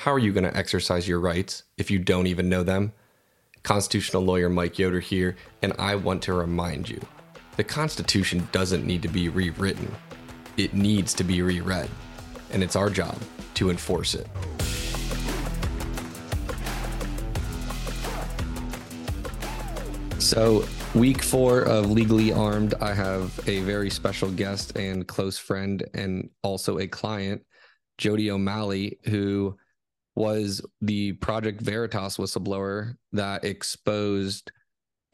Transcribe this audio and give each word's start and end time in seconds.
How 0.00 0.14
are 0.14 0.18
you 0.18 0.32
going 0.32 0.44
to 0.44 0.56
exercise 0.56 1.06
your 1.06 1.20
rights 1.20 1.64
if 1.76 1.90
you 1.90 1.98
don't 1.98 2.26
even 2.26 2.48
know 2.48 2.62
them? 2.62 2.94
Constitutional 3.62 4.22
lawyer 4.22 4.48
Mike 4.48 4.78
Yoder 4.78 4.98
here, 4.98 5.36
and 5.60 5.74
I 5.78 5.94
want 5.94 6.22
to 6.22 6.32
remind 6.32 6.88
you 6.88 6.98
the 7.58 7.64
Constitution 7.64 8.48
doesn't 8.50 8.86
need 8.86 9.02
to 9.02 9.08
be 9.08 9.28
rewritten, 9.28 9.94
it 10.56 10.72
needs 10.72 11.12
to 11.12 11.22
be 11.22 11.42
reread, 11.42 11.90
and 12.50 12.62
it's 12.62 12.76
our 12.76 12.88
job 12.88 13.14
to 13.52 13.68
enforce 13.68 14.14
it. 14.14 14.26
So, 20.18 20.64
week 20.94 21.20
four 21.20 21.60
of 21.60 21.90
Legally 21.90 22.32
Armed, 22.32 22.72
I 22.80 22.94
have 22.94 23.38
a 23.46 23.60
very 23.60 23.90
special 23.90 24.30
guest 24.30 24.78
and 24.78 25.06
close 25.06 25.36
friend, 25.36 25.86
and 25.92 26.30
also 26.42 26.78
a 26.78 26.86
client, 26.86 27.44
Jodi 27.98 28.30
O'Malley, 28.30 28.98
who 29.04 29.58
was 30.20 30.60
the 30.82 31.12
Project 31.14 31.62
Veritas 31.62 32.18
whistleblower 32.18 32.94
that 33.12 33.42
exposed 33.42 34.52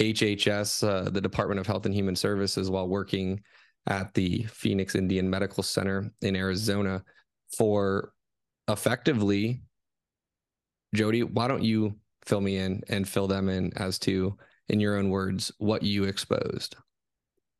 HHS, 0.01 0.87
uh, 0.87 1.09
the 1.11 1.21
Department 1.21 1.61
of 1.61 1.67
Health 1.67 1.87
and 1.87 1.95
Human 1.95 2.17
Services, 2.17 2.69
while 2.69 2.89
working 2.89 3.41
at 3.87 4.13
the 4.15 4.43
Phoenix 4.45 4.97
Indian 4.97 5.31
Medical 5.31 5.63
Center 5.63 6.11
in 6.23 6.35
Arizona 6.35 7.05
for 7.57 8.13
effectively. 8.69 9.63
Jodi, 10.93 11.23
why 11.23 11.47
don't 11.47 11.63
you 11.63 11.95
fill 12.25 12.41
me 12.41 12.57
in 12.57 12.83
and 12.89 13.09
fill 13.09 13.29
them 13.29 13.49
in 13.49 13.73
as 13.77 14.01
to, 14.01 14.37
in 14.69 14.81
your 14.81 14.97
own 14.97 15.11
words, 15.11 15.53
what 15.59 15.85
you 15.85 16.05
exposed? 16.05 16.75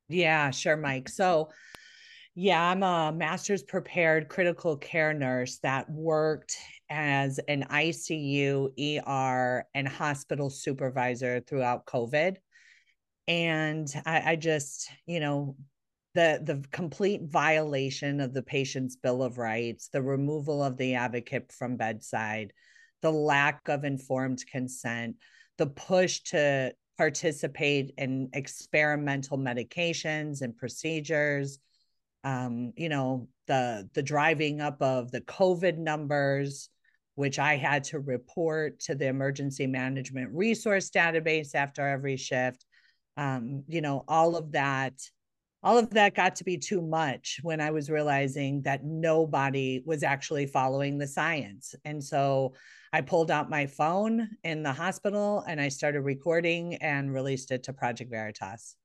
Yeah, 0.09 0.51
sure, 0.51 0.77
Mike. 0.77 1.09
So, 1.09 1.51
yeah, 2.35 2.71
I'm 2.71 2.83
a 2.83 3.13
master's 3.13 3.63
prepared 3.63 4.29
critical 4.29 4.77
care 4.77 5.15
nurse 5.15 5.59
that 5.63 5.89
worked 5.89 6.57
as 6.89 7.39
an 7.49 7.67
ICU, 7.71 9.03
ER, 9.07 9.65
and 9.75 9.89
hospital 9.89 10.51
supervisor 10.51 11.41
throughout 11.41 11.87
COVID. 11.87 12.37
And 13.29 13.89
I, 14.05 14.33
I 14.33 14.37
just, 14.37 14.91
you 15.07 15.21
know, 15.21 15.57
the 16.15 16.41
the 16.43 16.65
complete 16.71 17.23
violation 17.25 18.21
of 18.21 18.33
the 18.33 18.43
patient's 18.43 18.97
bill 18.97 19.23
of 19.23 19.39
rights, 19.39 19.89
the 19.89 20.03
removal 20.03 20.63
of 20.63 20.77
the 20.77 20.95
advocate 20.95 21.53
from 21.53 21.77
bedside, 21.77 22.53
the 23.03 23.13
lack 23.13 23.69
of 23.69 23.85
informed 23.85 24.45
consent, 24.51 25.17
the 25.59 25.67
push 25.67 26.21
to 26.21 26.73
participate 26.97 27.93
in 27.99 28.31
experimental 28.33 29.37
medications 29.37 30.41
and 30.41 30.57
procedures 30.57 31.59
um, 32.27 32.73
you 32.77 32.89
know 32.89 33.29
the 33.47 33.89
the 33.95 34.03
driving 34.03 34.61
up 34.61 34.83
of 34.83 35.11
the 35.13 35.21
covid 35.21 35.79
numbers 35.79 36.69
which 37.17 37.39
I 37.39 37.57
had 37.57 37.83
to 37.85 37.99
report 37.99 38.79
to 38.81 38.95
the 38.95 39.09
emergency 39.09 39.67
management 39.67 40.31
resource 40.33 40.91
database 40.91 41.55
after 41.55 41.87
every 41.87 42.17
shift. 42.17 42.65
Um, 43.17 43.65
you 43.67 43.81
know, 43.81 44.05
all 44.07 44.37
of 44.37 44.53
that, 44.53 44.93
all 45.63 45.79
of 45.79 45.91
that 45.91 46.15
got 46.15 46.37
to 46.37 46.45
be 46.45 46.59
too 46.59 46.83
much 46.83 47.41
when 47.43 47.61
I 47.61 47.71
was 47.71 47.91
realizing 47.91 48.63
that 48.63 48.85
nobody 48.85 49.83
was 49.87 50.03
actually 50.03 50.47
following 50.47 50.99
the 50.99 51.07
science. 51.07 51.75
And 51.87 52.05
so 52.05 52.53
I 52.93 53.01
pulled 53.01 53.31
out 53.31 53.49
my 53.49 53.67
phone 53.67 54.29
in 54.45 54.63
the 54.63 54.73
hospital 54.73 55.43
and 55.49 55.59
I 55.59 55.69
started 55.69 56.03
recording 56.03 56.75
and 56.77 57.13
released 57.13 57.51
it 57.51 57.63
to 57.65 57.73
Project 57.73 58.11
Veritas. 58.11 58.77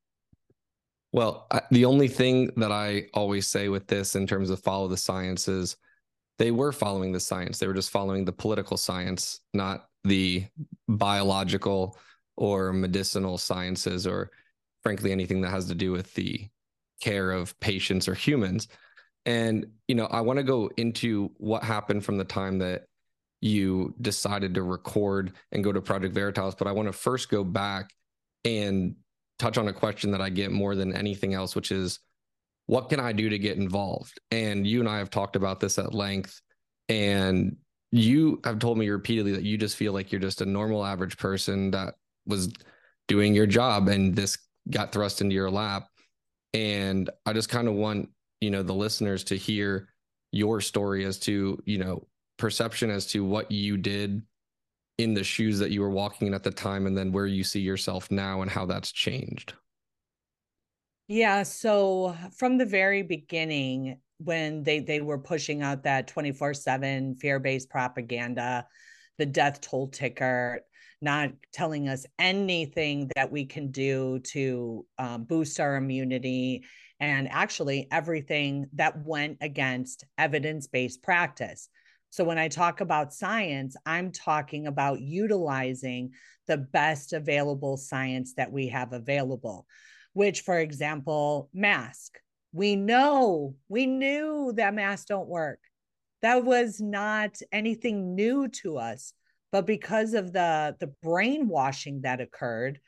Well, 1.11 1.47
I, 1.51 1.61
the 1.69 1.83
only 1.83 2.07
thing 2.07 2.49
that 2.55 2.71
I 2.71 3.07
always 3.13 3.45
say 3.45 3.67
with 3.67 3.87
this 3.87 4.15
in 4.15 4.25
terms 4.25 4.49
of 4.49 4.61
follow 4.61 4.87
the 4.87 4.95
science 4.95 5.49
is 5.49 5.75
they 6.41 6.49
were 6.49 6.71
following 6.71 7.11
the 7.11 7.19
science. 7.19 7.59
They 7.59 7.67
were 7.67 7.73
just 7.75 7.91
following 7.91 8.25
the 8.25 8.31
political 8.31 8.75
science, 8.75 9.41
not 9.53 9.85
the 10.03 10.45
biological 10.89 11.99
or 12.35 12.73
medicinal 12.73 13.37
sciences, 13.37 14.07
or 14.07 14.31
frankly, 14.81 15.11
anything 15.11 15.41
that 15.41 15.51
has 15.51 15.67
to 15.67 15.75
do 15.75 15.91
with 15.91 16.11
the 16.15 16.47
care 16.99 17.31
of 17.31 17.59
patients 17.59 18.07
or 18.07 18.15
humans. 18.15 18.69
And, 19.27 19.67
you 19.87 19.93
know, 19.93 20.07
I 20.07 20.21
want 20.21 20.37
to 20.37 20.43
go 20.43 20.71
into 20.77 21.29
what 21.37 21.63
happened 21.63 22.03
from 22.03 22.17
the 22.17 22.23
time 22.23 22.57
that 22.57 22.85
you 23.39 23.93
decided 24.01 24.55
to 24.55 24.63
record 24.63 25.33
and 25.51 25.63
go 25.63 25.71
to 25.71 25.79
Project 25.79 26.15
Veritas. 26.15 26.55
But 26.55 26.67
I 26.67 26.71
want 26.71 26.87
to 26.87 26.93
first 26.93 27.29
go 27.29 27.43
back 27.43 27.91
and 28.45 28.95
touch 29.37 29.59
on 29.59 29.67
a 29.67 29.73
question 29.73 30.09
that 30.09 30.21
I 30.21 30.29
get 30.29 30.51
more 30.51 30.73
than 30.73 30.95
anything 30.95 31.35
else, 31.35 31.55
which 31.55 31.71
is 31.71 31.99
what 32.67 32.89
can 32.89 32.99
I 32.99 33.11
do 33.11 33.29
to 33.29 33.39
get 33.39 33.57
involved? 33.57 34.19
And 34.31 34.65
you 34.65 34.79
and 34.79 34.89
I 34.89 34.97
have 34.99 35.09
talked 35.09 35.35
about 35.35 35.59
this 35.59 35.77
at 35.77 35.93
length. 35.93 36.41
And 36.89 37.57
you 37.91 38.39
have 38.45 38.59
told 38.59 38.77
me 38.77 38.89
repeatedly 38.89 39.33
that 39.33 39.43
you 39.43 39.57
just 39.57 39.75
feel 39.75 39.93
like 39.93 40.11
you're 40.11 40.21
just 40.21 40.41
a 40.41 40.45
normal 40.45 40.85
average 40.85 41.17
person 41.17 41.71
that 41.71 41.95
was 42.25 42.51
doing 43.07 43.33
your 43.33 43.45
job 43.45 43.87
and 43.87 44.15
this 44.15 44.37
got 44.69 44.91
thrust 44.91 45.21
into 45.21 45.35
your 45.35 45.51
lap. 45.51 45.87
And 46.53 47.09
I 47.25 47.33
just 47.33 47.49
kind 47.49 47.67
of 47.67 47.73
want, 47.73 48.09
you 48.39 48.51
know, 48.51 48.63
the 48.63 48.73
listeners 48.73 49.23
to 49.25 49.37
hear 49.37 49.89
your 50.31 50.61
story 50.61 51.05
as 51.05 51.19
to, 51.19 51.61
you 51.65 51.77
know, 51.77 52.07
perception 52.37 52.89
as 52.89 53.05
to 53.07 53.23
what 53.23 53.51
you 53.51 53.77
did 53.77 54.21
in 54.97 55.13
the 55.13 55.23
shoes 55.23 55.59
that 55.59 55.71
you 55.71 55.81
were 55.81 55.89
walking 55.89 56.27
in 56.27 56.33
at 56.33 56.43
the 56.43 56.51
time 56.51 56.87
and 56.87 56.97
then 56.97 57.11
where 57.11 57.25
you 57.25 57.43
see 57.43 57.59
yourself 57.59 58.09
now 58.11 58.41
and 58.41 58.51
how 58.51 58.65
that's 58.65 58.91
changed. 58.91 59.53
Yeah. 61.11 61.43
So 61.43 62.15
from 62.37 62.57
the 62.57 62.65
very 62.65 63.03
beginning, 63.03 63.99
when 64.19 64.63
they 64.63 64.79
they 64.79 65.01
were 65.01 65.17
pushing 65.17 65.61
out 65.61 65.83
that 65.83 66.07
24/7 66.07 67.19
fear-based 67.19 67.69
propaganda, 67.69 68.65
the 69.17 69.25
death 69.25 69.59
toll 69.59 69.89
ticker, 69.89 70.61
not 71.01 71.31
telling 71.51 71.89
us 71.89 72.05
anything 72.17 73.09
that 73.17 73.29
we 73.29 73.45
can 73.45 73.71
do 73.71 74.19
to 74.19 74.85
um, 74.99 75.25
boost 75.25 75.59
our 75.59 75.75
immunity, 75.75 76.63
and 77.01 77.27
actually 77.29 77.89
everything 77.91 78.67
that 78.75 79.03
went 79.05 79.37
against 79.41 80.05
evidence-based 80.17 81.03
practice. 81.03 81.67
So 82.09 82.23
when 82.23 82.39
I 82.39 82.47
talk 82.47 82.79
about 82.79 83.13
science, 83.13 83.75
I'm 83.85 84.13
talking 84.13 84.65
about 84.65 85.01
utilizing 85.01 86.11
the 86.47 86.57
best 86.57 87.11
available 87.11 87.75
science 87.75 88.33
that 88.35 88.53
we 88.53 88.69
have 88.69 88.93
available 88.93 89.67
which, 90.13 90.41
for 90.41 90.59
example, 90.59 91.49
mask. 91.53 92.19
We 92.53 92.75
know, 92.75 93.55
we 93.69 93.85
knew 93.85 94.53
that 94.55 94.73
masks 94.73 95.05
don't 95.05 95.29
work. 95.29 95.59
That 96.21 96.43
was 96.43 96.81
not 96.81 97.37
anything 97.51 98.15
new 98.15 98.49
to 98.49 98.77
us. 98.77 99.13
But 99.51 99.65
because 99.65 100.13
of 100.13 100.33
the, 100.33 100.75
the 100.79 100.93
brainwashing 101.01 102.01
that 102.01 102.21
occurred, 102.21 102.79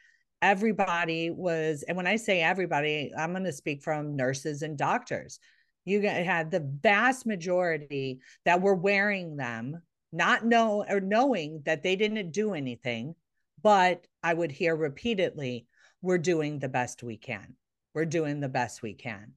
everybody 0.41 1.29
was, 1.29 1.83
and 1.83 1.97
when 1.97 2.07
I 2.07 2.17
say 2.17 2.41
everybody, 2.41 3.11
I'm 3.17 3.31
going 3.31 3.43
to 3.45 3.51
speak 3.51 3.81
from 3.81 4.15
nurses 4.15 4.61
and 4.61 4.77
doctors. 4.77 5.39
You 5.85 6.01
had 6.01 6.51
the 6.51 6.65
vast 6.81 7.25
majority 7.25 8.19
that 8.45 8.61
were 8.61 8.75
wearing 8.75 9.35
them, 9.35 9.81
not 10.11 10.45
know 10.45 10.85
or 10.87 11.01
knowing 11.01 11.61
that 11.65 11.83
they 11.83 11.95
didn't 11.95 12.31
do 12.31 12.53
anything. 12.53 13.15
But 13.61 14.05
I 14.21 14.33
would 14.33 14.51
hear 14.51 14.75
repeatedly, 14.75 15.67
we're 16.03 16.19
doing 16.19 16.59
the 16.59 16.69
best 16.69 17.01
we 17.01 17.17
can. 17.17 17.55
We're 17.95 18.05
doing 18.05 18.39
the 18.39 18.49
best 18.49 18.83
we 18.83 18.93
can. 18.93 19.31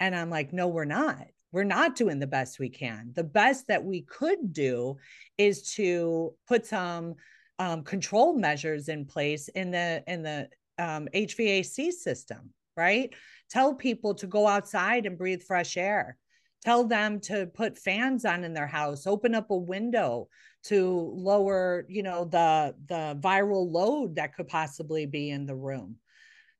And 0.00 0.14
I'm 0.14 0.28
like, 0.28 0.52
no, 0.52 0.66
we're 0.68 0.84
not. 0.84 1.28
We're 1.52 1.64
not 1.64 1.96
doing 1.96 2.18
the 2.18 2.26
best 2.26 2.58
we 2.58 2.68
can. 2.68 3.12
The 3.14 3.24
best 3.24 3.68
that 3.68 3.84
we 3.84 4.02
could 4.02 4.52
do 4.52 4.96
is 5.38 5.74
to 5.74 6.34
put 6.48 6.66
some 6.66 7.14
um, 7.58 7.84
control 7.84 8.34
measures 8.34 8.88
in 8.88 9.06
place 9.06 9.48
in 9.48 9.70
the 9.70 10.02
in 10.06 10.22
the 10.22 10.48
um, 10.78 11.08
HVAC 11.14 11.92
system, 11.92 12.50
right? 12.76 13.14
Tell 13.50 13.74
people 13.74 14.14
to 14.16 14.26
go 14.26 14.48
outside 14.48 15.06
and 15.06 15.16
breathe 15.16 15.42
fresh 15.42 15.76
air. 15.76 16.16
Tell 16.64 16.84
them 16.84 17.20
to 17.20 17.46
put 17.46 17.78
fans 17.78 18.24
on 18.24 18.44
in 18.44 18.54
their 18.54 18.66
house. 18.66 19.06
Open 19.06 19.34
up 19.34 19.50
a 19.50 19.56
window 19.56 20.28
to 20.64 21.12
lower 21.14 21.84
you 21.88 22.02
know 22.02 22.24
the 22.24 22.74
the 22.86 23.18
viral 23.20 23.70
load 23.70 24.16
that 24.16 24.34
could 24.34 24.48
possibly 24.48 25.06
be 25.06 25.30
in 25.30 25.46
the 25.46 25.54
room 25.54 25.96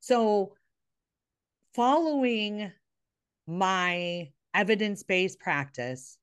so 0.01 0.55
following 1.75 2.71
my 3.47 4.29
evidence-based 4.55 5.39
practice 5.39 6.19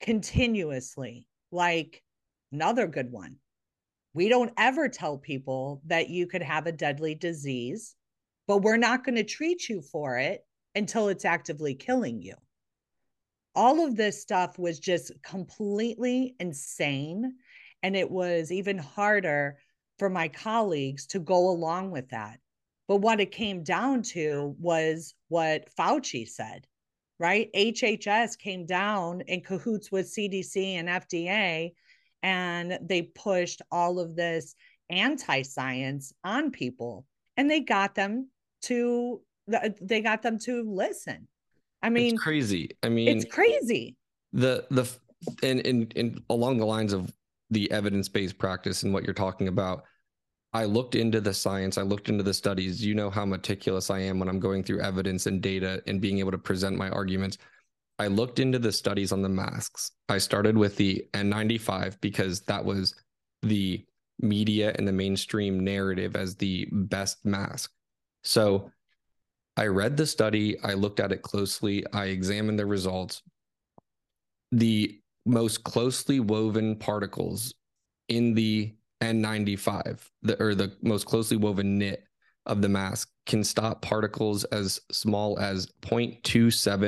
continuously 0.00 1.26
like 1.50 2.02
another 2.52 2.86
good 2.86 3.10
one 3.12 3.36
we 4.14 4.28
don't 4.28 4.52
ever 4.56 4.88
tell 4.88 5.18
people 5.18 5.82
that 5.86 6.08
you 6.08 6.26
could 6.26 6.42
have 6.42 6.66
a 6.66 6.72
deadly 6.72 7.14
disease 7.14 7.94
but 8.46 8.62
we're 8.62 8.78
not 8.78 9.04
going 9.04 9.16
to 9.16 9.24
treat 9.24 9.68
you 9.68 9.82
for 9.82 10.16
it 10.16 10.40
until 10.74 11.08
it's 11.08 11.26
actively 11.26 11.74
killing 11.74 12.22
you 12.22 12.34
all 13.54 13.84
of 13.84 13.96
this 13.96 14.20
stuff 14.20 14.58
was 14.58 14.78
just 14.78 15.12
completely 15.22 16.34
insane. 16.38 17.34
And 17.82 17.96
it 17.96 18.10
was 18.10 18.50
even 18.50 18.78
harder 18.78 19.58
for 19.98 20.08
my 20.10 20.28
colleagues 20.28 21.06
to 21.08 21.18
go 21.18 21.48
along 21.50 21.90
with 21.90 22.08
that. 22.10 22.40
But 22.86 22.96
what 22.96 23.20
it 23.20 23.32
came 23.32 23.62
down 23.62 24.02
to 24.14 24.56
was 24.58 25.14
what 25.28 25.68
Fauci 25.76 26.28
said 26.28 26.66
right? 27.18 27.50
HHS 27.54 28.38
came 28.38 28.64
down 28.64 29.22
in 29.22 29.40
cahoots 29.40 29.90
with 29.90 30.12
CDC 30.12 30.74
and 30.74 30.88
FDA, 30.88 31.72
and 32.22 32.78
they 32.82 33.02
pushed 33.02 33.62
all 33.70 33.98
of 33.98 34.14
this 34.14 34.54
anti 34.90 35.42
science 35.42 36.12
on 36.24 36.50
people, 36.50 37.06
and 37.36 37.50
they 37.50 37.60
got 37.60 37.94
them 37.94 38.30
to 38.62 39.20
they 39.80 40.02
got 40.02 40.22
them 40.22 40.38
to 40.38 40.62
listen. 40.62 41.26
I 41.82 41.90
mean, 41.90 42.14
it's 42.14 42.22
crazy. 42.22 42.70
I 42.82 42.88
mean, 42.88 43.08
it's 43.08 43.24
crazy. 43.24 43.96
The 44.32 44.66
the 44.70 44.88
and 45.42 45.64
and 45.66 45.92
and 45.96 46.20
along 46.30 46.58
the 46.58 46.66
lines 46.66 46.92
of 46.92 47.12
the 47.50 47.70
evidence 47.70 48.08
based 48.08 48.38
practice 48.38 48.82
and 48.82 48.92
what 48.92 49.04
you're 49.04 49.14
talking 49.14 49.48
about. 49.48 49.84
I 50.54 50.64
looked 50.64 50.94
into 50.94 51.20
the 51.20 51.34
science, 51.34 51.76
I 51.76 51.82
looked 51.82 52.08
into 52.08 52.22
the 52.22 52.32
studies. 52.32 52.84
You 52.84 52.94
know 52.94 53.10
how 53.10 53.26
meticulous 53.26 53.90
I 53.90 54.00
am 54.00 54.18
when 54.18 54.28
I'm 54.28 54.40
going 54.40 54.64
through 54.64 54.80
evidence 54.80 55.26
and 55.26 55.42
data 55.42 55.82
and 55.86 56.00
being 56.00 56.18
able 56.20 56.30
to 56.30 56.38
present 56.38 56.76
my 56.76 56.88
arguments. 56.88 57.36
I 57.98 58.06
looked 58.06 58.38
into 58.38 58.58
the 58.58 58.72
studies 58.72 59.12
on 59.12 59.22
the 59.22 59.28
masks. 59.28 59.90
I 60.08 60.18
started 60.18 60.56
with 60.56 60.76
the 60.76 61.04
N95 61.12 62.00
because 62.00 62.40
that 62.42 62.64
was 62.64 62.94
the 63.42 63.84
media 64.20 64.74
and 64.76 64.86
the 64.86 64.92
mainstream 64.92 65.60
narrative 65.60 66.16
as 66.16 66.34
the 66.36 66.68
best 66.72 67.24
mask. 67.24 67.70
So 68.24 68.70
I 69.58 69.66
read 69.66 69.96
the 69.96 70.06
study, 70.06 70.56
I 70.62 70.74
looked 70.74 71.00
at 71.00 71.10
it 71.10 71.22
closely, 71.22 71.84
I 71.92 72.04
examined 72.06 72.60
the 72.60 72.66
results. 72.66 73.22
The 74.52 75.00
most 75.26 75.64
closely 75.64 76.20
woven 76.20 76.76
particles 76.76 77.52
in 78.08 78.34
the 78.34 78.76
N95, 79.02 80.06
the 80.22 80.40
or 80.40 80.54
the 80.54 80.76
most 80.80 81.06
closely 81.06 81.36
woven 81.36 81.76
knit 81.76 82.04
of 82.46 82.62
the 82.62 82.68
mask 82.68 83.10
can 83.26 83.42
stop 83.42 83.82
particles 83.82 84.44
as 84.44 84.80
small 84.92 85.36
as 85.40 85.66
0.27 85.82 86.22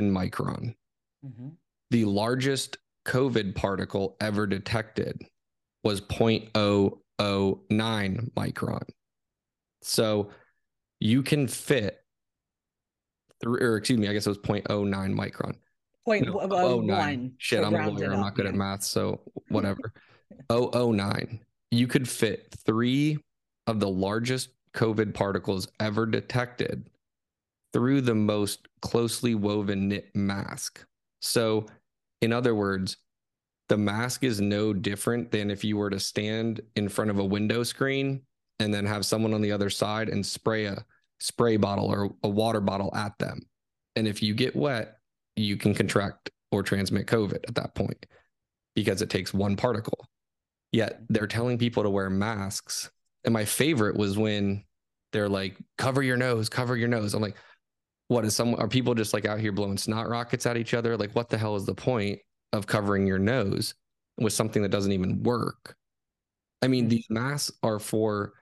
micron. 0.08 0.72
Mm-hmm. 1.26 1.48
The 1.90 2.04
largest 2.04 2.78
COVID 3.04 3.56
particle 3.56 4.16
ever 4.20 4.46
detected 4.46 5.20
was 5.82 6.00
0.009 6.00 8.32
micron. 8.32 8.88
So 9.82 10.30
you 11.00 11.24
can 11.24 11.48
fit 11.48 11.99
through, 13.40 13.58
or 13.60 13.76
excuse 13.76 13.98
me, 13.98 14.08
I 14.08 14.12
guess 14.12 14.26
it 14.26 14.30
was 14.30 14.38
0.09 14.38 14.88
micron. 14.88 15.54
Point 16.04 16.26
no, 16.26 16.40
oh, 16.40 16.80
nine. 16.80 17.32
Shit, 17.38 17.64
I'm 17.64 17.74
a 17.74 17.88
lawyer. 17.88 18.12
I'm 18.12 18.20
not 18.20 18.34
good 18.34 18.46
at 18.46 18.54
math, 18.54 18.82
so 18.82 19.20
whatever. 19.48 19.92
009 20.50 21.40
you 21.70 21.86
could 21.86 22.08
fit 22.08 22.54
three 22.64 23.18
of 23.66 23.80
the 23.80 23.88
largest 23.88 24.50
COVID 24.74 25.14
particles 25.14 25.68
ever 25.78 26.06
detected 26.06 26.90
through 27.72 28.00
the 28.00 28.14
most 28.14 28.66
closely 28.82 29.34
woven 29.34 29.88
knit 29.88 30.14
mask. 30.14 30.84
So, 31.20 31.66
in 32.20 32.32
other 32.32 32.54
words, 32.54 32.96
the 33.68 33.76
mask 33.76 34.24
is 34.24 34.40
no 34.40 34.72
different 34.72 35.30
than 35.30 35.50
if 35.50 35.62
you 35.62 35.76
were 35.76 35.90
to 35.90 36.00
stand 36.00 36.60
in 36.74 36.88
front 36.88 37.10
of 37.10 37.20
a 37.20 37.24
window 37.24 37.62
screen 37.62 38.22
and 38.58 38.74
then 38.74 38.84
have 38.84 39.06
someone 39.06 39.32
on 39.32 39.42
the 39.42 39.52
other 39.52 39.70
side 39.70 40.08
and 40.08 40.26
spray 40.26 40.64
a 40.64 40.84
spray 41.20 41.56
bottle 41.56 41.86
or 41.86 42.14
a 42.22 42.28
water 42.28 42.60
bottle 42.60 42.94
at 42.94 43.18
them. 43.18 43.40
And 43.96 44.08
if 44.08 44.22
you 44.22 44.34
get 44.34 44.56
wet, 44.56 44.98
you 45.36 45.56
can 45.56 45.74
contract 45.74 46.30
or 46.50 46.62
transmit 46.62 47.06
COVID 47.06 47.44
at 47.46 47.54
that 47.54 47.74
point 47.74 48.06
because 48.74 49.02
it 49.02 49.10
takes 49.10 49.32
one 49.32 49.56
particle. 49.56 50.06
Yet 50.72 51.00
they're 51.08 51.26
telling 51.26 51.58
people 51.58 51.82
to 51.82 51.90
wear 51.90 52.10
masks. 52.10 52.90
And 53.24 53.34
my 53.34 53.44
favorite 53.44 53.96
was 53.96 54.16
when 54.16 54.64
they're 55.12 55.28
like, 55.28 55.56
cover 55.78 56.02
your 56.02 56.16
nose, 56.16 56.48
cover 56.48 56.76
your 56.76 56.88
nose. 56.88 57.14
I'm 57.14 57.22
like, 57.22 57.36
what 58.08 58.24
is 58.24 58.34
some 58.34 58.54
are 58.56 58.68
people 58.68 58.94
just 58.94 59.12
like 59.12 59.24
out 59.24 59.40
here 59.40 59.52
blowing 59.52 59.78
snot 59.78 60.08
rockets 60.08 60.46
at 60.46 60.56
each 60.56 60.74
other? 60.74 60.96
Like, 60.96 61.14
what 61.14 61.28
the 61.28 61.38
hell 61.38 61.56
is 61.56 61.66
the 61.66 61.74
point 61.74 62.20
of 62.52 62.66
covering 62.66 63.06
your 63.06 63.18
nose 63.18 63.74
with 64.18 64.32
something 64.32 64.62
that 64.62 64.70
doesn't 64.70 64.92
even 64.92 65.22
work? 65.22 65.76
I 66.62 66.68
mean, 66.68 66.84
hmm. 66.84 66.90
these 66.90 67.06
masks 67.10 67.52
are 67.62 67.78
for 67.78 68.32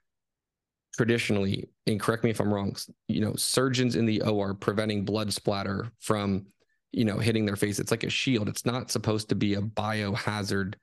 traditionally, 0.97 1.69
and 1.87 2.01
correct 2.01 2.25
me 2.25 2.31
if 2.31 2.41
I'm 2.41 2.53
wrong, 2.53 2.77
you 3.07 3.21
know, 3.21 3.35
surgeons 3.37 3.97
in 3.97 4.07
the 4.07 4.23
OR 4.23 4.55
preventing 4.55 5.05
blood 5.05 5.33
splatter 5.33 5.91
from, 6.01 6.47
you 6.93 7.05
know, 7.05 7.19
hitting 7.19 7.47
their 7.47 7.57
face. 7.57 7.79
It's 7.79 7.91
like 7.91 8.05
a 8.05 8.11
shield. 8.11 8.49
It's 8.49 8.67
not 8.67 8.91
supposed 8.91 9.29
to 9.29 9.35
be 9.35 9.55
a 9.55 9.63
biohazard, 9.63 10.75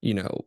you 0.00 0.14
know, 0.14 0.44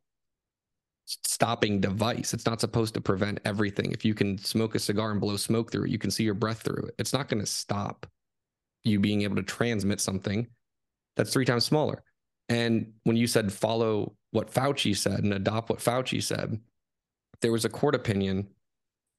stopping 1.06 1.80
device. 1.80 2.34
It's 2.34 2.46
not 2.46 2.62
supposed 2.62 2.94
to 2.96 3.02
prevent 3.02 3.40
everything. 3.46 3.92
If 3.92 4.06
you 4.06 4.14
can 4.14 4.38
smoke 4.38 4.76
a 4.76 4.80
cigar 4.80 5.12
and 5.12 5.22
blow 5.22 5.38
smoke 5.38 5.72
through 5.72 5.86
it, 5.86 5.92
you 5.92 6.00
can 6.00 6.12
see 6.12 6.24
your 6.24 6.34
breath 6.34 6.62
through 6.62 6.88
it. 6.88 6.96
It's 6.98 7.14
not 7.14 7.30
going 7.30 7.42
to 7.42 7.46
stop 7.46 8.06
you 8.84 9.00
being 9.00 9.24
able 9.24 9.36
to 9.38 9.44
transmit 9.44 10.00
something 10.00 10.48
that's 11.16 11.34
three 11.34 11.46
times 11.46 11.66
smaller. 11.66 12.04
And 12.50 12.94
when 13.04 13.16
you 13.16 13.28
said 13.28 13.52
follow 13.52 14.16
what 14.32 14.54
Fauci 14.54 14.96
said 14.96 15.24
and 15.24 15.34
adopt 15.34 15.70
what 15.70 15.80
Fauci 15.80 16.22
said, 16.22 16.60
there 17.42 17.52
was 17.52 17.66
a 17.66 17.70
court 17.70 17.96
opinion, 17.96 18.48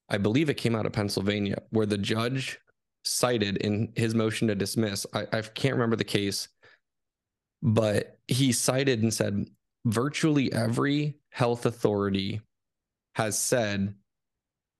I 0.08 0.18
believe 0.18 0.48
it 0.48 0.54
came 0.54 0.74
out 0.76 0.86
of 0.86 0.92
Pennsylvania, 0.92 1.62
where 1.70 1.86
the 1.86 1.98
judge 1.98 2.58
cited 3.04 3.56
in 3.58 3.92
his 3.96 4.14
motion 4.14 4.48
to 4.48 4.54
dismiss, 4.54 5.06
I, 5.12 5.26
I 5.32 5.42
can't 5.42 5.74
remember 5.74 5.96
the 5.96 6.04
case, 6.04 6.48
but 7.62 8.18
he 8.28 8.52
cited 8.52 9.02
and 9.02 9.12
said 9.12 9.48
virtually 9.84 10.52
every 10.52 11.16
health 11.30 11.66
authority 11.66 12.40
has 13.14 13.38
said 13.38 13.94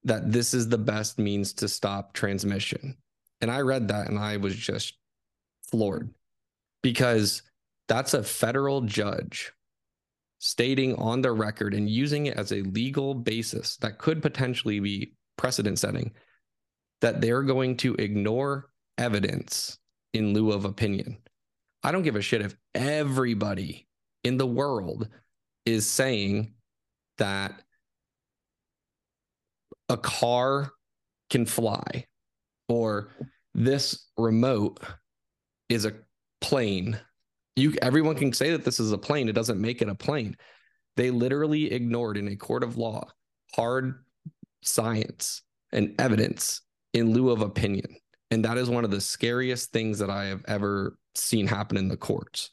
that 0.05 0.31
this 0.31 0.55
is 0.55 0.69
the 0.69 0.79
best 0.79 1.19
means 1.19 1.53
to 1.55 1.69
stop 1.69 2.13
transmission. 2.13 2.97
And 3.41 3.51
I 3.51 3.61
read 3.61 3.89
that 3.89 4.09
and 4.09 4.19
I 4.19 4.37
was 4.37 4.55
just 4.55 4.95
floored 5.71 6.11
because 6.83 7.43
that's 7.89 8.15
a 8.15 8.23
federal 8.23 8.83
judge 8.83 9.53
stating 10.39 10.95
on 10.97 11.23
the 11.23 11.33
record 11.33 11.75
and 11.75 11.89
using 11.89 12.27
it 12.27 12.37
as 12.37 12.53
a 12.53 12.63
legal 12.63 13.15
basis 13.15 13.77
that 13.79 13.99
could 13.99 14.23
potentially 14.23 14.81
be 14.81 15.15
precedent 15.37 15.79
setting 15.79 16.13
that 17.01 17.21
they're 17.21 17.43
going 17.43 17.77
to 17.77 17.95
ignore 17.95 18.69
evidence 18.99 19.79
in 20.13 20.33
lieu 20.33 20.53
of 20.53 20.65
opinion. 20.65 21.19
I 21.83 21.93
don't 21.93 22.03
give 22.03 22.17
a 22.17 22.23
shit 22.23 22.41
if 22.41 22.57
everybody 22.75 23.87
in 24.25 24.37
the 24.37 24.47
world 24.47 25.09
is 25.65 25.87
saying 25.87 26.55
that 27.19 27.63
a 29.89 29.97
car 29.97 30.73
can 31.31 31.47
fly 31.47 32.07
or 32.69 33.09
this 33.55 34.09
remote 34.17 34.81
is 35.69 35.85
a 35.85 35.95
plane 36.41 36.99
you 37.57 37.75
everyone 37.83 38.15
can 38.15 38.33
say 38.33 38.51
that 38.53 38.65
this 38.65 38.79
is 38.79 38.93
a 38.93 38.99
plane. 38.99 39.29
It 39.29 39.35
doesn't 39.35 39.61
make 39.61 39.83
it 39.83 39.89
a 39.89 39.95
plane. 39.95 40.37
They 40.97 41.11
literally 41.11 41.73
ignored 41.73 42.17
in 42.17 42.29
a 42.29 42.37
court 42.37 42.63
of 42.63 42.77
law 42.77 43.09
hard 43.55 44.05
science 44.63 45.43
and 45.73 45.95
evidence 45.99 46.63
in 46.93 47.13
lieu 47.13 47.31
of 47.31 47.41
opinion. 47.41 47.97
And 48.31 48.45
that 48.45 48.59
is 48.59 48.69
one 48.69 48.85
of 48.85 48.91
the 48.91 49.01
scariest 49.01 49.73
things 49.73 49.99
that 50.01 50.11
i 50.11 50.25
have 50.27 50.45
ever 50.49 50.99
seen 51.15 51.47
happen 51.47 51.77
in 51.77 51.89
the 51.89 51.97
courts. 51.97 52.51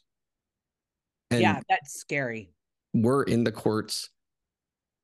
And 1.30 1.42
yeah 1.42 1.60
that's 1.68 2.00
scary. 2.00 2.50
we're 2.94 3.24
in 3.24 3.44
the 3.44 3.52
courts 3.52 4.08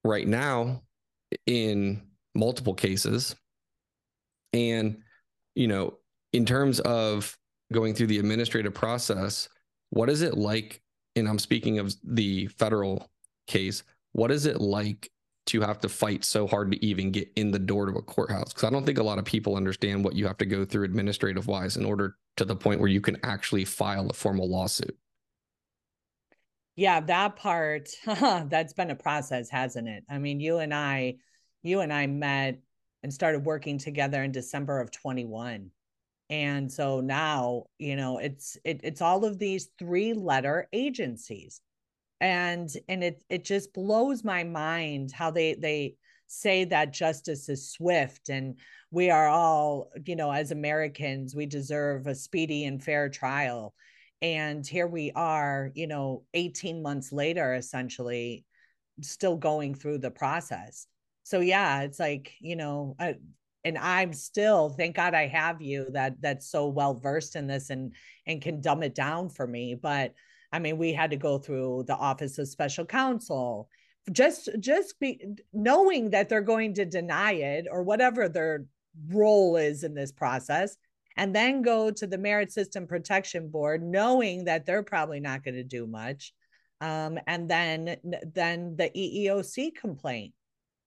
right 0.04 0.26
now 0.26 0.82
in 1.46 2.02
multiple 2.34 2.74
cases. 2.74 3.34
And, 4.52 4.98
you 5.54 5.68
know, 5.68 5.98
in 6.32 6.46
terms 6.46 6.80
of 6.80 7.36
going 7.72 7.94
through 7.94 8.08
the 8.08 8.18
administrative 8.18 8.74
process, 8.74 9.48
what 9.90 10.10
is 10.10 10.22
it 10.22 10.36
like? 10.36 10.80
And 11.16 11.28
I'm 11.28 11.38
speaking 11.38 11.78
of 11.78 11.94
the 12.02 12.46
federal 12.46 13.10
case, 13.46 13.82
what 14.12 14.30
is 14.30 14.46
it 14.46 14.60
like 14.60 15.10
to 15.46 15.60
have 15.60 15.80
to 15.80 15.88
fight 15.88 16.24
so 16.24 16.46
hard 16.46 16.70
to 16.72 16.84
even 16.84 17.10
get 17.10 17.28
in 17.36 17.50
the 17.50 17.58
door 17.58 17.86
to 17.86 17.98
a 17.98 18.02
courthouse? 18.02 18.52
Because 18.52 18.64
I 18.64 18.70
don't 18.70 18.86
think 18.86 18.98
a 18.98 19.02
lot 19.02 19.18
of 19.18 19.24
people 19.24 19.56
understand 19.56 20.04
what 20.04 20.14
you 20.14 20.26
have 20.26 20.38
to 20.38 20.46
go 20.46 20.64
through 20.64 20.84
administrative 20.84 21.46
wise 21.46 21.76
in 21.76 21.84
order 21.84 22.16
to 22.36 22.44
the 22.44 22.56
point 22.56 22.80
where 22.80 22.88
you 22.88 23.00
can 23.00 23.18
actually 23.22 23.64
file 23.64 24.08
a 24.08 24.14
formal 24.14 24.48
lawsuit 24.48 24.96
yeah 26.76 27.00
that 27.00 27.36
part 27.36 27.90
that's 28.06 28.72
been 28.72 28.90
a 28.90 28.96
process 28.96 29.50
hasn't 29.50 29.86
it 29.88 30.02
i 30.08 30.18
mean 30.18 30.40
you 30.40 30.58
and 30.58 30.72
i 30.72 31.14
you 31.62 31.80
and 31.80 31.92
i 31.92 32.06
met 32.06 32.58
and 33.02 33.12
started 33.12 33.44
working 33.44 33.76
together 33.76 34.22
in 34.22 34.32
december 34.32 34.80
of 34.80 34.90
21 34.90 35.70
and 36.30 36.72
so 36.72 37.00
now 37.00 37.64
you 37.78 37.96
know 37.96 38.18
it's 38.18 38.56
it, 38.64 38.80
it's 38.84 39.02
all 39.02 39.24
of 39.24 39.38
these 39.38 39.68
three 39.78 40.14
letter 40.14 40.68
agencies. 40.72 41.60
And 42.20 42.70
and 42.88 43.02
it 43.02 43.24
it 43.28 43.44
just 43.44 43.74
blows 43.74 44.22
my 44.24 44.44
mind 44.44 45.10
how 45.12 45.30
they 45.30 45.54
they 45.54 45.96
say 46.28 46.64
that 46.64 46.92
justice 46.92 47.48
is 47.48 47.72
swift 47.72 48.28
and 48.28 48.56
we 48.92 49.10
are 49.10 49.26
all 49.26 49.90
you 50.06 50.14
know 50.14 50.30
as 50.30 50.52
americans 50.52 51.34
we 51.34 51.44
deserve 51.44 52.06
a 52.06 52.14
speedy 52.14 52.64
and 52.64 52.82
fair 52.82 53.08
trial. 53.08 53.74
And 54.22 54.66
here 54.66 54.86
we 54.86 55.12
are 55.12 55.70
you 55.74 55.86
know 55.88 56.24
18 56.34 56.82
months 56.82 57.10
later 57.12 57.54
essentially 57.54 58.44
still 59.02 59.36
going 59.36 59.74
through 59.74 59.98
the 59.98 60.10
process. 60.10 60.86
So 61.24 61.40
yeah 61.40 61.82
it's 61.82 61.98
like 61.98 62.34
you 62.40 62.54
know 62.56 62.96
and 63.64 63.76
i'm 63.78 64.12
still 64.12 64.70
thank 64.70 64.96
god 64.96 65.14
i 65.14 65.26
have 65.26 65.60
you 65.60 65.86
that 65.92 66.14
that's 66.20 66.50
so 66.50 66.66
well 66.66 66.94
versed 66.94 67.36
in 67.36 67.46
this 67.46 67.70
and 67.70 67.94
and 68.26 68.42
can 68.42 68.60
dumb 68.60 68.82
it 68.82 68.94
down 68.94 69.28
for 69.28 69.46
me 69.46 69.74
but 69.74 70.14
i 70.52 70.58
mean 70.58 70.78
we 70.78 70.92
had 70.92 71.10
to 71.10 71.16
go 71.16 71.38
through 71.38 71.84
the 71.86 71.96
office 71.96 72.38
of 72.38 72.48
special 72.48 72.84
counsel 72.84 73.68
just 74.12 74.48
just 74.60 74.98
be 74.98 75.20
knowing 75.52 76.10
that 76.10 76.28
they're 76.28 76.40
going 76.40 76.74
to 76.74 76.84
deny 76.84 77.32
it 77.32 77.66
or 77.70 77.82
whatever 77.82 78.28
their 78.28 78.64
role 79.08 79.56
is 79.56 79.84
in 79.84 79.94
this 79.94 80.12
process 80.12 80.76
and 81.16 81.34
then 81.34 81.62
go 81.62 81.90
to 81.90 82.06
the 82.06 82.18
merit 82.18 82.50
system 82.50 82.86
protection 82.86 83.48
board 83.48 83.82
knowing 83.82 84.44
that 84.44 84.64
they're 84.64 84.82
probably 84.82 85.20
not 85.20 85.44
going 85.44 85.54
to 85.54 85.62
do 85.64 85.86
much 85.86 86.32
um, 86.80 87.18
and 87.26 87.48
then 87.48 87.96
then 88.34 88.74
the 88.76 88.90
eeoc 88.96 89.74
complaint 89.74 90.32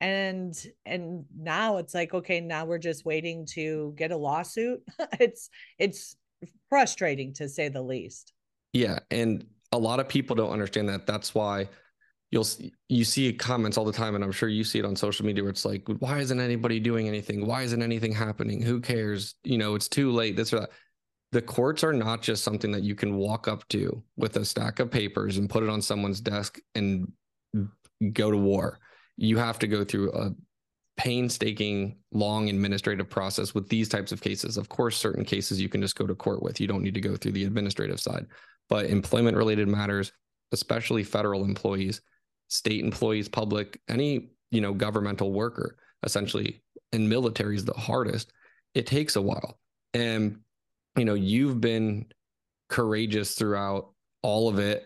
and 0.03 0.67
and 0.86 1.24
now 1.33 1.77
it's 1.77 1.93
like 1.93 2.13
okay 2.13 2.41
now 2.41 2.65
we're 2.65 2.77
just 2.77 3.05
waiting 3.05 3.45
to 3.45 3.93
get 3.98 4.12
a 4.12 4.17
lawsuit. 4.17 4.83
It's 5.19 5.50
it's 5.79 6.17
frustrating 6.69 7.33
to 7.36 7.48
say 7.48 7.69
the 7.69 7.81
least. 7.81 8.33
Yeah 8.74 9.00
and 9.10 9.45
a 9.72 9.77
lot 9.77 10.01
of 10.01 10.10
people 10.10 10.36
don't 10.36 10.51
understand 10.51 10.89
that. 10.89 11.07
That's 11.07 11.33
why 11.33 11.69
you'll 12.31 12.45
you 12.89 13.05
see 13.05 13.31
comments 13.31 13.77
all 13.77 13.86
the 13.86 13.93
time 13.93 14.15
and 14.15 14.24
i'm 14.24 14.31
sure 14.31 14.50
you 14.50 14.63
see 14.63 14.79
it 14.79 14.86
on 14.86 14.95
social 14.95 15.24
media 15.24 15.43
where 15.43 15.51
it's 15.51 15.65
like 15.65 15.83
why 16.00 16.19
isn't 16.19 16.39
anybody 16.39 16.81
doing 16.81 17.07
anything? 17.07 17.45
Why 17.45 17.62
isn't 17.62 17.81
anything 17.81 18.12
happening? 18.12 18.62
Who 18.62 18.81
cares? 18.81 19.36
You 19.45 19.57
know 19.57 19.75
it's 19.75 19.88
too 19.88 20.12
late 20.12 20.36
this 20.36 20.51
or 20.51 20.62
that. 20.62 20.72
The 21.31 21.41
courts 21.41 21.83
are 21.83 21.93
not 21.93 22.22
just 22.22 22.43
something 22.43 22.72
that 22.74 22.83
you 22.83 22.93
can 22.93 23.15
walk 23.15 23.48
up 23.48 23.67
to 23.69 24.03
with 24.17 24.36
a 24.36 24.45
stack 24.45 24.79
of 24.79 24.91
papers 24.91 25.38
and 25.38 25.50
put 25.50 25.63
it 25.63 25.69
on 25.69 25.81
someone's 25.81 26.22
desk 26.22 26.60
and 26.75 27.12
mm, 27.55 27.69
go 28.12 28.29
to 28.29 28.38
war 28.38 28.79
you 29.17 29.38
have 29.38 29.60
to 29.60 29.67
go 29.67 29.84
through 29.84 30.12
a 30.13 30.32
painstaking 30.96 31.98
long 32.12 32.50
administrative 32.50 33.10
process 33.10 33.55
with 33.55 33.67
these 33.67 33.89
types 33.89 34.12
of 34.12 34.22
cases 34.22 34.58
of 34.58 34.70
course 34.70 34.96
certain 34.96 35.25
cases 35.25 35.60
you 35.60 35.67
can 35.67 35.82
just 35.82 35.96
go 35.96 36.05
to 36.05 36.13
court 36.13 36.43
with 36.43 36.62
you 36.62 36.67
don't 36.67 36.84
need 36.84 36.93
to 36.93 37.01
go 37.01 37.15
through 37.15 37.32
the 37.32 37.46
administrative 37.46 38.00
side 38.00 38.27
but 38.70 38.86
employment 38.86 39.36
related 39.36 39.67
matters 39.67 40.12
especially 40.51 41.03
federal 41.03 41.43
employees 41.43 42.01
state 42.53 42.84
employees, 42.84 43.27
public, 43.27 43.79
any, 43.89 44.29
you 44.51 44.62
know, 44.62 44.74
governmental 44.74 45.34
worker, 45.34 45.75
essentially, 46.03 46.62
and 46.91 47.10
military 47.10 47.55
is 47.55 47.65
the 47.65 47.74
hardest. 47.74 48.32
It 48.75 48.86
takes 48.86 49.15
a 49.15 49.22
while. 49.22 49.58
And, 49.96 50.39
you 50.96 51.05
know, 51.05 51.15
you've 51.15 51.60
been 51.60 52.05
courageous 52.70 53.34
throughout 53.34 53.91
all 54.22 54.50
of 54.50 54.60
it 54.60 54.86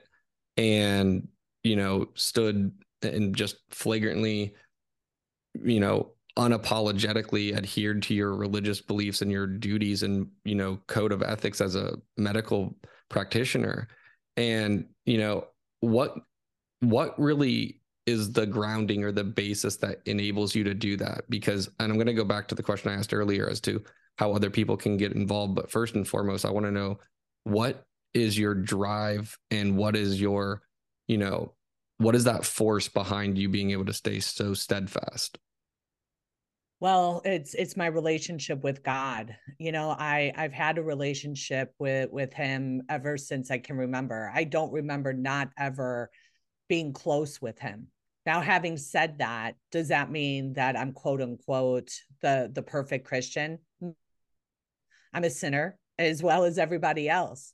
and, 0.55 1.27
you 1.63 1.75
know, 1.75 2.07
stood 2.15 2.71
and 3.01 3.35
just 3.35 3.57
flagrantly, 3.69 4.55
you 5.53 5.79
know, 5.79 6.11
unapologetically 6.37 7.55
adhered 7.55 8.03
to 8.03 8.13
your 8.13 8.35
religious 8.35 8.81
beliefs 8.81 9.21
and 9.21 9.31
your 9.31 9.47
duties 9.47 10.03
and, 10.03 10.27
you 10.43 10.55
know, 10.55 10.79
code 10.87 11.11
of 11.11 11.23
ethics 11.23 11.61
as 11.61 11.75
a 11.75 11.97
medical 12.15 12.75
practitioner. 13.09 13.87
And, 14.35 14.85
you 15.05 15.17
know, 15.17 15.47
what 15.79 16.15
what 16.81 17.19
really 17.19 17.81
is 18.05 18.31
the 18.31 18.45
grounding 18.45 19.03
or 19.03 19.11
the 19.11 19.23
basis 19.23 19.77
that 19.77 19.99
enables 20.05 20.55
you 20.55 20.63
to 20.63 20.73
do 20.73 20.95
that 20.97 21.23
because 21.29 21.69
and 21.79 21.91
i'm 21.91 21.97
going 21.97 22.07
to 22.07 22.13
go 22.13 22.23
back 22.23 22.47
to 22.47 22.55
the 22.55 22.63
question 22.63 22.91
i 22.91 22.95
asked 22.95 23.13
earlier 23.13 23.49
as 23.49 23.59
to 23.59 23.83
how 24.17 24.31
other 24.31 24.49
people 24.49 24.77
can 24.77 24.97
get 24.97 25.13
involved 25.13 25.55
but 25.55 25.71
first 25.71 25.95
and 25.95 26.07
foremost 26.07 26.45
i 26.45 26.49
want 26.49 26.65
to 26.65 26.71
know 26.71 26.97
what 27.43 27.85
is 28.13 28.37
your 28.37 28.55
drive 28.55 29.37
and 29.51 29.75
what 29.75 29.95
is 29.95 30.19
your 30.21 30.61
you 31.07 31.17
know 31.17 31.53
what 31.97 32.15
is 32.15 32.25
that 32.25 32.45
force 32.45 32.87
behind 32.87 33.37
you 33.37 33.49
being 33.49 33.71
able 33.71 33.85
to 33.85 33.93
stay 33.93 34.19
so 34.19 34.53
steadfast 34.53 35.37
well 36.79 37.21
it's 37.25 37.53
it's 37.55 37.75
my 37.75 37.87
relationship 37.87 38.63
with 38.63 38.83
god 38.83 39.35
you 39.57 39.71
know 39.71 39.89
i 39.89 40.31
i've 40.35 40.53
had 40.53 40.77
a 40.77 40.83
relationship 40.83 41.73
with 41.79 42.09
with 42.11 42.33
him 42.33 42.81
ever 42.89 43.17
since 43.17 43.49
i 43.49 43.57
can 43.57 43.77
remember 43.77 44.31
i 44.33 44.43
don't 44.43 44.71
remember 44.71 45.11
not 45.11 45.49
ever 45.57 46.09
being 46.67 46.93
close 46.93 47.41
with 47.41 47.59
him. 47.59 47.87
Now, 48.25 48.41
having 48.41 48.77
said 48.77 49.19
that, 49.19 49.55
does 49.71 49.87
that 49.87 50.11
mean 50.11 50.53
that 50.53 50.77
I'm 50.77 50.91
quote 50.91 51.21
unquote 51.21 51.91
the 52.21 52.51
the 52.53 52.61
perfect 52.61 53.07
Christian? 53.07 53.59
I'm 55.13 55.23
a 55.23 55.29
sinner 55.29 55.77
as 55.97 56.21
well 56.21 56.43
as 56.43 56.57
everybody 56.57 57.09
else. 57.09 57.53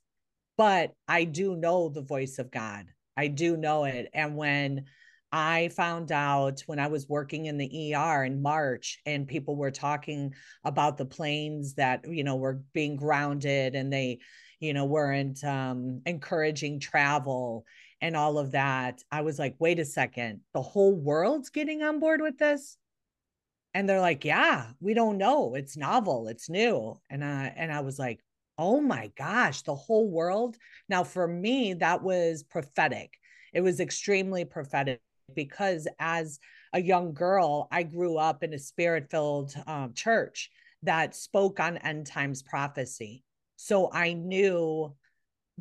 But 0.57 0.91
I 1.07 1.23
do 1.23 1.55
know 1.55 1.89
the 1.89 2.01
voice 2.01 2.39
of 2.39 2.51
God. 2.51 2.85
I 3.15 3.27
do 3.27 3.57
know 3.57 3.85
it. 3.85 4.09
And 4.13 4.35
when 4.35 4.85
I 5.31 5.69
found 5.69 6.11
out 6.11 6.61
when 6.67 6.79
I 6.79 6.87
was 6.87 7.09
working 7.09 7.47
in 7.47 7.57
the 7.57 7.95
ER 7.95 8.23
in 8.23 8.41
March 8.41 8.99
and 9.05 9.27
people 9.27 9.55
were 9.55 9.71
talking 9.71 10.33
about 10.63 10.97
the 10.97 11.05
planes 11.05 11.73
that, 11.75 12.07
you 12.07 12.23
know, 12.23 12.35
were 12.35 12.61
being 12.73 12.95
grounded 12.95 13.73
and 13.75 13.91
they, 13.91 14.19
you 14.59 14.73
know, 14.73 14.85
weren't 14.85 15.43
um, 15.43 16.01
encouraging 16.05 16.79
travel 16.79 17.65
and 18.03 18.17
all 18.17 18.37
of 18.37 18.51
that, 18.51 19.01
I 19.09 19.21
was 19.21 19.39
like, 19.39 19.55
wait 19.59 19.79
a 19.79 19.85
second, 19.85 20.41
the 20.53 20.61
whole 20.61 20.93
world's 20.93 21.49
getting 21.49 21.83
on 21.83 22.01
board 22.01 22.19
with 22.19 22.37
this? 22.37 22.77
And 23.73 23.87
they're 23.87 24.01
like, 24.01 24.25
yeah, 24.25 24.71
we 24.81 24.93
don't 24.93 25.17
know. 25.17 25.55
It's 25.55 25.77
novel, 25.77 26.27
it's 26.27 26.49
new. 26.49 26.99
And 27.09 27.23
I 27.23 27.53
and 27.55 27.71
I 27.71 27.79
was 27.79 27.97
like, 27.97 28.19
oh 28.57 28.79
my 28.79 29.11
gosh, 29.17 29.61
the 29.61 29.75
whole 29.75 30.09
world. 30.09 30.57
Now, 30.89 31.03
for 31.03 31.27
me, 31.27 31.73
that 31.75 32.03
was 32.03 32.43
prophetic. 32.43 33.13
It 33.53 33.61
was 33.61 33.79
extremely 33.79 34.45
prophetic 34.45 35.01
because 35.35 35.87
as 35.99 36.39
a 36.73 36.81
young 36.81 37.13
girl, 37.13 37.67
I 37.71 37.83
grew 37.83 38.17
up 38.17 38.43
in 38.43 38.53
a 38.53 38.59
spirit 38.59 39.09
filled 39.09 39.55
um, 39.67 39.93
church 39.93 40.49
that 40.83 41.15
spoke 41.15 41.59
on 41.59 41.77
end 41.77 42.07
times 42.07 42.41
prophecy. 42.41 43.23
So 43.55 43.89
I 43.91 44.13
knew 44.13 44.95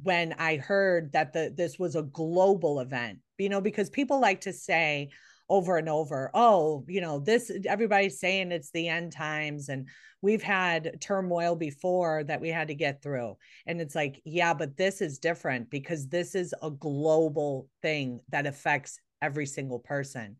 when 0.02 0.34
I 0.38 0.56
heard 0.56 1.12
that 1.12 1.32
the 1.32 1.52
this 1.54 1.78
was 1.78 1.96
a 1.96 2.02
global 2.02 2.80
event, 2.80 3.18
you 3.38 3.48
know, 3.48 3.60
because 3.60 3.90
people 3.90 4.20
like 4.20 4.42
to 4.42 4.52
say 4.52 5.10
over 5.52 5.76
and 5.76 5.88
over, 5.90 6.30
oh, 6.32 6.82
you 6.88 7.02
know, 7.02 7.18
this 7.18 7.52
everybody's 7.66 8.18
saying 8.18 8.50
it's 8.50 8.70
the 8.70 8.88
end 8.88 9.12
times 9.12 9.68
and 9.68 9.86
we've 10.22 10.42
had 10.42 10.98
turmoil 10.98 11.54
before 11.54 12.24
that 12.24 12.40
we 12.40 12.48
had 12.48 12.68
to 12.68 12.74
get 12.74 13.02
through. 13.02 13.36
And 13.66 13.78
it's 13.78 13.94
like, 13.94 14.22
yeah, 14.24 14.54
but 14.54 14.78
this 14.78 15.02
is 15.02 15.18
different 15.18 15.68
because 15.68 16.08
this 16.08 16.34
is 16.34 16.54
a 16.62 16.70
global 16.70 17.68
thing 17.82 18.20
that 18.30 18.46
affects 18.46 18.98
every 19.20 19.44
single 19.44 19.78
person. 19.78 20.36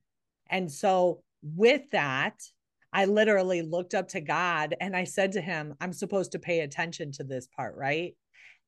And 0.48 0.72
so 0.72 1.22
with 1.42 1.90
that, 1.90 2.40
I 2.90 3.04
literally 3.04 3.60
looked 3.60 3.92
up 3.92 4.08
to 4.08 4.20
God 4.22 4.74
and 4.80 4.96
I 4.96 5.04
said 5.04 5.32
to 5.32 5.42
him, 5.42 5.74
I'm 5.78 5.92
supposed 5.92 6.32
to 6.32 6.38
pay 6.38 6.60
attention 6.60 7.12
to 7.12 7.24
this 7.24 7.48
part, 7.54 7.76
right? 7.76 8.14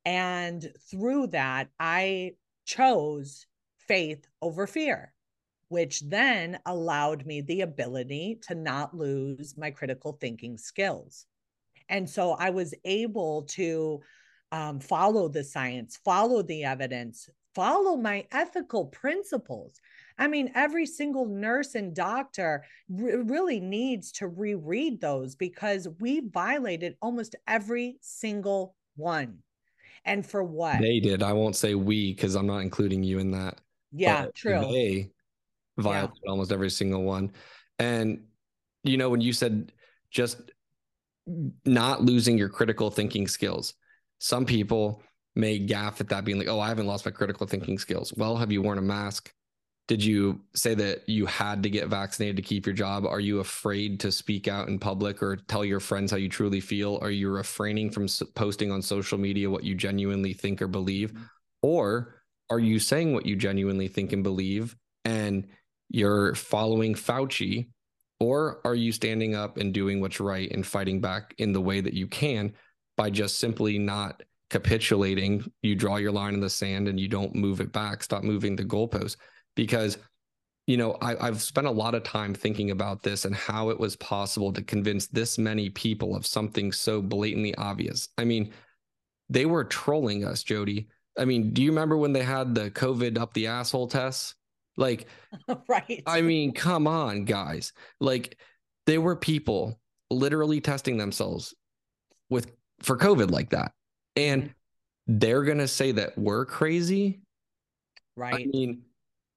And 0.05 0.63
through 0.91 1.29
that, 1.29 1.69
I 1.81 2.33
chose 2.67 3.47
faith 3.89 4.27
over 4.43 4.67
fear, 4.67 5.14
which 5.69 6.01
then 6.01 6.59
allowed 6.67 7.27
me 7.27 7.41
the 7.41 7.63
ability 7.63 8.39
to 8.49 8.55
not 8.55 8.97
lose 8.97 9.57
my 9.57 9.71
critical 9.71 10.17
thinking 10.21 10.59
skills. 10.59 11.27
And 11.89 12.09
so 12.09 12.33
I 12.33 12.51
was 12.51 12.75
able 12.85 13.43
to 13.51 14.01
um, 14.53 14.81
follow 14.81 15.29
the 15.29 15.45
science, 15.45 15.99
follow 16.05 16.43
the 16.43 16.65
evidence, 16.65 17.29
follow 17.55 17.97
my 17.97 18.27
ethical 18.33 18.87
principles. 18.87 19.81
I 20.19 20.29
mean, 20.29 20.53
every 20.55 20.87
single 20.87 21.27
nurse 21.27 21.75
and 21.75 21.95
doctor 21.95 22.65
really 22.89 23.61
needs 23.61 24.13
to 24.13 24.29
reread 24.29 25.01
those 25.01 25.35
because 25.35 25.89
we 25.99 26.21
violated 26.21 26.97
almost 27.03 27.35
every 27.49 27.97
single 28.01 28.77
one 28.97 29.39
and 30.05 30.25
for 30.25 30.45
what 30.45 30.81
they 30.81 31.01
did. 31.01 31.23
I 31.23 31.33
won't 31.33 31.57
say 31.57 31.75
we 31.75 32.13
because 32.13 32.35
I'm 32.35 32.47
not 32.47 32.59
including 32.59 33.03
you 33.03 33.19
in 33.19 33.31
that. 33.33 33.61
Yeah, 33.93 34.27
true. 34.35 34.61
They 34.61 35.11
violated 35.79 36.17
yeah. 36.25 36.31
almost 36.31 36.53
every 36.53 36.71
single 36.71 37.03
one. 37.03 37.33
And 37.79 38.25
you 38.83 38.97
know, 38.97 39.09
when 39.11 39.21
you 39.21 39.33
said 39.33 39.73
just 40.11 40.39
not 41.65 42.03
losing 42.03 42.37
your 42.37 42.49
critical 42.49 42.91
thinking 42.91 43.27
skills, 43.27 43.75
some 44.19 44.45
people 44.45 45.03
may 45.35 45.59
gaff 45.59 46.01
at 46.01 46.09
that 46.11 46.25
being 46.25 46.39
like, 46.39 46.49
oh, 46.49 46.61
I 46.61 46.69
haven't 46.69 46.87
lost 46.87 47.05
my 47.05 47.11
critical 47.11 47.47
thinking 47.47 47.79
skills. 47.79 48.13
Well, 48.17 48.37
have 48.37 48.53
you 48.53 48.63
worn 48.63 48.79
a 48.79 48.83
mask? 48.83 49.33
did 49.87 50.03
you 50.03 50.41
say 50.55 50.75
that 50.75 51.07
you 51.09 51.27
had 51.27 51.63
to 51.63 51.69
get 51.71 51.89
vaccinated 51.89 52.37
to 52.37 52.43
keep 52.43 52.67
your 52.67 52.75
job 52.75 53.05
are 53.07 53.21
you 53.21 53.41
afraid 53.41 54.01
to 54.01 54.11
speak 54.11 54.49
out 54.49 54.69
in 54.69 54.79
public 54.79 55.23
or 55.23 55.37
tell 55.37 55.65
your 55.65 55.81
friends 55.81 56.11
how 56.11 56.17
you 56.17 56.29
truly 56.29 56.61
feel 56.61 56.99
are 57.03 57.11
you 57.11 57.29
refraining 57.29 57.91
from 57.91 58.07
posting 58.35 58.71
on 58.71 58.81
social 58.81 59.19
media 59.19 59.51
what 59.51 59.65
you 59.65 59.75
genuinely 59.75 60.33
think 60.33 60.63
or 60.63 60.69
believe 60.69 61.13
mm-hmm. 61.13 61.25
or 61.63 62.15
are 62.51 62.59
you 62.59 62.79
saying 62.79 63.13
what 63.13 63.27
you 63.27 63.37
genuinely 63.37 63.89
think 63.89 64.13
and 64.13 64.23
believe 64.23 64.77
and 65.05 65.47
you're 65.91 66.35
following 66.35 66.95
fauci 66.95 67.69
or 68.21 68.61
are 68.65 68.75
you 68.75 68.93
standing 68.93 69.35
up 69.35 69.57
and 69.59 69.75
doing 69.75 70.01
what's 70.01 70.21
right 70.21 70.51
and 70.53 70.67
fighting 70.67 71.01
back 71.01 71.35
in 71.39 71.53
the 71.53 71.61
way 71.61 71.81
that 71.81 71.95
you 71.95 72.07
can 72.07 72.53
by 72.97 73.11
just 73.11 73.39
simply 73.39 73.79
not 73.79 74.23
capitulating 74.51 75.45
you 75.63 75.75
draw 75.75 75.97
your 75.97 76.13
line 76.13 76.35
in 76.35 76.41
the 76.41 76.51
sand 76.51 76.87
and 76.87 77.01
you 77.01 77.09
don't 77.09 77.35
move 77.35 77.61
it 77.61 77.73
back 77.73 78.03
stop 78.03 78.23
moving 78.23 78.55
the 78.55 78.65
goalposts 78.65 79.17
because 79.57 79.99
you 80.67 80.77
know, 80.79 80.97
I, 81.03 81.27
I've 81.27 81.43
spent 81.43 81.67
a 81.67 81.73
lot 81.73 81.95
of 81.95 82.05
time 82.05 82.35
thinking 82.35 82.71
about 82.71 83.03
this 83.03 83.25
and 83.25 83.35
how 83.35 83.69
it 83.69 83.79
was 83.79 83.97
possible 83.97 84.53
to 84.53 84.63
convince 84.63 85.07
this 85.07 85.37
many 85.37 85.69
people 85.69 86.17
of 86.17 86.27
something 86.27 86.73
so 86.73 87.03
blatantly 87.03 87.55
obvious. 87.57 88.09
I 88.17 88.25
mean, 88.25 88.53
they 89.29 89.45
were 89.45 89.65
trolling 89.65 90.25
us, 90.25 90.43
Jodi. 90.43 90.89
I 91.19 91.27
mean, 91.27 91.53
do 91.53 91.63
you 91.63 91.71
remember 91.71 91.97
when 91.97 92.13
they 92.13 92.23
had 92.23 92.55
the 92.55 92.71
COVID 92.71 93.19
up 93.19 93.35
the 93.35 93.47
asshole 93.47 93.89
tests? 93.89 94.35
Like, 94.77 95.07
right. 95.69 96.03
I 96.07 96.21
mean, 96.23 96.53
come 96.53 96.87
on, 96.87 97.25
guys. 97.25 97.73
Like, 98.01 98.39
there 98.87 99.01
were 99.01 99.17
people 99.17 99.79
literally 100.11 100.61
testing 100.61 100.97
themselves 100.97 101.55
with 102.31 102.53
for 102.83 102.97
COVID 102.97 103.31
like 103.31 103.51
that. 103.51 103.73
And 104.17 104.43
mm-hmm. 104.45 105.19
they're 105.19 105.45
going 105.45 105.59
to 105.59 105.69
say 105.69 105.93
that 105.93 106.17
we're 106.19 106.45
crazy. 106.45 107.21
Right. 108.17 108.35
I 108.35 108.47
mean, 108.47 108.83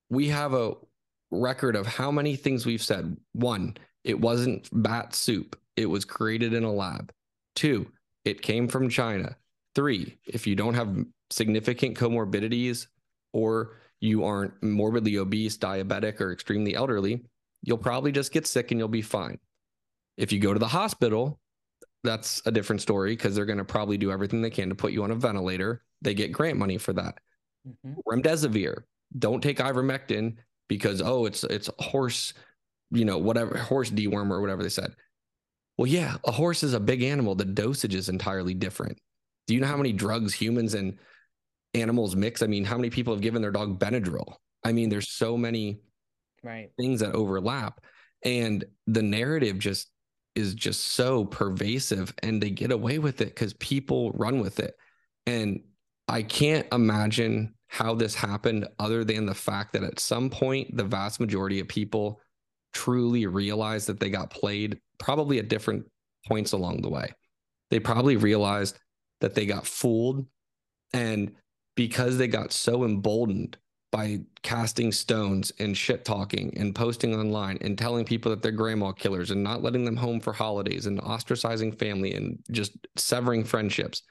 we 0.09 0.27
have 0.29 0.53
a 0.53 0.73
record 1.31 1.75
of 1.75 1.87
how 1.87 2.11
many 2.11 2.35
things 2.35 2.65
we've 2.65 2.81
said. 2.81 3.17
One, 3.33 3.75
it 4.03 4.19
wasn't 4.19 4.69
bat 4.71 5.13
soup, 5.13 5.59
it 5.75 5.87
was 5.87 6.05
created 6.05 6.53
in 6.53 6.63
a 6.63 6.71
lab. 6.71 7.11
Two, 7.55 7.91
it 8.23 8.41
came 8.41 8.67
from 8.67 8.89
China. 8.89 9.35
Three, 9.75 10.17
if 10.25 10.47
you 10.47 10.55
don't 10.55 10.73
have 10.73 11.05
significant 11.29 11.97
comorbidities 11.97 12.87
or 13.33 13.77
you 13.99 14.23
aren't 14.23 14.61
morbidly 14.61 15.17
obese, 15.17 15.57
diabetic, 15.57 16.21
or 16.21 16.31
extremely 16.31 16.75
elderly, 16.75 17.23
you'll 17.63 17.77
probably 17.77 18.11
just 18.11 18.31
get 18.31 18.47
sick 18.47 18.71
and 18.71 18.79
you'll 18.79 18.87
be 18.87 19.01
fine. 19.01 19.39
If 20.17 20.31
you 20.31 20.39
go 20.39 20.53
to 20.53 20.59
the 20.59 20.67
hospital, 20.67 21.39
that's 22.03 22.41
a 22.45 22.51
different 22.51 22.81
story 22.81 23.13
because 23.13 23.35
they're 23.35 23.45
going 23.45 23.57
to 23.57 23.65
probably 23.65 23.97
do 23.97 24.11
everything 24.11 24.41
they 24.41 24.49
can 24.49 24.69
to 24.69 24.75
put 24.75 24.91
you 24.91 25.03
on 25.03 25.11
a 25.11 25.15
ventilator. 25.15 25.83
They 26.01 26.13
get 26.13 26.31
grant 26.31 26.57
money 26.57 26.77
for 26.77 26.93
that. 26.93 27.19
Mm-hmm. 27.67 27.99
Remdesivir, 28.07 28.83
don't 29.17 29.41
take 29.41 29.57
ivermectin 29.57 30.37
because 30.67 31.01
oh, 31.01 31.25
it's 31.25 31.43
it's 31.43 31.69
horse, 31.79 32.33
you 32.91 33.05
know, 33.05 33.17
whatever 33.17 33.57
horse 33.57 33.89
deworm 33.89 34.31
or 34.31 34.41
whatever 34.41 34.63
they 34.63 34.69
said. 34.69 34.95
Well, 35.77 35.87
yeah, 35.87 36.17
a 36.25 36.31
horse 36.31 36.63
is 36.63 36.73
a 36.73 36.79
big 36.79 37.03
animal. 37.03 37.35
The 37.35 37.45
dosage 37.45 37.93
is 37.93 38.09
entirely 38.09 38.53
different. 38.53 38.97
Do 39.45 39.53
you 39.53 39.61
know 39.61 39.67
how 39.67 39.77
many 39.77 39.93
drugs 39.93 40.33
humans 40.33 40.73
and 40.73 40.97
animals 41.81 42.15
mix? 42.15 42.41
I 42.41 42.47
mean, 42.47 42.65
how 42.65 42.77
many 42.77 42.89
people 42.89 43.13
have 43.13 43.21
given 43.21 43.41
their 43.41 43.51
dog 43.51 43.79
Benadryl? 43.79 44.35
I 44.63 44.71
mean, 44.71 44.89
there's 44.89 45.09
so 45.09 45.37
many 45.37 45.79
right 46.43 46.69
things 46.77 46.99
that 46.99 47.15
overlap, 47.15 47.81
and 48.23 48.65
the 48.87 49.01
narrative 49.01 49.59
just 49.59 49.89
is 50.35 50.53
just 50.53 50.83
so 50.83 51.25
pervasive, 51.25 52.13
and 52.21 52.41
they 52.41 52.49
get 52.49 52.71
away 52.71 52.99
with 52.99 53.21
it 53.21 53.29
because 53.29 53.53
people 53.53 54.11
run 54.11 54.39
with 54.39 54.59
it. 54.59 54.75
And 55.25 55.61
I 56.07 56.21
can't 56.21 56.67
imagine 56.71 57.55
how 57.67 57.95
this 57.95 58.15
happened 58.15 58.67
other 58.79 59.03
than 59.03 59.25
the 59.25 59.35
fact 59.35 59.73
that 59.73 59.83
at 59.83 59.99
some 59.99 60.29
point 60.29 60.75
the 60.75 60.83
vast 60.83 61.19
majority 61.19 61.59
of 61.59 61.67
people 61.67 62.21
truly 62.73 63.25
realized 63.25 63.87
that 63.87 63.99
they 63.99 64.09
got 64.09 64.29
played 64.29 64.79
probably 64.99 65.39
at 65.39 65.49
different 65.49 65.85
points 66.27 66.53
along 66.53 66.81
the 66.81 66.89
way. 66.89 67.11
They 67.69 67.79
probably 67.79 68.15
realized 68.15 68.77
that 69.19 69.35
they 69.35 69.45
got 69.45 69.65
fooled 69.65 70.25
and 70.93 71.33
because 71.77 72.17
they 72.17 72.27
got 72.27 72.51
so 72.51 72.83
emboldened 72.83 73.55
by 73.89 74.19
casting 74.43 74.91
stones 74.91 75.53
and 75.59 75.77
shit 75.77 76.03
talking 76.03 76.53
and 76.57 76.75
posting 76.75 77.15
online 77.15 77.57
and 77.61 77.77
telling 77.77 78.03
people 78.03 78.29
that 78.29 78.41
they're 78.41 78.51
grandma 78.51 78.91
killers 78.91 79.31
and 79.31 79.41
not 79.41 79.63
letting 79.63 79.85
them 79.85 79.95
home 79.95 80.19
for 80.19 80.33
holidays 80.33 80.87
and 80.87 80.99
ostracizing 81.01 81.79
family 81.79 82.13
and 82.13 82.37
just 82.51 82.73
severing 82.97 83.45
friendships 83.45 84.03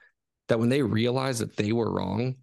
that 0.49 0.59
when 0.59 0.71
they 0.71 0.81
realized 0.81 1.43
that 1.43 1.57
they 1.57 1.73
were 1.73 1.93
wrong 1.93 2.35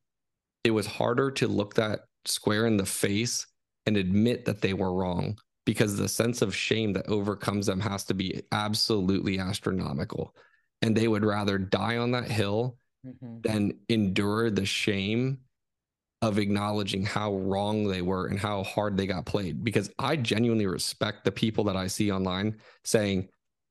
it 0.64 0.72
was 0.72 0.86
harder 0.86 1.32
to 1.32 1.48
look 1.48 1.74
that 1.74 2.02
square 2.26 2.68
in 2.68 2.78
the 2.78 2.86
face 2.86 3.48
and 3.86 3.98
admit 3.98 4.46
that 4.46 4.62
they 4.62 4.74
were 4.74 4.94
wrong 4.94 5.38
because 5.66 5.96
the 5.96 6.08
sense 6.08 6.42
of 6.42 6.56
shame 6.56 6.94
that 6.94 7.08
overcomes 7.08 7.66
them 7.66 7.80
has 7.80 8.04
to 8.06 8.14
be 8.14 8.42
absolutely 8.52 9.40
astronomical. 9.40 10.36
And 10.82 10.96
they 10.96 11.08
would 11.08 11.24
rather 11.24 11.58
die 11.58 11.98
on 11.98 12.12
that 12.12 12.30
hill 12.30 12.78
mm-hmm. 13.06 13.42
than 13.42 13.80
endure 13.90 14.50
the 14.50 14.66
shame 14.66 15.40
of 16.22 16.38
acknowledging 16.38 17.06
how 17.06 17.36
wrong 17.36 17.86
they 17.88 18.02
were 18.02 18.28
and 18.28 18.40
how 18.40 18.64
hard 18.64 18.96
they 18.96 19.06
got 19.06 19.26
played. 19.26 19.64
Because 19.64 19.92
I 20.00 20.16
genuinely 20.16 20.66
respect 20.66 21.26
the 21.26 21.32
people 21.32 21.66
that 21.66 21.76
I 21.76 21.88
see 21.88 22.12
online 22.12 22.58
saying, 22.86 23.28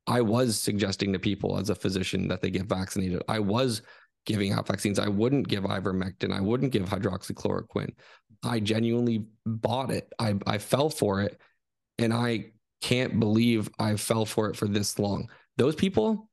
I 0.06 0.20
was 0.20 0.60
suggesting 0.60 1.12
to 1.12 1.18
people 1.18 1.58
as 1.58 1.70
a 1.70 1.74
physician 1.74 2.28
that 2.28 2.42
they 2.42 2.50
get 2.50 2.66
vaccinated. 2.66 3.22
I 3.28 3.38
was 3.38 3.82
giving 4.26 4.52
out 4.52 4.66
vaccines. 4.66 4.98
I 4.98 5.08
wouldn't 5.08 5.48
give 5.48 5.64
ivermectin. 5.64 6.32
I 6.32 6.40
wouldn't 6.40 6.72
give 6.72 6.88
hydroxychloroquine. 6.88 7.94
I 8.44 8.60
genuinely 8.60 9.26
bought 9.46 9.90
it. 9.90 10.12
I, 10.18 10.34
I 10.46 10.58
fell 10.58 10.90
for 10.90 11.22
it. 11.22 11.40
And 11.98 12.12
I 12.12 12.52
can't 12.80 13.18
believe 13.20 13.70
I 13.78 13.96
fell 13.96 14.26
for 14.26 14.50
it 14.50 14.56
for 14.56 14.66
this 14.66 14.98
long. 14.98 15.30
Those 15.56 15.74
people, 15.74 16.28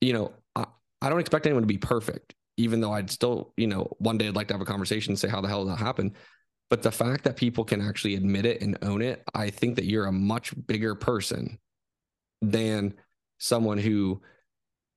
you 0.00 0.12
know, 0.12 0.32
I, 0.56 0.66
I 1.00 1.08
don't 1.08 1.20
expect 1.20 1.46
anyone 1.46 1.62
to 1.62 1.66
be 1.66 1.78
perfect, 1.78 2.34
even 2.56 2.80
though 2.80 2.92
I'd 2.92 3.10
still, 3.10 3.52
you 3.56 3.66
know, 3.66 3.88
one 3.98 4.18
day 4.18 4.28
I'd 4.28 4.36
like 4.36 4.48
to 4.48 4.54
have 4.54 4.60
a 4.60 4.66
conversation 4.66 5.12
and 5.12 5.18
say, 5.18 5.28
how 5.28 5.40
the 5.40 5.48
hell 5.48 5.64
did 5.64 5.72
that 5.72 5.78
happen? 5.78 6.14
But 6.70 6.82
the 6.82 6.92
fact 6.92 7.24
that 7.24 7.36
people 7.36 7.64
can 7.64 7.80
actually 7.80 8.14
admit 8.14 8.46
it 8.46 8.62
and 8.62 8.78
own 8.82 9.02
it, 9.02 9.22
I 9.34 9.50
think 9.50 9.76
that 9.76 9.84
you're 9.84 10.06
a 10.06 10.12
much 10.12 10.54
bigger 10.66 10.94
person 10.94 11.58
than 12.40 12.94
someone 13.38 13.78
who 13.78 14.22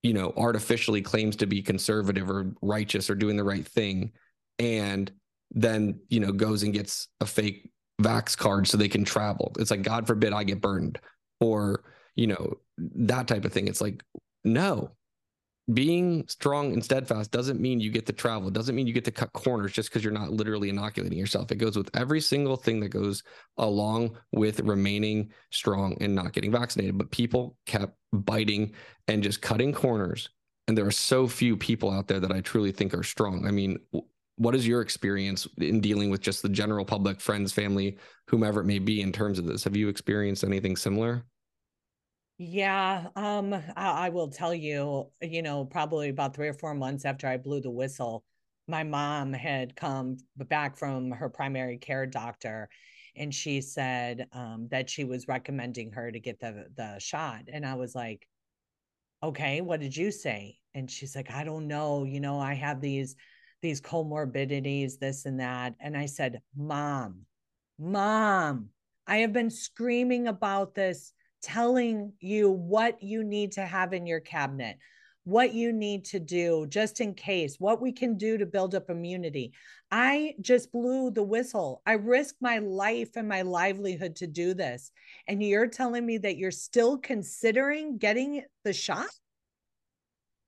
you 0.05 0.13
know, 0.13 0.31
artificially 0.37 1.01
claims 1.01 1.35
to 1.37 1.47
be 1.47 1.63
conservative 1.63 2.29
or 2.29 2.53
righteous 2.61 3.09
or 3.09 3.15
doing 3.15 3.37
the 3.37 3.43
right 3.43 3.67
thing, 3.67 4.11
and 4.59 5.11
then, 5.49 5.99
you 6.09 6.19
know, 6.19 6.31
goes 6.31 6.61
and 6.61 6.75
gets 6.75 7.07
a 7.21 7.25
fake 7.25 7.71
vax 7.99 8.37
card 8.37 8.67
so 8.67 8.77
they 8.77 8.87
can 8.87 9.03
travel. 9.03 9.51
It's 9.57 9.71
like, 9.71 9.81
God 9.81 10.05
forbid 10.05 10.31
I 10.31 10.43
get 10.43 10.61
burned 10.61 10.99
or, 11.39 11.85
you 12.15 12.27
know, 12.27 12.53
that 12.77 13.27
type 13.27 13.45
of 13.45 13.51
thing. 13.51 13.67
It's 13.67 13.81
like, 13.81 14.03
no, 14.43 14.91
being 15.73 16.27
strong 16.27 16.73
and 16.73 16.83
steadfast 16.83 17.31
doesn't 17.31 17.59
mean 17.59 17.79
you 17.79 17.89
get 17.89 18.05
to 18.05 18.13
travel. 18.13 18.51
Doesn't 18.51 18.75
mean 18.75 18.85
you 18.85 18.93
get 18.93 19.05
to 19.05 19.11
cut 19.11 19.33
corners 19.33 19.71
just 19.71 19.89
because 19.89 20.03
you're 20.03 20.13
not 20.13 20.31
literally 20.31 20.69
inoculating 20.69 21.17
yourself. 21.17 21.51
It 21.51 21.55
goes 21.55 21.75
with 21.75 21.89
every 21.95 22.21
single 22.21 22.55
thing 22.55 22.79
that 22.81 22.89
goes 22.89 23.23
along 23.57 24.15
with 24.31 24.59
remaining 24.59 25.31
strong 25.49 25.97
and 26.01 26.13
not 26.13 26.33
getting 26.33 26.51
vaccinated. 26.51 26.97
But 26.97 27.09
people 27.09 27.57
kept 27.65 27.97
biting 28.13 28.73
and 29.07 29.23
just 29.23 29.41
cutting 29.41 29.73
corners. 29.73 30.29
And 30.67 30.77
there 30.77 30.85
are 30.85 30.91
so 30.91 31.27
few 31.27 31.57
people 31.57 31.89
out 31.89 32.07
there 32.07 32.19
that 32.19 32.31
I 32.31 32.41
truly 32.41 32.71
think 32.71 32.93
are 32.93 33.03
strong. 33.03 33.47
I 33.47 33.51
mean, 33.51 33.79
what 34.37 34.55
is 34.55 34.67
your 34.67 34.81
experience 34.81 35.47
in 35.57 35.81
dealing 35.81 36.09
with 36.11 36.21
just 36.21 36.41
the 36.41 36.49
general 36.49 36.85
public, 36.85 37.19
friends, 37.19 37.51
family, 37.51 37.97
whomever 38.27 38.61
it 38.61 38.65
may 38.65 38.79
be 38.79 39.01
in 39.01 39.11
terms 39.11 39.39
of 39.39 39.45
this? 39.45 39.63
Have 39.63 39.75
you 39.75 39.89
experienced 39.89 40.43
anything 40.43 40.75
similar? 40.75 41.25
Yeah, 42.37 43.07
um, 43.15 43.53
I, 43.53 44.07
I 44.07 44.09
will 44.09 44.27
tell 44.27 44.53
you, 44.53 45.09
you 45.21 45.41
know, 45.41 45.63
probably 45.65 46.09
about 46.09 46.35
three 46.35 46.49
or 46.49 46.53
four 46.53 46.73
months 46.73 47.05
after 47.05 47.27
I 47.27 47.37
blew 47.37 47.61
the 47.61 47.71
whistle, 47.71 48.25
my 48.67 48.83
mom 48.83 49.31
had 49.31 49.75
come 49.75 50.17
back 50.35 50.75
from 50.77 51.11
her 51.11 51.29
primary 51.29 51.77
care 51.77 52.05
doctor 52.05 52.69
and 53.15 53.33
she 53.33 53.61
said 53.61 54.27
um, 54.33 54.67
that 54.71 54.89
she 54.89 55.05
was 55.05 55.27
recommending 55.27 55.91
her 55.93 56.11
to 56.11 56.19
get 56.19 56.39
the 56.39 56.65
the 56.75 56.97
shot 56.99 57.43
and 57.53 57.65
i 57.65 57.75
was 57.75 57.93
like 57.95 58.27
okay 59.23 59.61
what 59.61 59.79
did 59.79 59.95
you 59.95 60.11
say? 60.11 60.57
And 60.73 60.91
she's 60.91 61.15
like 61.15 61.31
i 61.31 61.43
don't 61.45 61.67
know 61.67 62.03
you 62.03 62.19
know 62.19 62.37
i 62.39 62.53
have 62.53 62.81
these 62.81 63.15
these 63.61 63.79
comorbidities 63.79 64.99
this 64.99 65.25
and 65.25 65.39
that 65.39 65.73
and 65.79 65.95
i 65.95 66.05
said 66.05 66.41
mom 66.55 67.21
mom 67.79 68.69
i 69.07 69.17
have 69.17 69.31
been 69.31 69.49
screaming 69.49 70.27
about 70.27 70.75
this 70.75 71.13
telling 71.45 72.11
you 72.19 72.49
what 72.49 73.03
you 73.03 73.23
need 73.23 73.51
to 73.51 73.61
have 73.61 73.93
in 73.93 74.07
your 74.07 74.19
cabinet, 74.19 74.79
what 75.25 75.53
you 75.53 75.71
need 75.71 76.03
to 76.05 76.19
do 76.19 76.65
just 76.67 77.01
in 77.01 77.13
case, 77.13 77.59
what 77.59 77.79
we 77.79 77.91
can 77.91 78.17
do 78.17 78.35
to 78.39 78.47
build 78.47 78.73
up 78.73 78.89
immunity. 78.89 79.53
I 79.91 80.33
just 80.41 80.71
blew 80.71 81.11
the 81.11 81.21
whistle. 81.21 81.83
I 81.85 81.93
risked 81.93 82.41
my 82.41 82.57
life 82.57 83.09
and 83.15 83.29
my 83.29 83.43
livelihood 83.43 84.15
to 84.17 84.27
do 84.27 84.55
this. 84.55 84.91
And 85.27 85.43
you're 85.43 85.67
telling 85.67 86.03
me 86.03 86.17
that 86.17 86.37
you're 86.37 86.49
still 86.49 86.97
considering 86.97 87.99
getting 87.99 88.43
the 88.63 88.73
shot? 88.73 89.09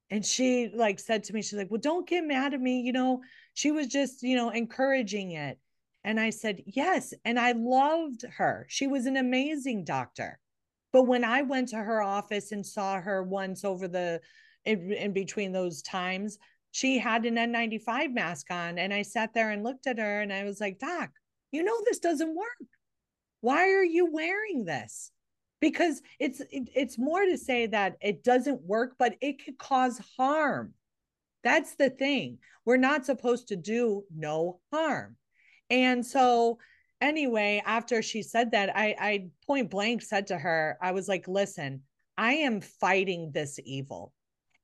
And 0.09 0.25
she 0.25 0.71
like 0.73 0.99
said 0.99 1.25
to 1.25 1.33
me, 1.33 1.43
she's 1.43 1.59
like, 1.59 1.69
Well, 1.69 1.81
don't 1.81 2.09
get 2.09 2.23
mad 2.23 2.55
at 2.55 2.61
me. 2.61 2.81
You 2.81 2.93
know, 2.93 3.21
she 3.53 3.69
was 3.69 3.85
just, 3.85 4.23
you 4.23 4.35
know, 4.35 4.49
encouraging 4.49 5.33
it. 5.33 5.59
And 6.03 6.19
I 6.19 6.31
said, 6.31 6.63
Yes. 6.65 7.13
And 7.23 7.39
I 7.39 7.51
loved 7.51 8.25
her. 8.37 8.65
She 8.67 8.87
was 8.87 9.05
an 9.05 9.17
amazing 9.17 9.83
doctor. 9.83 10.39
But 10.97 11.03
when 11.03 11.23
I 11.23 11.43
went 11.43 11.69
to 11.69 11.77
her 11.77 12.01
office 12.01 12.51
and 12.51 12.65
saw 12.65 12.99
her 12.99 13.21
once 13.21 13.63
over 13.63 13.87
the 13.87 14.19
in, 14.65 14.91
in 14.91 15.13
between 15.13 15.51
those 15.51 15.83
times, 15.83 16.39
she 16.71 16.97
had 16.97 17.23
an 17.27 17.35
N95 17.35 18.15
mask 18.15 18.49
on. 18.49 18.79
And 18.79 18.91
I 18.91 19.03
sat 19.03 19.31
there 19.31 19.51
and 19.51 19.63
looked 19.63 19.85
at 19.85 19.99
her 19.99 20.21
and 20.21 20.33
I 20.33 20.43
was 20.43 20.59
like, 20.59 20.79
Doc, 20.79 21.11
you 21.51 21.63
know, 21.63 21.75
this 21.85 21.99
doesn't 21.99 22.35
work. 22.35 22.67
Why 23.41 23.73
are 23.73 23.83
you 23.83 24.11
wearing 24.11 24.65
this? 24.65 25.11
Because 25.61 26.01
it's 26.19 26.39
it, 26.39 26.67
it's 26.75 26.97
more 26.97 27.23
to 27.23 27.37
say 27.37 27.67
that 27.67 27.97
it 28.01 28.23
doesn't 28.23 28.63
work, 28.63 28.95
but 28.97 29.17
it 29.21 29.45
could 29.45 29.59
cause 29.59 30.01
harm. 30.17 30.73
That's 31.43 31.75
the 31.75 31.91
thing. 31.91 32.39
We're 32.65 32.77
not 32.77 33.05
supposed 33.05 33.49
to 33.49 33.55
do 33.55 34.01
no 34.11 34.61
harm. 34.73 35.15
And 35.69 36.03
so 36.03 36.57
anyway, 37.01 37.61
after 37.65 38.01
she 38.01 38.21
said 38.21 38.51
that, 38.51 38.75
I, 38.75 38.95
I 38.99 39.27
point 39.45 39.69
blank 39.69 40.01
said 40.01 40.27
to 40.27 40.37
her, 40.37 40.77
I 40.81 40.91
was 40.91 41.07
like, 41.07 41.27
listen, 41.27 41.81
I 42.17 42.33
am 42.33 42.61
fighting 42.61 43.31
this 43.31 43.59
evil. 43.63 44.13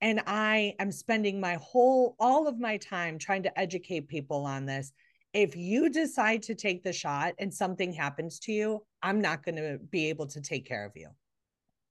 And 0.02 0.22
I 0.28 0.76
am 0.80 0.91
spending 0.91 1.39
my 1.39 1.58
whole, 1.62 2.15
all 2.19 2.48
of 2.48 2.60
my 2.60 2.78
time 2.78 3.17
trying 3.17 3.43
to 3.43 3.60
educate 3.60 4.10
people 4.10 4.46
on 4.46 4.65
this. 4.65 4.91
If 5.34 5.56
you 5.56 5.89
decide 5.89 6.43
to 6.43 6.56
take 6.56 6.84
the 6.84 6.91
shot 6.91 7.34
and 7.39 7.54
something 7.54 7.93
happens 7.93 8.38
to 8.39 8.52
you, 8.52 8.84
I'm 9.02 9.22
not 9.22 9.43
going 9.43 9.56
to 9.56 9.80
be 9.89 10.10
able 10.10 10.28
to 10.28 10.41
take 10.41 10.65
care 10.65 10.86
of 10.86 10.91
you. 10.96 11.10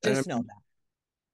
Just 0.05 0.29
know 0.29 0.39
that. 0.39 0.61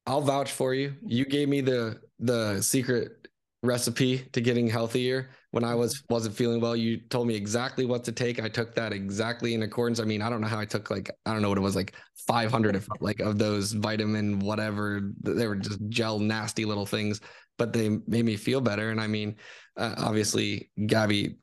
I'll 0.07 0.21
vouch 0.21 0.53
for 0.53 0.73
you. 0.73 0.95
You 1.05 1.27
gave 1.27 1.49
me 1.49 1.61
the 1.61 2.01
the 2.19 2.63
secret 2.63 3.29
recipe 3.63 4.19
to 4.33 4.41
getting 4.41 4.69
healthier 4.69 5.31
when 5.51 5.65
I 5.65 5.75
was 5.75 6.03
wasn't 6.09 6.37
feeling 6.37 6.61
well. 6.61 6.77
You 6.77 6.99
told 7.09 7.27
me 7.27 7.35
exactly 7.35 7.87
what 7.87 8.05
to 8.05 8.13
take. 8.13 8.41
I 8.41 8.49
took 8.49 8.75
that 8.75 8.93
exactly 8.93 9.55
in 9.55 9.63
accordance. 9.63 10.01
I 10.01 10.05
mean, 10.05 10.23
I 10.23 10.31
don't 10.31 10.41
know 10.41 10.47
how 10.47 10.61
I 10.61 10.65
took 10.65 10.91
like 10.91 11.11
I 11.27 11.33
don't 11.33 11.43
know 11.43 11.49
what 11.49 11.59
it 11.59 11.63
was 11.63 11.77
like 11.77 11.95
500 12.27 12.77
of 12.77 12.89
like 13.01 13.21
of 13.21 13.39
those 13.39 13.73
vitamin 13.73 14.39
whatever. 14.39 15.13
They 15.23 15.47
were 15.47 15.57
just 15.57 15.81
gel 15.89 16.19
nasty 16.19 16.65
little 16.65 16.87
things, 16.87 17.21
but 17.57 17.73
they 17.73 17.89
made 18.07 18.25
me 18.25 18.37
feel 18.37 18.61
better. 18.61 18.91
And 18.91 19.01
I 19.01 19.07
mean, 19.07 19.37
uh, 19.77 19.95
obviously, 19.99 20.71
Gabby, 20.87 21.39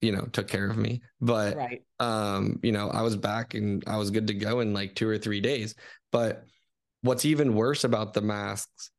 you 0.00 0.12
know, 0.12 0.26
took 0.32 0.46
care 0.46 0.70
of 0.70 0.76
me. 0.76 1.02
But 1.20 1.56
right. 1.56 1.82
um, 1.98 2.60
you 2.62 2.72
know, 2.72 2.88
I 2.88 3.02
was 3.02 3.16
back 3.16 3.54
and 3.54 3.82
I 3.86 3.96
was 3.96 4.10
good 4.10 4.28
to 4.28 4.34
go 4.34 4.60
in 4.60 4.72
like 4.72 4.94
two 4.94 5.08
or 5.08 5.18
three 5.18 5.40
days. 5.40 5.74
But 6.12 6.44
what's 7.02 7.24
even 7.24 7.54
worse 7.54 7.84
about 7.84 8.14
the 8.14 8.22
masks 8.22 8.90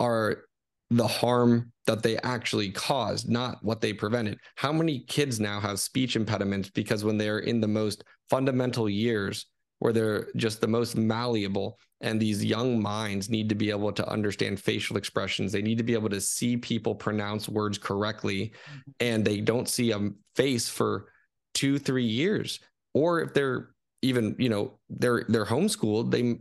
are 0.00 0.44
the 0.90 1.06
harm 1.06 1.72
that 1.88 2.02
they 2.02 2.18
actually 2.18 2.70
caused, 2.70 3.30
not 3.30 3.64
what 3.64 3.80
they 3.80 3.94
prevented. 3.94 4.38
How 4.56 4.72
many 4.72 5.00
kids 5.00 5.40
now 5.40 5.58
have 5.58 5.80
speech 5.80 6.16
impediments 6.16 6.68
because 6.68 7.02
when 7.02 7.16
they're 7.16 7.38
in 7.38 7.62
the 7.62 7.66
most 7.66 8.04
fundamental 8.28 8.90
years 8.90 9.46
where 9.78 9.94
they're 9.94 10.28
just 10.36 10.60
the 10.60 10.66
most 10.66 10.96
malleable 10.96 11.78
and 12.02 12.20
these 12.20 12.44
young 12.44 12.80
minds 12.80 13.30
need 13.30 13.48
to 13.48 13.54
be 13.54 13.70
able 13.70 13.90
to 13.90 14.06
understand 14.06 14.60
facial 14.60 14.96
expressions 14.96 15.50
they 15.50 15.62
need 15.62 15.78
to 15.78 15.84
be 15.84 15.94
able 15.94 16.10
to 16.10 16.20
see 16.20 16.56
people 16.56 16.94
pronounce 16.94 17.48
words 17.48 17.78
correctly 17.78 18.52
mm-hmm. 18.70 18.90
and 19.00 19.24
they 19.24 19.40
don't 19.40 19.68
see 19.68 19.92
a 19.92 20.10
face 20.36 20.68
for 20.68 21.08
2 21.54 21.78
3 21.78 22.04
years 22.04 22.60
or 22.92 23.20
if 23.22 23.32
they're 23.34 23.70
even 24.02 24.36
you 24.38 24.48
know 24.48 24.78
they're 24.90 25.24
they're 25.28 25.46
homeschooled 25.46 26.10
they 26.10 26.38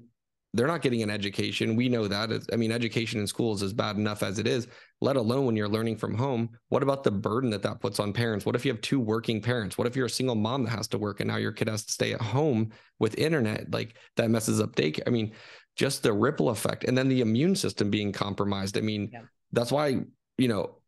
they're 0.57 0.67
not 0.67 0.81
getting 0.81 1.03
an 1.03 1.09
education. 1.09 1.75
We 1.75 1.87
know 1.87 2.07
that. 2.07 2.31
I 2.51 2.55
mean, 2.55 2.71
education 2.71 3.19
in 3.19 3.27
schools 3.27 3.61
is 3.61 3.73
bad 3.73 3.95
enough 3.95 4.23
as 4.23 4.39
it 4.39 4.47
is, 4.47 4.67
let 5.01 5.15
alone 5.15 5.45
when 5.45 5.55
you're 5.55 5.69
learning 5.69 5.97
from 5.97 6.15
home. 6.15 6.49
What 6.69 6.83
about 6.83 7.03
the 7.03 7.11
burden 7.11 7.49
that 7.51 7.61
that 7.61 7.79
puts 7.79 7.99
on 7.99 8.11
parents? 8.11 8.45
What 8.45 8.55
if 8.55 8.65
you 8.65 8.71
have 8.71 8.81
two 8.81 8.99
working 8.99 9.41
parents? 9.41 9.77
What 9.77 9.87
if 9.87 9.95
you're 9.95 10.07
a 10.07 10.09
single 10.09 10.35
mom 10.35 10.63
that 10.63 10.71
has 10.71 10.87
to 10.89 10.97
work 10.97 11.19
and 11.19 11.27
now 11.27 11.37
your 11.37 11.51
kid 11.51 11.67
has 11.69 11.85
to 11.85 11.91
stay 11.91 12.13
at 12.13 12.21
home 12.21 12.71
with 12.99 13.17
internet? 13.17 13.71
Like 13.71 13.95
that 14.15 14.29
messes 14.29 14.59
up 14.59 14.75
daycare. 14.75 15.03
I 15.05 15.11
mean, 15.11 15.33
just 15.75 16.01
the 16.01 16.11
ripple 16.11 16.49
effect 16.49 16.85
and 16.85 16.97
then 16.97 17.07
the 17.07 17.21
immune 17.21 17.55
system 17.55 17.91
being 17.91 18.11
compromised. 18.11 18.77
I 18.77 18.81
mean, 18.81 19.11
yeah. 19.13 19.21
that's 19.51 19.71
why, 19.71 19.99
you 20.37 20.47
know, 20.47 20.79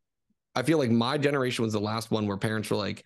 I 0.55 0.63
feel 0.63 0.79
like 0.79 0.89
my 0.89 1.17
generation 1.17 1.63
was 1.63 1.73
the 1.73 1.79
last 1.79 2.09
one 2.09 2.27
where 2.27 2.37
parents 2.37 2.71
were 2.71 2.77
like, 2.77 3.05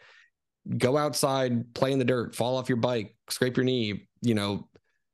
go 0.77 0.97
outside, 0.97 1.73
play 1.73 1.91
in 1.91 1.99
the 1.99 2.05
dirt, 2.05 2.35
fall 2.35 2.57
off 2.57 2.69
your 2.69 2.77
bike, 2.77 3.15
scrape 3.29 3.57
your 3.57 3.65
knee, 3.65 4.07
you 4.21 4.33
know, 4.33 4.69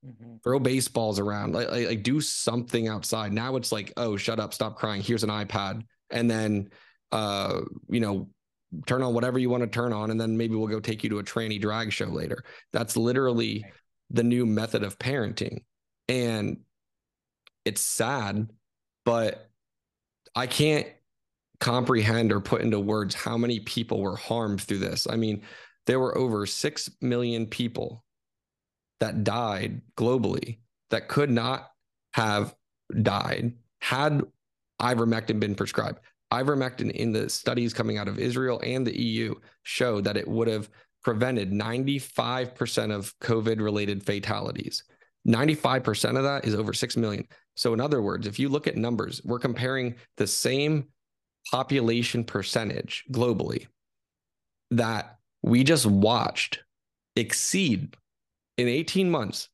Mm-hmm. 0.06 0.38
Throw 0.44 0.60
baseballs 0.60 1.20
around, 1.20 1.54
like, 1.54 1.70
like, 1.70 1.88
like 1.88 2.04
do 2.04 2.22
something 2.22 2.88
outside. 2.88 3.34
Now 3.34 3.58
it's 3.58 3.72
like, 3.72 3.92
oh, 3.98 4.16
shut 4.16 4.40
up, 4.40 4.54
stop 4.54 4.78
crying. 4.78 5.02
Here's 5.02 5.24
an 5.24 5.30
iPad, 5.30 5.82
and 6.10 6.32
then, 6.32 6.70
uh, 7.12 7.62
you 7.90 8.00
know, 8.00 8.30
turn 8.86 9.02
on 9.04 9.14
whatever 9.14 9.40
you 9.40 9.50
want 9.50 9.64
to 9.64 9.68
turn 9.68 9.92
on, 9.92 10.12
and 10.12 10.20
then 10.20 10.38
maybe 10.38 10.56
we'll 10.56 10.68
go 10.68 10.80
take 10.80 11.04
you 11.04 11.10
to 11.10 11.20
a 11.20 11.24
tranny 11.24 11.60
drag 11.60 11.92
show 11.92 12.06
later. 12.06 12.44
That's 12.72 12.96
literally 12.96 13.66
the 14.10 14.24
new 14.24 14.46
method 14.46 14.84
of 14.84 14.98
parenting, 15.00 15.64
and 16.08 16.62
it's 17.66 17.82
sad, 17.82 18.50
but 19.04 19.50
I 20.34 20.48
can't 20.48 20.88
comprehend 21.60 22.32
or 22.32 22.40
put 22.40 22.62
into 22.62 22.80
words 22.80 23.14
how 23.16 23.38
many 23.38 23.60
people 23.60 24.00
were 24.00 24.16
harmed 24.16 24.62
through 24.62 24.80
this. 24.80 25.08
I 25.10 25.18
mean, 25.18 25.42
there 25.86 26.00
were 26.00 26.18
over 26.18 26.46
6 26.46 26.90
million 27.02 27.48
people 27.48 28.06
that 29.00 29.24
died 29.24 29.82
globally 29.98 30.60
that 30.90 31.08
could 31.08 31.30
not 31.30 31.72
have 32.14 32.56
died 33.02 33.54
had 33.82 34.22
ivermectin 34.82 35.40
been 35.40 35.56
prescribed. 35.56 36.00
Ivermectin 36.32 36.92
in 36.92 37.12
the 37.12 37.30
studies 37.30 37.74
coming 37.74 37.98
out 37.98 38.08
of 38.08 38.20
Israel 38.20 38.62
and 38.64 38.86
the 38.86 39.00
EU 39.00 39.36
showed 39.64 40.04
that 40.04 40.18
it 40.18 40.28
would 40.28 40.48
have 40.48 40.70
prevented 41.04 41.52
95% 41.52 42.92
of 42.94 43.18
COVID 43.20 43.62
related 43.62 44.06
fatalities. 44.06 44.84
95% 45.28 46.18
of 46.18 46.24
that 46.24 46.46
is 46.46 46.56
over 46.56 46.74
6 46.74 46.98
million. 46.98 47.26
So, 47.56 47.74
in 47.74 47.82
other 47.82 48.02
words, 48.02 48.28
if 48.28 48.40
you 48.40 48.50
look 48.50 48.68
at 48.68 48.78
numbers, 48.78 49.22
we're 49.24 49.40
comparing 49.40 49.96
the 50.18 50.28
same 50.28 50.88
population 51.52 52.24
percentage 52.24 53.06
globally 53.12 53.68
that 54.72 55.18
we 55.42 55.64
just 55.64 55.86
watched 55.86 56.60
exceed 57.16 57.96
in 58.60 58.68
18 58.68 59.10
months 59.10 59.50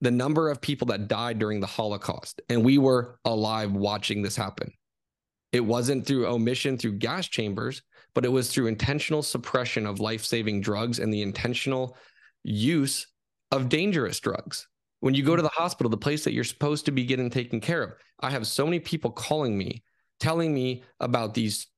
the 0.00 0.10
number 0.10 0.50
of 0.50 0.60
people 0.60 0.88
that 0.88 1.08
died 1.08 1.38
during 1.38 1.60
the 1.60 1.66
Holocaust, 1.66 2.42
and 2.50 2.62
we 2.64 2.78
were 2.78 3.18
alive 3.24 3.72
watching 3.72 4.20
this 4.20 4.36
happen. 4.36 4.70
It 5.52 5.60
wasn't 5.60 6.06
through 6.06 6.26
omission 6.26 6.76
through 6.76 6.98
gas 6.98 7.28
chambers, 7.28 7.80
but 8.14 8.24
it 8.24 8.28
was 8.28 8.50
through 8.52 8.66
intentional 8.66 9.22
suppression 9.22 9.86
of 9.86 10.00
life 10.00 10.24
saving 10.24 10.60
drugs 10.60 10.98
and 10.98 11.12
the 11.12 11.22
intentional 11.22 11.96
use 12.44 13.06
of 13.52 13.68
dangerous 13.68 14.20
drugs. 14.20 14.66
When 15.00 15.14
you 15.14 15.22
go 15.22 15.36
to 15.36 15.42
the 15.42 15.48
hospital, 15.48 15.88
the 15.88 15.96
place 15.96 16.24
that 16.24 16.32
you're 16.32 16.44
supposed 16.44 16.84
to 16.86 16.92
be 16.92 17.04
getting 17.04 17.30
taken 17.30 17.60
care 17.60 17.82
of, 17.82 17.92
I 18.20 18.30
have 18.30 18.46
so 18.46 18.64
many 18.64 18.80
people 18.80 19.10
calling 19.10 19.56
me, 19.56 19.82
telling 20.20 20.52
me 20.52 20.82
about 21.00 21.32
these 21.32 21.68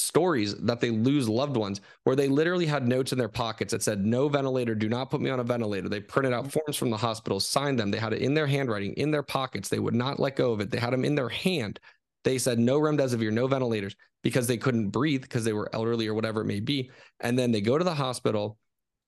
stories 0.00 0.54
that 0.56 0.80
they 0.80 0.90
lose 0.90 1.28
loved 1.28 1.56
ones 1.56 1.80
where 2.04 2.16
they 2.16 2.28
literally 2.28 2.66
had 2.66 2.86
notes 2.86 3.12
in 3.12 3.18
their 3.18 3.28
pockets 3.28 3.72
that 3.72 3.82
said 3.82 4.04
no 4.04 4.28
ventilator 4.28 4.74
do 4.74 4.88
not 4.88 5.10
put 5.10 5.20
me 5.20 5.30
on 5.30 5.40
a 5.40 5.44
ventilator. 5.44 5.88
They 5.88 6.00
printed 6.00 6.32
out 6.32 6.50
forms 6.50 6.76
from 6.76 6.90
the 6.90 6.96
hospital 6.96 7.40
signed 7.40 7.78
them. 7.78 7.90
They 7.90 7.98
had 7.98 8.12
it 8.12 8.22
in 8.22 8.34
their 8.34 8.46
handwriting 8.46 8.94
in 8.94 9.10
their 9.10 9.22
pockets. 9.22 9.68
They 9.68 9.78
would 9.78 9.94
not 9.94 10.18
let 10.18 10.36
go 10.36 10.52
of 10.52 10.60
it. 10.60 10.70
They 10.70 10.78
had 10.78 10.92
them 10.92 11.04
in 11.04 11.14
their 11.14 11.28
hand. 11.28 11.78
They 12.24 12.38
said 12.38 12.58
no 12.58 12.80
remdesivir 12.80 13.32
no 13.32 13.46
ventilators 13.46 13.96
because 14.22 14.46
they 14.46 14.56
couldn't 14.56 14.90
breathe 14.90 15.22
because 15.22 15.44
they 15.44 15.52
were 15.52 15.70
elderly 15.72 16.06
or 16.06 16.14
whatever 16.14 16.42
it 16.42 16.46
may 16.46 16.60
be. 16.60 16.90
And 17.20 17.38
then 17.38 17.52
they 17.52 17.60
go 17.60 17.78
to 17.78 17.84
the 17.84 17.94
hospital. 17.94 18.58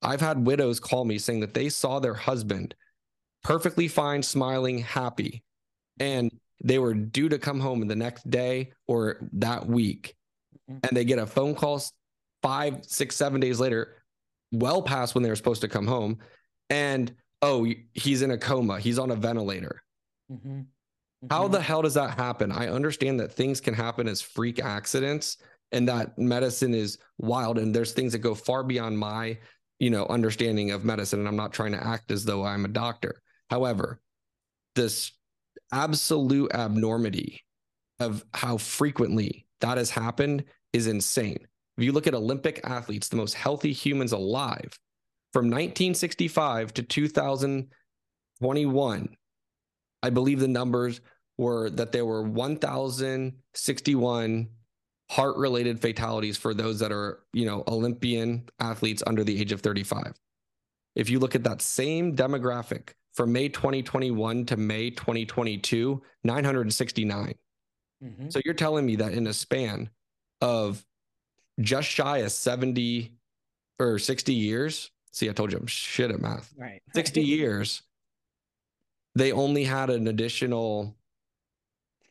I've 0.02 0.20
had 0.20 0.46
widows 0.46 0.80
call 0.80 1.04
me 1.04 1.18
saying 1.18 1.40
that 1.40 1.54
they 1.54 1.68
saw 1.68 1.98
their 1.98 2.14
husband 2.14 2.74
perfectly 3.42 3.88
fine 3.88 4.22
smiling 4.22 4.78
happy. 4.78 5.42
And 6.00 6.30
they 6.64 6.78
were 6.78 6.94
due 6.94 7.28
to 7.28 7.38
come 7.38 7.60
home 7.60 7.86
the 7.86 7.96
next 7.96 8.28
day 8.30 8.72
or 8.86 9.28
that 9.34 9.66
week. 9.66 10.08
Mm-hmm. 10.08 10.21
And 10.68 10.96
they 10.96 11.04
get 11.04 11.18
a 11.18 11.26
phone 11.26 11.54
call 11.54 11.82
five, 12.42 12.84
six, 12.84 13.16
seven 13.16 13.40
days 13.40 13.60
later, 13.60 13.96
well 14.52 14.82
past 14.82 15.14
when 15.14 15.22
they 15.22 15.30
were 15.30 15.36
supposed 15.36 15.62
to 15.62 15.68
come 15.68 15.86
home, 15.86 16.18
and 16.70 17.14
oh, 17.40 17.66
he's 17.92 18.22
in 18.22 18.30
a 18.30 18.38
coma, 18.38 18.78
he's 18.78 18.98
on 18.98 19.10
a 19.10 19.16
ventilator. 19.16 19.82
Mm-hmm. 20.30 20.60
Mm-hmm. 21.24 21.34
How 21.34 21.48
the 21.48 21.60
hell 21.60 21.82
does 21.82 21.94
that 21.94 22.18
happen? 22.18 22.50
I 22.50 22.68
understand 22.68 23.20
that 23.20 23.32
things 23.32 23.60
can 23.60 23.74
happen 23.74 24.08
as 24.08 24.20
freak 24.20 24.60
accidents 24.60 25.36
and 25.70 25.88
that 25.88 26.18
medicine 26.18 26.74
is 26.74 26.98
wild 27.18 27.58
and 27.58 27.74
there's 27.74 27.92
things 27.92 28.12
that 28.12 28.18
go 28.18 28.34
far 28.34 28.62
beyond 28.62 28.98
my, 28.98 29.38
you 29.78 29.90
know, 29.90 30.06
understanding 30.06 30.70
of 30.72 30.84
medicine 30.84 31.20
and 31.20 31.28
I'm 31.28 31.36
not 31.36 31.52
trying 31.52 31.72
to 31.72 31.84
act 31.84 32.10
as 32.10 32.24
though 32.24 32.44
I'm 32.44 32.64
a 32.64 32.68
doctor. 32.68 33.22
However, 33.50 34.00
this 34.74 35.12
absolute 35.72 36.52
abnormity 36.54 37.42
of 38.00 38.24
how 38.34 38.56
frequently 38.56 39.46
that 39.62 39.78
has 39.78 39.90
happened 39.90 40.44
is 40.72 40.86
insane. 40.86 41.48
If 41.78 41.84
you 41.84 41.92
look 41.92 42.06
at 42.06 42.14
Olympic 42.14 42.60
athletes, 42.64 43.08
the 43.08 43.16
most 43.16 43.32
healthy 43.34 43.72
humans 43.72 44.12
alive 44.12 44.78
from 45.32 45.46
1965 45.46 46.74
to 46.74 46.82
2021, 46.82 49.16
I 50.02 50.10
believe 50.10 50.40
the 50.40 50.48
numbers 50.48 51.00
were 51.38 51.70
that 51.70 51.92
there 51.92 52.04
were 52.04 52.22
1,061 52.22 54.48
heart 55.10 55.36
related 55.36 55.80
fatalities 55.80 56.36
for 56.36 56.52
those 56.54 56.80
that 56.80 56.90
are, 56.92 57.20
you 57.32 57.46
know, 57.46 57.64
Olympian 57.68 58.48
athletes 58.60 59.02
under 59.06 59.24
the 59.24 59.40
age 59.40 59.52
of 59.52 59.60
35. 59.60 60.12
If 60.94 61.08
you 61.08 61.18
look 61.18 61.34
at 61.34 61.44
that 61.44 61.62
same 61.62 62.14
demographic 62.14 62.90
from 63.14 63.32
May 63.32 63.48
2021 63.48 64.44
to 64.46 64.56
May 64.56 64.90
2022, 64.90 66.02
969. 66.24 67.34
Mm-hmm. 68.02 68.30
So 68.30 68.40
you're 68.44 68.54
telling 68.54 68.84
me 68.86 68.96
that 68.96 69.12
in 69.12 69.26
a 69.26 69.32
span 69.32 69.90
of 70.40 70.84
just 71.60 71.88
shy 71.88 72.18
of 72.18 72.32
70 72.32 73.12
or 73.78 73.98
60 73.98 74.34
years, 74.34 74.90
see, 75.12 75.28
I 75.28 75.32
told 75.32 75.52
you 75.52 75.58
I'm 75.58 75.66
shit 75.66 76.10
at 76.10 76.20
math. 76.20 76.52
Right. 76.56 76.82
60 76.94 77.22
years, 77.22 77.82
they 79.14 79.32
only 79.32 79.64
had 79.64 79.90
an 79.90 80.08
additional, 80.08 80.96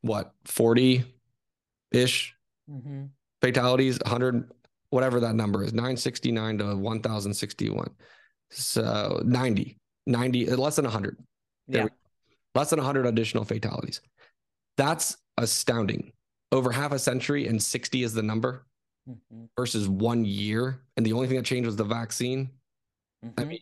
what, 0.02 0.34
40 0.46 1.04
ish 1.92 2.36
mm-hmm. 2.70 3.06
fatalities, 3.42 4.00
100 4.04 4.50
whatever 4.92 5.22
that 5.22 5.36
number 5.36 5.64
is 5.64 5.74
969 5.74 6.60
to 6.60 6.76
1061 6.76 7.90
so 8.52 9.22
90 9.26 9.78
90 10.06 10.46
less 10.56 10.76
than 10.76 10.86
100 10.86 11.18
yeah. 11.68 11.88
less 12.54 12.70
than 12.70 12.78
100 12.78 13.06
additional 13.08 13.46
fatalities 13.46 14.02
that's 14.78 15.18
astounding 15.42 16.12
over 16.52 16.72
half 16.72 16.92
a 16.92 17.00
century 17.00 17.48
and 17.48 17.62
60 17.62 18.04
is 18.04 18.14
the 18.14 18.24
number 18.24 18.66
mm-hmm. 19.10 19.46
versus 19.58 19.88
one 19.88 20.26
year 20.26 20.82
and 20.98 21.06
the 21.06 21.14
only 21.14 21.28
thing 21.28 21.38
that 21.38 21.46
changed 21.46 21.66
was 21.66 21.76
the 21.76 21.84
vaccine 21.84 22.50
mm-hmm. 23.26 23.40
i 23.40 23.44
mean 23.44 23.60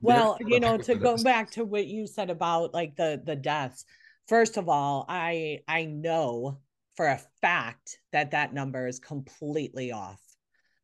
well 0.00 0.36
you 0.40 0.60
know 0.60 0.76
to 0.76 0.94
go 0.94 1.16
back 1.22 1.50
to 1.50 1.64
what 1.64 1.86
you 1.86 2.06
said 2.06 2.30
about 2.30 2.74
like 2.74 2.96
the 2.96 3.20
the 3.24 3.36
deaths 3.36 3.84
first 4.26 4.56
of 4.56 4.68
all 4.68 5.04
i 5.08 5.60
i 5.68 5.84
know 5.84 6.58
for 7.00 7.06
a 7.06 7.20
fact 7.40 7.98
that 8.12 8.32
that 8.32 8.52
number 8.52 8.86
is 8.86 8.98
completely 8.98 9.90
off. 9.90 10.20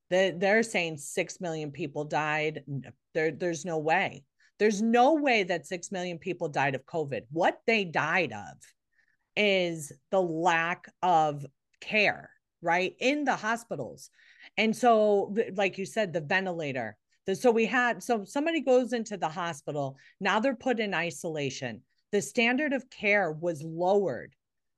They, 0.08 0.30
they're 0.30 0.62
saying 0.62 0.96
6 0.96 1.40
million 1.42 1.70
people 1.70 2.04
died. 2.04 2.64
There, 3.12 3.32
there's 3.32 3.66
no 3.66 3.76
way. 3.76 4.24
There's 4.58 4.80
no 4.80 5.12
way 5.16 5.42
that 5.42 5.66
6 5.66 5.92
million 5.92 6.18
people 6.18 6.48
died 6.48 6.74
of 6.74 6.86
COVID. 6.86 7.24
What 7.30 7.60
they 7.66 7.84
died 7.84 8.32
of 8.32 8.56
is 9.36 9.92
the 10.10 10.20
lack 10.20 10.88
of 11.02 11.44
care, 11.80 12.30
right? 12.62 12.94
In 13.00 13.24
the 13.24 13.36
hospitals. 13.36 14.10
And 14.56 14.74
so, 14.74 15.34
like 15.54 15.78
you 15.78 15.86
said, 15.86 16.12
the 16.12 16.20
ventilator. 16.20 16.96
So 17.34 17.50
we 17.50 17.66
had, 17.66 18.02
so 18.02 18.24
somebody 18.24 18.60
goes 18.60 18.92
into 18.92 19.16
the 19.16 19.28
hospital. 19.28 19.96
Now 20.20 20.38
they're 20.38 20.54
put 20.54 20.78
in 20.78 20.94
isolation. 20.94 21.82
The 22.12 22.22
standard 22.22 22.72
of 22.72 22.88
care 22.88 23.32
was 23.32 23.62
lowered 23.62 24.34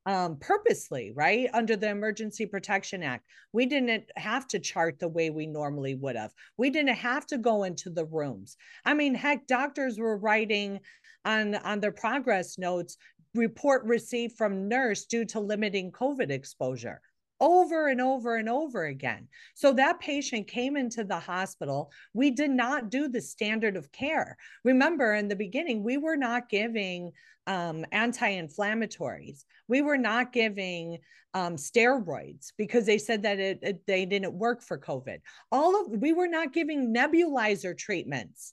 um, 0.07 0.39
purposely, 0.39 1.13
right? 1.15 1.51
Under 1.53 1.77
the 1.77 1.91
Emergency 1.91 2.47
Protection 2.47 3.03
Act. 3.03 3.27
We 3.53 3.67
didn't 3.67 4.05
have 4.17 4.49
to 4.49 4.59
chart 4.59 4.99
the 4.99 5.09
way 5.09 5.29
we 5.29 5.47
normally 5.47 5.95
would 5.95 6.17
have. 6.17 6.33
We 6.57 6.71
didn't 6.71 6.95
have 6.95 7.27
to 7.27 7.37
go 7.37 7.65
into 7.65 7.91
the 7.91 8.07
rooms. 8.07 8.57
I 8.87 8.95
mean, 8.95 9.15
heck, 9.15 9.47
doctors 9.47 9.99
were 9.99 10.17
writing 10.17 10.81
on, 11.27 11.57
on 11.57 11.81
their 11.81 11.93
progress 11.93 12.57
notes 12.57 12.97
report 13.35 13.85
received 13.85 14.37
from 14.37 14.69
nurse 14.69 15.05
due 15.05 15.25
to 15.27 15.41
limiting 15.41 15.93
COVID 15.93 16.31
exposure 16.31 17.01
over 17.41 17.89
and 17.89 18.01
over 18.01 18.37
and 18.37 18.49
over 18.49 18.87
again. 18.87 19.29
So 19.55 19.73
that 19.75 20.01
patient 20.01 20.49
came 20.49 20.77
into 20.77 21.05
the 21.05 21.19
hospital. 21.19 21.91
We 22.13 22.31
did 22.31 22.51
not 22.51 22.91
do 22.91 23.09
the 23.09 23.21
standard 23.21 23.77
of 23.77 23.93
care. 23.93 24.37
Remember, 24.65 25.15
in 25.15 25.29
the 25.29 25.37
beginning, 25.37 25.85
we 25.85 25.99
were 25.99 26.17
not 26.17 26.49
giving 26.49 27.13
um, 27.47 27.85
anti 27.93 28.31
inflammatories, 28.33 29.45
we 29.69 29.83
were 29.83 29.97
not 29.97 30.33
giving 30.33 30.99
um, 31.35 31.57
steroids 31.57 32.53
because 32.57 32.87
they 32.87 32.99
said 32.99 33.23
that 33.23 33.39
it, 33.39 33.59
it, 33.63 33.87
they 33.87 34.05
didn't 34.05 34.35
work 34.35 34.63
for 34.63 34.79
COVID. 34.79 35.21
All 35.53 35.81
of 35.81 36.01
we 36.01 36.13
were 36.13 36.29
not 36.29 36.53
giving 36.53 36.95
nebulizer 36.95 37.77
treatments, 37.77 38.53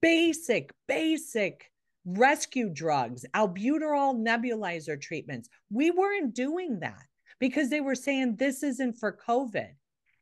basic, 0.00 0.70
basic 0.88 1.70
rescue 2.04 2.68
drugs, 2.68 3.24
albuterol 3.34 4.16
nebulizer 4.16 5.00
treatments. 5.00 5.48
We 5.70 5.90
weren't 5.90 6.34
doing 6.34 6.80
that 6.80 7.02
because 7.40 7.70
they 7.70 7.80
were 7.80 7.94
saying 7.94 8.36
this 8.36 8.62
isn't 8.62 8.98
for 8.98 9.18
COVID. 9.26 9.70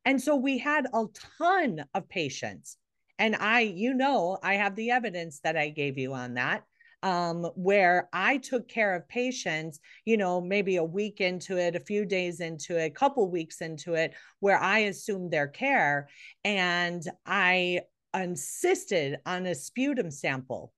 And 0.04 0.20
so 0.20 0.36
we 0.36 0.58
had 0.58 0.86
a 0.92 1.04
ton 1.48 1.84
of 1.94 2.08
patients. 2.08 2.76
And 3.18 3.36
I, 3.36 3.60
you 3.60 3.94
know, 3.94 4.38
I 4.42 4.54
have 4.54 4.74
the 4.74 4.90
evidence 4.90 5.40
that 5.44 5.56
I 5.56 5.68
gave 5.68 5.98
you 5.98 6.14
on 6.14 6.34
that. 6.34 6.64
Um, 7.04 7.50
where 7.56 8.08
I 8.12 8.36
took 8.36 8.68
care 8.68 8.94
of 8.94 9.08
patients, 9.08 9.80
you 10.04 10.16
know, 10.16 10.40
maybe 10.40 10.76
a 10.76 10.84
week 10.84 11.20
into 11.20 11.58
it, 11.58 11.74
a 11.74 11.80
few 11.80 12.04
days 12.06 12.38
into 12.38 12.78
it, 12.78 12.84
a 12.84 12.90
couple 12.90 13.28
weeks 13.28 13.60
into 13.60 13.94
it, 13.94 14.14
where 14.38 14.56
I 14.56 14.80
assumed 14.80 15.32
their 15.32 15.48
care 15.48 16.08
and 16.44 17.02
I 17.26 17.80
insisted 18.14 19.18
on 19.26 19.46
a 19.46 19.54
sputum 19.56 20.12
sample 20.12 20.72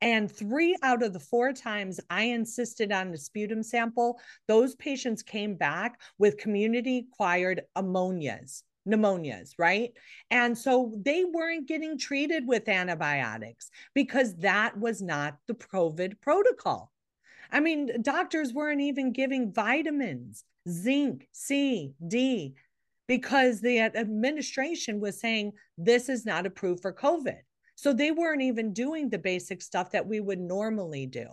and 0.00 0.30
three 0.30 0.76
out 0.82 1.02
of 1.02 1.12
the 1.12 1.20
four 1.20 1.52
times 1.52 2.00
I 2.10 2.24
insisted 2.24 2.92
on 2.92 3.12
a 3.12 3.18
sputum 3.18 3.62
sample, 3.62 4.18
those 4.46 4.74
patients 4.76 5.22
came 5.22 5.54
back 5.54 6.00
with 6.18 6.38
community 6.38 7.06
acquired 7.12 7.62
ammonias 7.76 8.64
pneumonias, 8.88 9.52
right? 9.58 9.92
And 10.30 10.56
so 10.56 10.94
they 11.04 11.24
weren't 11.24 11.68
getting 11.68 11.98
treated 11.98 12.46
with 12.46 12.68
antibiotics 12.68 13.70
because 13.94 14.34
that 14.36 14.78
was 14.78 15.02
not 15.02 15.36
the 15.46 15.54
COVID 15.54 16.20
protocol. 16.20 16.90
I 17.50 17.60
mean, 17.60 18.02
doctors 18.02 18.52
weren't 18.52 18.80
even 18.80 19.12
giving 19.12 19.52
vitamins, 19.52 20.44
zinc, 20.68 21.28
C, 21.32 21.92
D, 22.06 22.54
because 23.06 23.60
the 23.60 23.80
administration 23.80 25.00
was 25.00 25.20
saying 25.20 25.52
this 25.76 26.08
is 26.08 26.26
not 26.26 26.46
approved 26.46 26.82
for 26.82 26.92
COVID. 26.92 27.38
So 27.78 27.92
they 27.92 28.10
weren't 28.10 28.42
even 28.42 28.72
doing 28.72 29.08
the 29.08 29.20
basic 29.20 29.62
stuff 29.62 29.92
that 29.92 30.08
we 30.08 30.18
would 30.18 30.40
normally 30.40 31.06
do. 31.06 31.28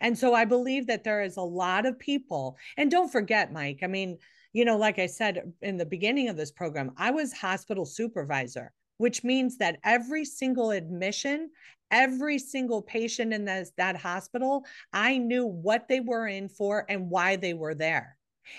And 0.00 0.18
so 0.18 0.34
I 0.34 0.44
believe 0.44 0.86
that 0.88 1.02
there 1.02 1.22
is 1.22 1.38
a 1.38 1.42
lot 1.42 1.86
of 1.86 1.98
people, 1.98 2.58
and 2.76 2.90
don't 2.90 3.10
forget, 3.10 3.54
Mike, 3.54 3.78
I 3.82 3.86
mean, 3.86 4.18
you 4.52 4.66
know, 4.66 4.76
like 4.76 4.98
I 4.98 5.06
said 5.06 5.50
in 5.62 5.78
the 5.78 5.86
beginning 5.86 6.28
of 6.28 6.36
this 6.36 6.50
program, 6.50 6.90
I 6.98 7.10
was 7.10 7.32
hospital 7.32 7.86
supervisor, 7.86 8.70
which 8.98 9.24
means 9.24 9.56
that 9.58 9.78
every 9.82 10.26
single 10.26 10.72
admission, 10.72 11.48
every 11.90 12.38
single 12.38 12.82
patient 12.82 13.32
in 13.32 13.46
this, 13.46 13.72
that 13.78 13.96
hospital, 13.96 14.66
I 14.92 15.16
knew 15.16 15.46
what 15.46 15.88
they 15.88 16.00
were 16.00 16.26
in 16.26 16.50
for 16.50 16.84
and 16.86 17.08
why 17.08 17.36
they 17.36 17.54
were 17.54 17.74
there. 17.74 18.18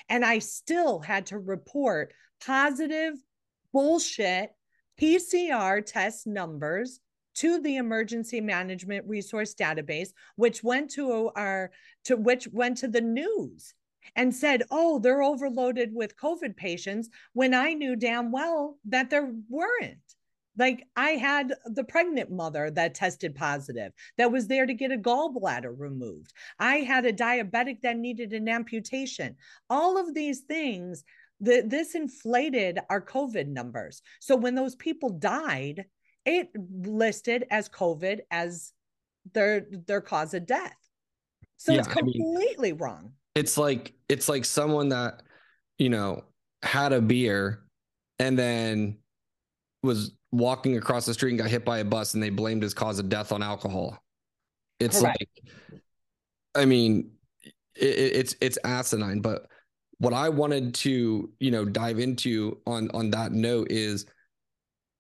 And 0.10 0.26
I 0.26 0.39
still 0.39 0.99
had 0.99 1.28
to 1.28 1.38
report 1.38 2.12
positive 2.43 3.13
bullshit 3.71 4.49
PCR 4.99 5.86
test 5.86 6.27
numbers 6.27 6.99
to 7.36 7.60
the 7.62 7.77
emergency 7.77 8.41
management 8.41 9.08
resource 9.08 9.56
database 9.56 10.10
which 10.36 10.63
went 10.63 10.91
to 10.91 11.32
our 11.36 11.71
to 12.06 12.15
which 12.15 12.47
went 12.49 12.77
to 12.77 12.88
the 12.88 13.01
news 13.01 13.73
and 14.15 14.36
said 14.36 14.63
oh 14.69 14.99
they're 14.99 15.23
overloaded 15.23 15.91
with 15.93 16.17
covid 16.17 16.56
patients 16.56 17.10
when 17.34 17.53
i 17.53 17.73
knew 17.73 17.95
damn 17.95 18.32
well 18.32 18.77
that 18.86 19.10
there 19.10 19.34
weren't. 19.49 19.97
Like 20.56 20.86
i 20.95 21.12
had 21.12 21.53
the 21.65 21.84
pregnant 21.84 22.29
mother 22.32 22.69
that 22.71 22.93
tested 22.93 23.34
positive 23.34 23.91
that 24.17 24.32
was 24.32 24.47
there 24.47 24.67
to 24.67 24.73
get 24.73 24.91
a 24.91 24.97
gallbladder 24.97 25.73
removed. 25.75 26.32
I 26.60 26.77
had 26.77 27.06
a 27.06 27.13
diabetic 27.13 27.82
that 27.82 27.97
needed 27.97 28.34
an 28.34 28.47
amputation. 28.47 29.38
All 29.69 29.97
of 29.97 30.13
these 30.13 30.41
things 30.41 31.03
the, 31.43 31.63
this 31.65 31.93
inflated 31.93 32.79
our 32.89 33.01
COVID 33.01 33.47
numbers. 33.47 34.01
So 34.21 34.36
when 34.36 34.56
those 34.56 34.75
people 34.75 35.10
died, 35.10 35.86
it 36.25 36.49
listed 36.56 37.45
as 37.51 37.67
COVID 37.67 38.19
as 38.32 38.71
their 39.34 39.65
their 39.88 39.99
cause 39.99 40.34
of 40.34 40.45
death. 40.45 40.75
So 41.58 41.73
yeah, 41.73 41.79
it's 41.79 41.88
completely 41.89 42.69
I 42.69 42.71
mean, 42.71 42.77
wrong. 42.77 43.12
It's 43.36 43.58
like 43.58 43.93
it's 44.08 44.29
like 44.29 44.45
someone 44.45 44.89
that 44.89 45.21
you 45.77 45.89
know 45.89 46.23
had 46.62 46.93
a 46.93 47.01
beer 47.01 47.63
and 48.19 48.39
then 48.39 48.99
was 49.82 50.13
walking 50.32 50.77
across 50.77 51.06
the 51.06 51.13
street 51.13 51.32
and 51.32 51.39
got 51.39 51.49
hit 51.49 51.65
by 51.65 51.79
a 51.79 51.86
bus 51.86 52.13
and 52.13 52.23
they 52.23 52.29
blamed 52.29 52.63
his 52.63 52.73
cause 52.73 52.99
of 52.99 53.10
death 53.10 53.34
on 53.34 53.43
alcohol. 53.43 54.01
It's 54.79 55.01
Correct. 55.01 55.17
like 55.19 55.82
I 56.56 56.63
mean 56.63 57.12
it, 57.75 57.86
it's 58.15 58.36
it's 58.39 58.58
asinine, 58.63 59.19
but 59.19 59.47
what 60.03 60.13
I 60.13 60.27
wanted 60.27 60.73
to, 60.75 61.31
you 61.39 61.51
know, 61.51 61.63
dive 61.63 61.97
into 61.97 62.59
on 62.67 62.89
on 62.93 63.09
that 63.11 63.31
note 63.31 63.67
is 63.71 64.05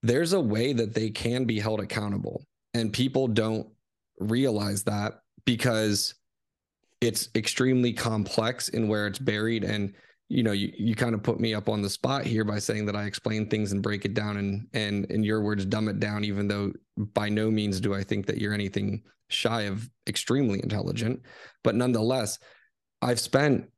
there's 0.01 0.31
a 0.31 0.39
way 0.39 0.71
that 0.71 0.93
they 0.93 1.09
can 1.09 1.43
be 1.43 1.59
held 1.59 1.81
accountable 1.81 2.45
and 2.73 2.93
people 2.93 3.27
don't 3.27 3.67
realize 4.19 4.83
that 4.83 5.19
because 5.45 6.15
it's 7.01 7.27
extremely 7.35 7.91
complex 7.91 8.69
in 8.69 8.87
where 8.87 9.05
it's 9.05 9.19
buried. 9.19 9.65
And 9.65 9.93
you 10.29 10.41
know 10.41 10.53
you, 10.53 10.71
you 10.77 10.95
kind 10.95 11.13
of 11.13 11.21
put 11.21 11.37
me 11.37 11.53
up 11.53 11.67
on 11.67 11.81
the 11.81 11.89
spot 11.89 12.23
here 12.23 12.45
by 12.45 12.57
saying 12.57 12.85
that 12.85 12.95
i 12.95 13.03
explain 13.03 13.47
things 13.47 13.73
and 13.73 13.83
break 13.83 14.05
it 14.05 14.13
down 14.13 14.37
and 14.37 14.67
and 14.73 15.05
in 15.11 15.21
your 15.21 15.41
words 15.41 15.65
dumb 15.65 15.89
it 15.89 15.99
down 15.99 16.23
even 16.23 16.47
though 16.47 16.71
by 17.13 17.27
no 17.27 17.51
means 17.51 17.81
do 17.81 17.93
i 17.93 18.01
think 18.01 18.25
that 18.25 18.37
you're 18.37 18.53
anything 18.53 19.03
shy 19.27 19.63
of 19.63 19.89
extremely 20.07 20.59
intelligent. 20.63 21.21
But 21.63 21.75
nonetheless 21.75 22.39
i've 23.01 23.19
spent 23.19 23.69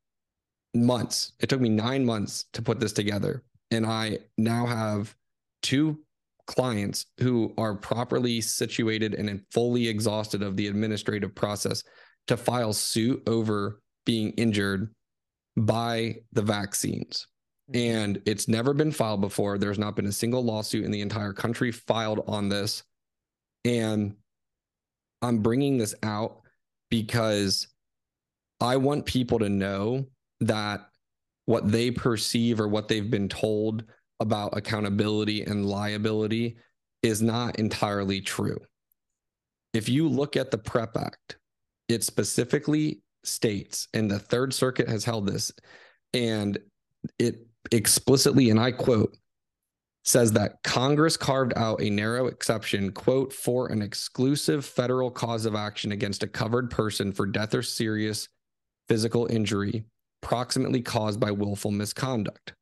months. 0.76 1.34
It 1.40 1.50
took 1.50 1.62
me 1.62 1.70
nine 1.70 2.06
months 2.06 2.46
to 2.54 2.62
put 2.62 2.80
this 2.80 2.94
together. 2.94 3.44
And 3.72 3.86
I 3.86 4.20
now 4.38 4.66
have 4.66 5.16
two 5.62 6.00
clients 6.48 7.08
who 7.20 7.54
are 7.58 7.76
properly 7.76 8.42
situated 8.42 9.16
and 9.16 9.42
fully 9.52 9.88
exhausted 9.88 10.44
of 10.44 10.56
the 10.56 10.68
administrative 10.68 11.34
process 11.34 11.84
to 12.28 12.38
file 12.38 12.74
suit 12.74 13.24
over 13.28 13.82
being 14.06 14.32
injured 14.32 14.94
by 15.58 16.16
the 16.34 16.42
vaccines. 16.42 17.28
Mm-hmm. 17.72 17.96
And 17.96 18.22
it's 18.26 18.48
never 18.48 18.74
been 18.74 18.92
filed 18.92 19.22
before. 19.22 19.58
There's 19.58 19.80
not 19.80 19.96
been 19.96 20.08
a 20.08 20.12
single 20.12 20.44
lawsuit 20.44 20.86
in 20.86 20.92
the 20.92 21.02
entire 21.02 21.34
country 21.34 21.72
filed 21.72 22.24
on 22.28 22.50
this. 22.50 22.84
And 23.64 24.16
I'm 25.22 25.40
bringing 25.40 25.78
this 25.78 25.96
out 26.04 26.42
because 26.90 27.68
I 28.62 28.78
want 28.78 29.06
people 29.06 29.40
to 29.40 29.50
know 29.50 30.06
that 30.48 30.88
what 31.46 31.72
they 31.72 31.92
perceive 31.92 32.60
or 32.60 32.68
what 32.68 32.88
they've 32.88 33.10
been 33.10 33.30
told 33.30 33.84
about 34.20 34.58
accountability 34.58 35.44
and 35.44 35.66
liability 35.66 36.58
is 37.02 37.22
not 37.22 37.60
entirely 37.60 38.22
true. 38.22 38.60
If 39.74 39.90
you 39.90 40.08
look 40.08 40.36
at 40.36 40.52
the 40.52 40.58
PREP 40.58 40.98
Act, 40.98 41.38
it 41.88 42.04
specifically 42.04 43.02
states, 43.24 43.88
and 43.94 44.10
the 44.10 44.20
Third 44.20 44.54
Circuit 44.54 44.88
has 44.90 45.04
held 45.04 45.28
this, 45.28 45.52
and 46.14 46.58
it 47.20 47.46
explicitly, 47.72 48.50
and 48.50 48.60
I 48.60 48.72
quote, 48.72 49.18
says 50.04 50.32
that 50.34 50.62
Congress 50.64 51.18
carved 51.18 51.54
out 51.56 51.82
a 51.82 51.90
narrow 51.90 52.28
exception, 52.28 52.92
quote, 52.92 53.34
for 53.34 53.68
an 53.68 53.82
exclusive 53.82 54.64
federal 54.66 55.10
cause 55.10 55.46
of 55.46 55.56
action 55.56 55.92
against 55.92 56.24
a 56.24 56.28
covered 56.28 56.70
person 56.70 57.12
for 57.12 57.26
death 57.26 57.54
or 57.54 57.64
serious 57.64 58.30
physical 58.88 59.26
injury 59.26 59.84
proximately 60.26 60.82
caused 60.82 61.20
by 61.20 61.30
willful 61.30 61.70
misconduct. 61.70 62.56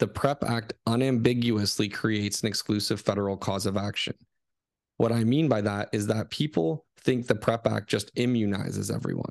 The 0.00 0.08
PREP 0.08 0.42
Act 0.42 0.72
unambiguously 0.84 1.88
creates 1.88 2.40
an 2.42 2.48
exclusive 2.48 3.00
federal 3.00 3.36
cause 3.36 3.66
of 3.66 3.76
action. 3.76 4.14
What 4.96 5.12
I 5.12 5.22
mean 5.22 5.48
by 5.48 5.60
that 5.60 5.90
is 5.92 6.08
that 6.08 6.28
people 6.30 6.84
think 7.00 7.28
the 7.28 7.36
PREP 7.36 7.68
Act 7.68 7.88
just 7.88 8.12
immunizes 8.16 8.92
everyone. 8.92 9.30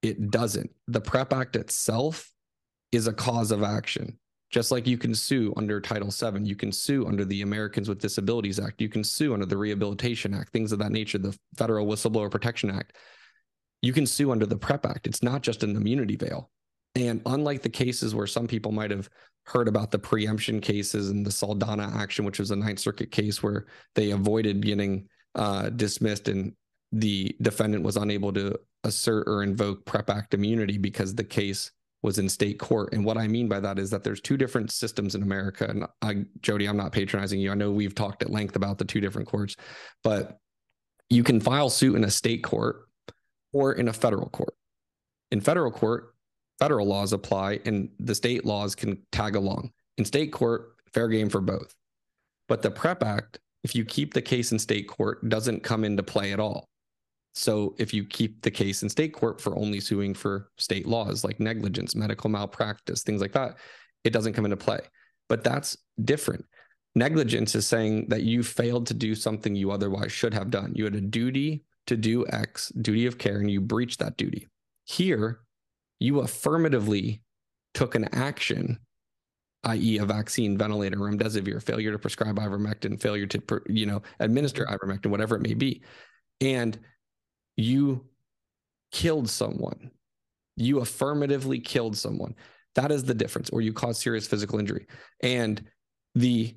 It 0.00 0.30
doesn't. 0.30 0.70
The 0.88 1.02
PREP 1.02 1.34
Act 1.34 1.56
itself 1.56 2.32
is 2.90 3.06
a 3.06 3.12
cause 3.12 3.50
of 3.50 3.62
action. 3.62 4.18
Just 4.50 4.70
like 4.70 4.86
you 4.86 4.96
can 4.96 5.14
sue 5.14 5.52
under 5.58 5.82
Title 5.82 6.10
VII, 6.10 6.48
you 6.48 6.56
can 6.56 6.72
sue 6.72 7.06
under 7.06 7.26
the 7.26 7.42
Americans 7.42 7.86
with 7.86 8.00
Disabilities 8.00 8.58
Act, 8.58 8.80
you 8.80 8.88
can 8.88 9.04
sue 9.04 9.34
under 9.34 9.44
the 9.44 9.58
Rehabilitation 9.58 10.32
Act, 10.32 10.54
things 10.54 10.72
of 10.72 10.78
that 10.78 10.92
nature, 10.92 11.18
the 11.18 11.36
Federal 11.54 11.86
Whistleblower 11.86 12.30
Protection 12.30 12.70
Act. 12.70 12.96
You 13.82 13.92
can 13.92 14.06
sue 14.06 14.32
under 14.32 14.46
the 14.46 14.56
PREP 14.56 14.86
Act. 14.86 15.06
It's 15.06 15.22
not 15.22 15.42
just 15.42 15.62
an 15.62 15.76
immunity 15.76 16.16
veil. 16.16 16.50
And 16.94 17.20
unlike 17.26 17.62
the 17.62 17.68
cases 17.68 18.14
where 18.14 18.26
some 18.26 18.46
people 18.46 18.72
might 18.72 18.90
have 18.90 19.08
heard 19.46 19.68
about 19.68 19.90
the 19.90 19.98
preemption 19.98 20.60
cases 20.60 21.10
and 21.10 21.26
the 21.26 21.32
Saldana 21.32 21.92
action, 21.94 22.24
which 22.24 22.38
was 22.38 22.50
a 22.50 22.56
Ninth 22.56 22.78
Circuit 22.78 23.10
case 23.10 23.42
where 23.42 23.66
they 23.94 24.12
avoided 24.12 24.64
getting 24.64 25.08
uh, 25.34 25.70
dismissed 25.70 26.28
and 26.28 26.54
the 26.92 27.34
defendant 27.42 27.82
was 27.82 27.96
unable 27.96 28.32
to 28.32 28.58
assert 28.84 29.26
or 29.26 29.42
invoke 29.42 29.84
PREP 29.84 30.10
Act 30.10 30.34
immunity 30.34 30.78
because 30.78 31.14
the 31.14 31.24
case 31.24 31.72
was 32.02 32.18
in 32.18 32.28
state 32.28 32.58
court. 32.58 32.92
And 32.92 33.04
what 33.04 33.16
I 33.16 33.26
mean 33.26 33.48
by 33.48 33.58
that 33.60 33.78
is 33.78 33.90
that 33.90 34.04
there's 34.04 34.20
two 34.20 34.36
different 34.36 34.70
systems 34.70 35.14
in 35.14 35.22
America. 35.22 35.66
And 35.68 35.86
I, 36.02 36.24
Jodi, 36.42 36.66
I'm 36.66 36.76
not 36.76 36.92
patronizing 36.92 37.40
you. 37.40 37.50
I 37.50 37.54
know 37.54 37.72
we've 37.72 37.94
talked 37.94 38.22
at 38.22 38.30
length 38.30 38.56
about 38.56 38.78
the 38.78 38.84
two 38.84 39.00
different 39.00 39.26
courts, 39.26 39.56
but 40.04 40.38
you 41.08 41.24
can 41.24 41.40
file 41.40 41.70
suit 41.70 41.96
in 41.96 42.04
a 42.04 42.10
state 42.10 42.44
court 42.44 42.88
or 43.52 43.72
in 43.72 43.88
a 43.88 43.92
federal 43.92 44.28
court. 44.28 44.54
In 45.30 45.40
federal 45.40 45.72
court, 45.72 46.13
federal 46.58 46.86
laws 46.86 47.12
apply 47.12 47.60
and 47.64 47.88
the 47.98 48.14
state 48.14 48.44
laws 48.44 48.74
can 48.74 48.98
tag 49.12 49.36
along. 49.36 49.70
In 49.98 50.04
state 50.04 50.32
court, 50.32 50.76
fair 50.92 51.08
game 51.08 51.28
for 51.28 51.40
both. 51.40 51.74
But 52.48 52.62
the 52.62 52.70
PREP 52.70 53.02
Act, 53.02 53.38
if 53.62 53.74
you 53.74 53.84
keep 53.84 54.14
the 54.14 54.22
case 54.22 54.52
in 54.52 54.58
state 54.58 54.88
court, 54.88 55.28
doesn't 55.28 55.62
come 55.62 55.84
into 55.84 56.02
play 56.02 56.32
at 56.32 56.40
all. 56.40 56.68
So 57.34 57.74
if 57.78 57.92
you 57.92 58.04
keep 58.04 58.42
the 58.42 58.50
case 58.50 58.82
in 58.82 58.88
state 58.88 59.12
court 59.12 59.40
for 59.40 59.56
only 59.58 59.80
suing 59.80 60.14
for 60.14 60.50
state 60.56 60.86
laws 60.86 61.24
like 61.24 61.40
negligence, 61.40 61.94
medical 61.96 62.30
malpractice, 62.30 63.02
things 63.02 63.20
like 63.20 63.32
that, 63.32 63.56
it 64.04 64.12
doesn't 64.12 64.34
come 64.34 64.44
into 64.44 64.56
play. 64.56 64.80
But 65.28 65.42
that's 65.42 65.76
different. 66.04 66.44
Negligence 66.94 67.56
is 67.56 67.66
saying 67.66 68.06
that 68.08 68.22
you 68.22 68.44
failed 68.44 68.86
to 68.86 68.94
do 68.94 69.16
something 69.16 69.56
you 69.56 69.72
otherwise 69.72 70.12
should 70.12 70.32
have 70.32 70.50
done. 70.50 70.72
You 70.76 70.84
had 70.84 70.94
a 70.94 71.00
duty 71.00 71.64
to 71.86 71.96
do 71.96 72.24
X, 72.28 72.68
duty 72.80 73.06
of 73.06 73.18
care, 73.18 73.38
and 73.38 73.50
you 73.50 73.60
breached 73.60 73.98
that 73.98 74.16
duty. 74.16 74.46
Here, 74.84 75.40
you 75.98 76.20
affirmatively 76.20 77.22
took 77.72 77.94
an 77.94 78.04
action, 78.12 78.78
i.e., 79.64 79.98
a 79.98 80.04
vaccine, 80.04 80.56
ventilator, 80.56 80.96
remdesivir, 80.96 81.62
failure 81.62 81.92
to 81.92 81.98
prescribe 81.98 82.36
ivermectin, 82.36 83.00
failure 83.00 83.26
to, 83.26 83.42
you 83.66 83.86
know, 83.86 84.02
administer 84.20 84.64
mm-hmm. 84.64 84.74
ivermectin, 84.74 85.10
whatever 85.10 85.36
it 85.36 85.42
may 85.42 85.54
be, 85.54 85.82
and 86.40 86.78
you 87.56 88.04
killed 88.92 89.28
someone. 89.28 89.90
You 90.56 90.80
affirmatively 90.80 91.58
killed 91.58 91.96
someone. 91.96 92.34
That 92.74 92.92
is 92.92 93.04
the 93.04 93.14
difference, 93.14 93.50
or 93.50 93.60
you 93.60 93.72
caused 93.72 94.00
serious 94.00 94.26
physical 94.26 94.58
injury. 94.58 94.86
And 95.20 95.64
the 96.14 96.54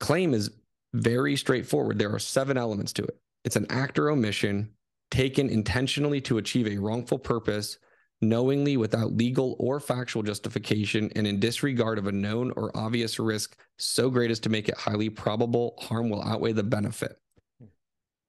claim 0.00 0.34
is 0.34 0.50
very 0.92 1.36
straightforward. 1.36 1.98
There 1.98 2.12
are 2.12 2.18
seven 2.18 2.56
elements 2.56 2.92
to 2.94 3.04
it. 3.04 3.18
It's 3.44 3.56
an 3.56 3.66
act 3.70 3.98
or 3.98 4.10
omission 4.10 4.70
taken 5.10 5.48
intentionally 5.48 6.20
to 6.22 6.38
achieve 6.38 6.66
a 6.66 6.78
wrongful 6.78 7.18
purpose, 7.18 7.78
knowingly 8.20 8.76
without 8.76 9.16
legal 9.16 9.56
or 9.58 9.80
factual 9.80 10.22
justification, 10.22 11.10
and 11.14 11.26
in 11.26 11.38
disregard 11.38 11.98
of 11.98 12.06
a 12.06 12.12
known 12.12 12.52
or 12.56 12.76
obvious 12.76 13.18
risk 13.18 13.56
so 13.78 14.10
great 14.10 14.30
as 14.30 14.40
to 14.40 14.48
make 14.48 14.68
it 14.68 14.76
highly 14.76 15.08
probable 15.08 15.74
harm 15.78 16.10
will 16.10 16.22
outweigh 16.22 16.52
the 16.52 16.62
benefit. 16.62 17.16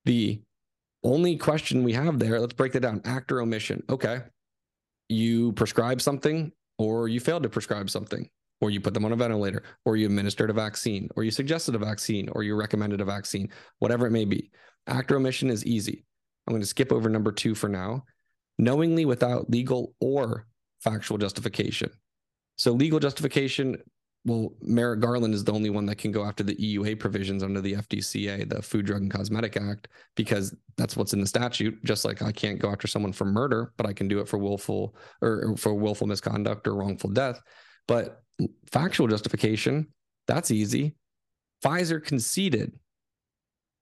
The 0.06 0.42
only 1.04 1.38
question 1.38 1.84
we 1.84 1.94
have 1.94 2.20
there, 2.20 2.40
let's 2.40 2.54
break 2.54 2.74
that 2.74 2.82
down. 2.82 3.02
Act 3.06 3.32
or 3.32 3.42
omission. 3.42 3.84
Okay. 3.90 4.22
You 5.08 5.54
prescribe 5.54 6.02
something 6.02 6.52
or 6.78 7.08
you 7.08 7.20
failed 7.20 7.44
to 7.44 7.50
prescribe 7.50 7.90
something, 7.90 8.30
or 8.62 8.72
you 8.72 8.80
put 8.80 8.94
them 8.94 9.06
on 9.06 9.12
a 9.12 9.16
ventilator, 9.16 9.64
or 9.86 9.98
you 9.98 10.06
administered 10.06 10.50
a 10.50 10.54
vaccine, 10.54 11.10
or 11.16 11.24
you 11.24 11.32
suggested 11.32 11.76
a 11.76 11.80
vaccine, 11.80 12.30
or 12.30 12.42
you 12.42 12.56
recommended 12.56 13.02
a 13.02 13.06
vaccine, 13.06 13.50
whatever 13.80 14.08
it 14.08 14.12
may 14.12 14.26
be. 14.26 14.50
Act 14.88 15.12
or 15.12 15.18
omission 15.18 15.50
is 15.50 15.66
easy. 15.66 16.06
I'm 16.48 16.54
going 16.54 16.62
to 16.62 16.68
skip 16.68 16.92
over 16.92 17.10
number 17.10 17.32
two 17.32 17.54
for 17.54 17.68
now. 17.68 18.06
Knowingly 18.60 19.06
without 19.06 19.50
legal 19.50 19.96
or 20.00 20.46
factual 20.82 21.18
justification. 21.18 21.90
So, 22.58 22.74
legal 22.74 23.00
justification, 23.00 23.78
well, 24.26 24.54
Merrick 24.62 25.00
Garland 25.00 25.34
is 25.34 25.46
the 25.46 25.54
only 25.54 25.70
one 25.70 25.86
that 25.86 25.96
can 25.96 26.12
go 26.12 26.26
after 26.26 26.44
the 26.44 26.56
EUA 26.56 27.00
provisions 27.00 27.42
under 27.42 27.62
the 27.62 27.76
FDCA, 27.76 28.50
the 28.50 28.62
Food, 28.62 28.86
Drug, 28.86 29.02
and 29.02 29.12
Cosmetic 29.12 29.56
Act, 29.56 29.88
because 30.16 30.54
that's 30.78 30.98
what's 30.98 31.14
in 31.14 31.22
the 31.22 31.26
statute. 31.26 31.82
Just 31.86 32.04
like 32.04 32.22
I 32.22 32.34
can't 32.34 32.60
go 32.60 32.70
after 32.70 32.86
someone 32.86 33.14
for 33.14 33.26
murder, 33.26 33.74
but 33.78 33.86
I 33.86 33.94
can 33.94 34.10
do 34.10 34.20
it 34.20 34.28
for 34.28 34.38
willful 34.38 34.94
or 35.22 35.56
for 35.58 35.74
willful 35.74 36.08
misconduct 36.08 36.68
or 36.68 36.76
wrongful 36.76 37.12
death. 37.12 37.40
But 37.88 38.22
factual 38.70 39.08
justification, 39.08 39.88
that's 40.28 40.52
easy. 40.52 40.96
Pfizer 41.64 42.04
conceded 42.04 42.74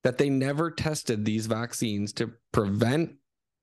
that 0.03 0.17
they 0.17 0.29
never 0.29 0.71
tested 0.71 1.25
these 1.25 1.47
vaccines 1.47 2.13
to 2.13 2.31
prevent 2.51 3.15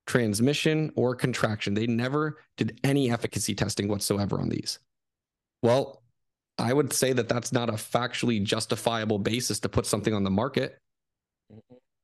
transmission 0.06 0.92
or 0.96 1.14
contraction. 1.14 1.74
They 1.74 1.86
never 1.86 2.38
did 2.56 2.80
any 2.84 3.10
efficacy 3.10 3.54
testing 3.54 3.88
whatsoever 3.88 4.40
on 4.40 4.48
these. 4.48 4.78
Well, 5.62 6.02
I 6.58 6.72
would 6.72 6.92
say 6.92 7.12
that 7.12 7.28
that's 7.28 7.52
not 7.52 7.68
a 7.68 7.74
factually 7.74 8.42
justifiable 8.42 9.18
basis 9.18 9.58
to 9.60 9.68
put 9.68 9.86
something 9.86 10.14
on 10.14 10.22
the 10.22 10.30
market. 10.30 10.78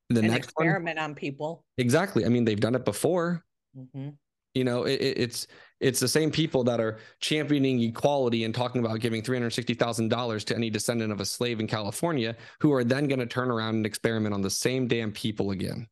The 0.09 0.21
An 0.21 0.27
next 0.27 0.49
experiment 0.49 0.99
one, 0.99 1.05
on 1.11 1.15
people. 1.15 1.65
Exactly. 1.79 2.25
I 2.25 2.29
mean, 2.29 2.45
they've 2.45 2.59
done 2.59 2.75
it 2.75 2.85
before. 2.85 3.45
Mm-hmm. 3.77 4.11
You 4.55 4.65
know, 4.65 4.83
it, 4.83 4.97
it's 4.97 5.47
it's 5.79 6.01
the 6.01 6.09
same 6.09 6.33
people 6.33 6.65
that 6.65 6.81
are 6.81 6.99
championing 7.21 7.81
equality 7.81 8.43
and 8.43 8.53
talking 8.53 8.85
about 8.85 8.99
giving 8.99 9.23
three 9.23 9.37
hundred 9.37 9.51
sixty 9.51 9.75
thousand 9.75 10.09
dollars 10.09 10.43
to 10.47 10.57
any 10.57 10.71
descendant 10.71 11.13
of 11.13 11.21
a 11.21 11.25
slave 11.25 11.61
in 11.61 11.69
California, 11.69 12.35
who 12.61 12.73
are 12.73 12.83
then 12.83 13.07
going 13.07 13.21
to 13.21 13.27
turn 13.27 13.53
around 13.53 13.77
and 13.77 13.87
experiment 13.87 14.35
on 14.35 14.43
the 14.43 14.51
same 14.51 14.89
damn 14.89 15.13
people 15.13 15.53
again. 15.53 15.87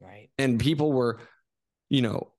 Right. 0.00 0.28
And 0.38 0.58
people 0.60 0.92
were, 0.92 1.20
you 1.88 2.02
know, 2.02 2.32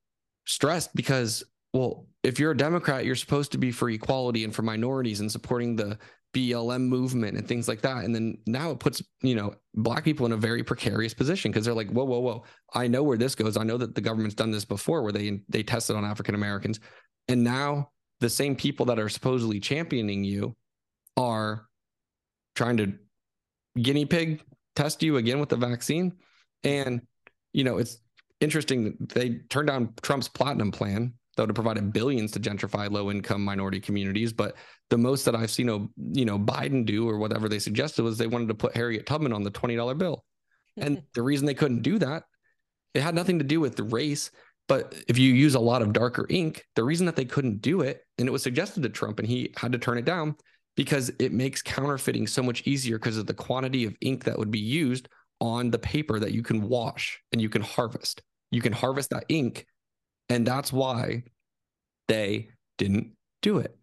stressed 0.45 0.95
because 0.95 1.43
well, 1.73 2.07
if 2.23 2.39
you're 2.39 2.51
a 2.51 2.57
Democrat, 2.57 3.05
you're 3.05 3.15
supposed 3.15 3.51
to 3.51 3.57
be 3.57 3.71
for 3.71 3.89
equality 3.89 4.43
and 4.43 4.55
for 4.55 4.61
minorities 4.61 5.19
and 5.19 5.31
supporting 5.31 5.75
the 5.75 5.97
BLM 6.33 6.81
movement 6.87 7.37
and 7.37 7.47
things 7.47 7.67
like 7.67 7.81
that. 7.81 8.03
And 8.03 8.13
then 8.13 8.37
now 8.47 8.71
it 8.71 8.79
puts, 8.79 9.01
you 9.21 9.35
know, 9.35 9.53
black 9.75 10.03
people 10.03 10.25
in 10.25 10.31
a 10.31 10.37
very 10.37 10.63
precarious 10.63 11.13
position 11.13 11.51
because 11.51 11.65
they're 11.65 11.73
like, 11.73 11.89
whoa, 11.89 12.05
whoa, 12.05 12.19
whoa. 12.19 12.43
I 12.73 12.87
know 12.87 13.03
where 13.03 13.17
this 13.17 13.35
goes. 13.35 13.57
I 13.57 13.63
know 13.63 13.77
that 13.77 13.95
the 13.95 14.01
government's 14.01 14.35
done 14.35 14.51
this 14.51 14.65
before 14.65 15.03
where 15.03 15.11
they 15.11 15.41
they 15.49 15.63
tested 15.63 15.95
on 15.95 16.05
African 16.05 16.35
Americans. 16.35 16.79
And 17.27 17.43
now 17.43 17.91
the 18.19 18.29
same 18.29 18.55
people 18.55 18.85
that 18.87 18.99
are 18.99 19.09
supposedly 19.09 19.59
championing 19.59 20.23
you 20.23 20.55
are 21.15 21.67
trying 22.55 22.77
to 22.77 22.93
guinea 23.79 24.05
pig 24.05 24.41
test 24.75 25.03
you 25.03 25.17
again 25.17 25.39
with 25.39 25.49
the 25.49 25.57
vaccine. 25.57 26.13
And, 26.63 27.01
you 27.57 27.63
know, 27.63 27.79
it's 27.79 27.97
interesting. 28.39 28.95
They 28.99 29.39
turned 29.49 29.67
down 29.67 29.93
Trump's 30.03 30.27
platinum 30.27 30.71
plan 30.71 31.13
that 31.35 31.41
would 31.41 31.49
have 31.49 31.55
provided 31.55 31.91
billions 31.91 32.31
to 32.33 32.39
gentrify 32.39 32.89
low 32.89 33.09
income 33.09 33.43
minority 33.43 33.79
communities. 33.79 34.31
But 34.31 34.55
the 34.91 34.97
most 34.99 35.25
that 35.25 35.35
I've 35.35 35.49
seen, 35.49 35.89
you 36.13 36.25
know, 36.25 36.37
Biden 36.37 36.85
do 36.85 37.09
or 37.09 37.17
whatever 37.17 37.49
they 37.49 37.57
suggested 37.57 38.03
was 38.03 38.15
they 38.15 38.27
wanted 38.27 38.49
to 38.49 38.53
put 38.53 38.75
Harriet 38.75 39.07
Tubman 39.07 39.33
on 39.33 39.41
the 39.41 39.51
$20 39.51 39.97
bill. 39.97 40.23
And 40.79 41.01
the 41.15 41.23
reason 41.23 41.47
they 41.47 41.55
couldn't 41.55 41.81
do 41.81 41.97
that, 41.97 42.25
it 42.93 43.01
had 43.01 43.15
nothing 43.15 43.39
to 43.39 43.43
do 43.43 43.59
with 43.59 43.75
the 43.75 43.81
race. 43.81 44.29
But 44.67 44.93
if 45.07 45.17
you 45.17 45.33
use 45.33 45.55
a 45.55 45.59
lot 45.59 45.81
of 45.81 45.91
darker 45.91 46.27
ink, 46.29 46.63
the 46.75 46.83
reason 46.83 47.07
that 47.07 47.15
they 47.15 47.25
couldn't 47.25 47.63
do 47.63 47.81
it, 47.81 48.01
and 48.19 48.27
it 48.27 48.31
was 48.31 48.43
suggested 48.43 48.83
to 48.83 48.89
Trump 48.89 49.17
and 49.17 49.27
he 49.27 49.51
had 49.57 49.71
to 49.71 49.79
turn 49.79 49.97
it 49.97 50.05
down 50.05 50.35
because 50.75 51.11
it 51.17 51.33
makes 51.33 51.63
counterfeiting 51.63 52.27
so 52.27 52.43
much 52.43 52.67
easier 52.67 52.99
because 52.99 53.17
of 53.17 53.25
the 53.25 53.33
quantity 53.33 53.85
of 53.85 53.95
ink 54.01 54.25
that 54.25 54.37
would 54.37 54.51
be 54.51 54.59
used 54.59 55.09
on 55.39 55.71
the 55.71 55.79
paper 55.79 56.19
that 56.19 56.31
you 56.31 56.43
can 56.43 56.67
wash 56.67 57.19
and 57.31 57.41
you 57.41 57.49
can 57.49 57.61
harvest. 57.61 58.21
You 58.51 58.61
can 58.61 58.73
harvest 58.73 59.09
that 59.11 59.25
ink 59.29 59.65
and 60.29 60.45
that's 60.45 60.73
why 60.73 61.23
they 62.07 62.49
didn't 62.77 63.13
do 63.41 63.59
it. 63.59 63.77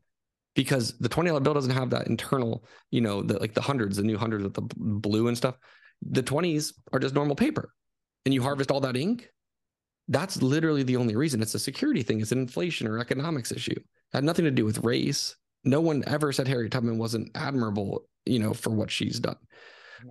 because 0.54 0.96
the 0.98 1.08
$20 1.08 1.42
bill 1.42 1.54
doesn't 1.54 1.70
have 1.72 1.90
that 1.90 2.06
internal, 2.06 2.64
you 2.90 3.00
know, 3.00 3.22
the 3.22 3.38
like 3.38 3.54
the 3.54 3.60
hundreds, 3.60 3.96
the 3.96 4.02
new 4.02 4.16
hundreds 4.16 4.44
with 4.44 4.54
the 4.54 4.62
blue 4.76 5.28
and 5.28 5.36
stuff. 5.36 5.56
The 6.02 6.22
20s 6.22 6.72
are 6.92 6.98
just 7.00 7.14
normal 7.14 7.36
paper. 7.36 7.70
And 8.24 8.32
you 8.32 8.42
harvest 8.42 8.70
all 8.70 8.80
that 8.80 8.96
ink. 8.96 9.28
That's 10.08 10.40
literally 10.42 10.82
the 10.82 10.96
only 10.96 11.16
reason. 11.16 11.42
It's 11.42 11.54
a 11.54 11.58
security 11.58 12.02
thing, 12.02 12.20
it's 12.20 12.32
an 12.32 12.38
inflation 12.38 12.86
or 12.86 12.98
economics 12.98 13.52
issue. 13.52 13.72
It 13.72 13.84
had 14.12 14.24
nothing 14.24 14.44
to 14.44 14.50
do 14.50 14.64
with 14.64 14.84
race. 14.84 15.36
No 15.64 15.80
one 15.80 16.04
ever 16.06 16.30
said 16.32 16.46
Harriet 16.46 16.72
Tubman 16.72 16.98
wasn't 16.98 17.30
admirable, 17.34 18.06
you 18.26 18.38
know, 18.38 18.52
for 18.54 18.70
what 18.70 18.90
she's 18.90 19.18
done. 19.18 19.36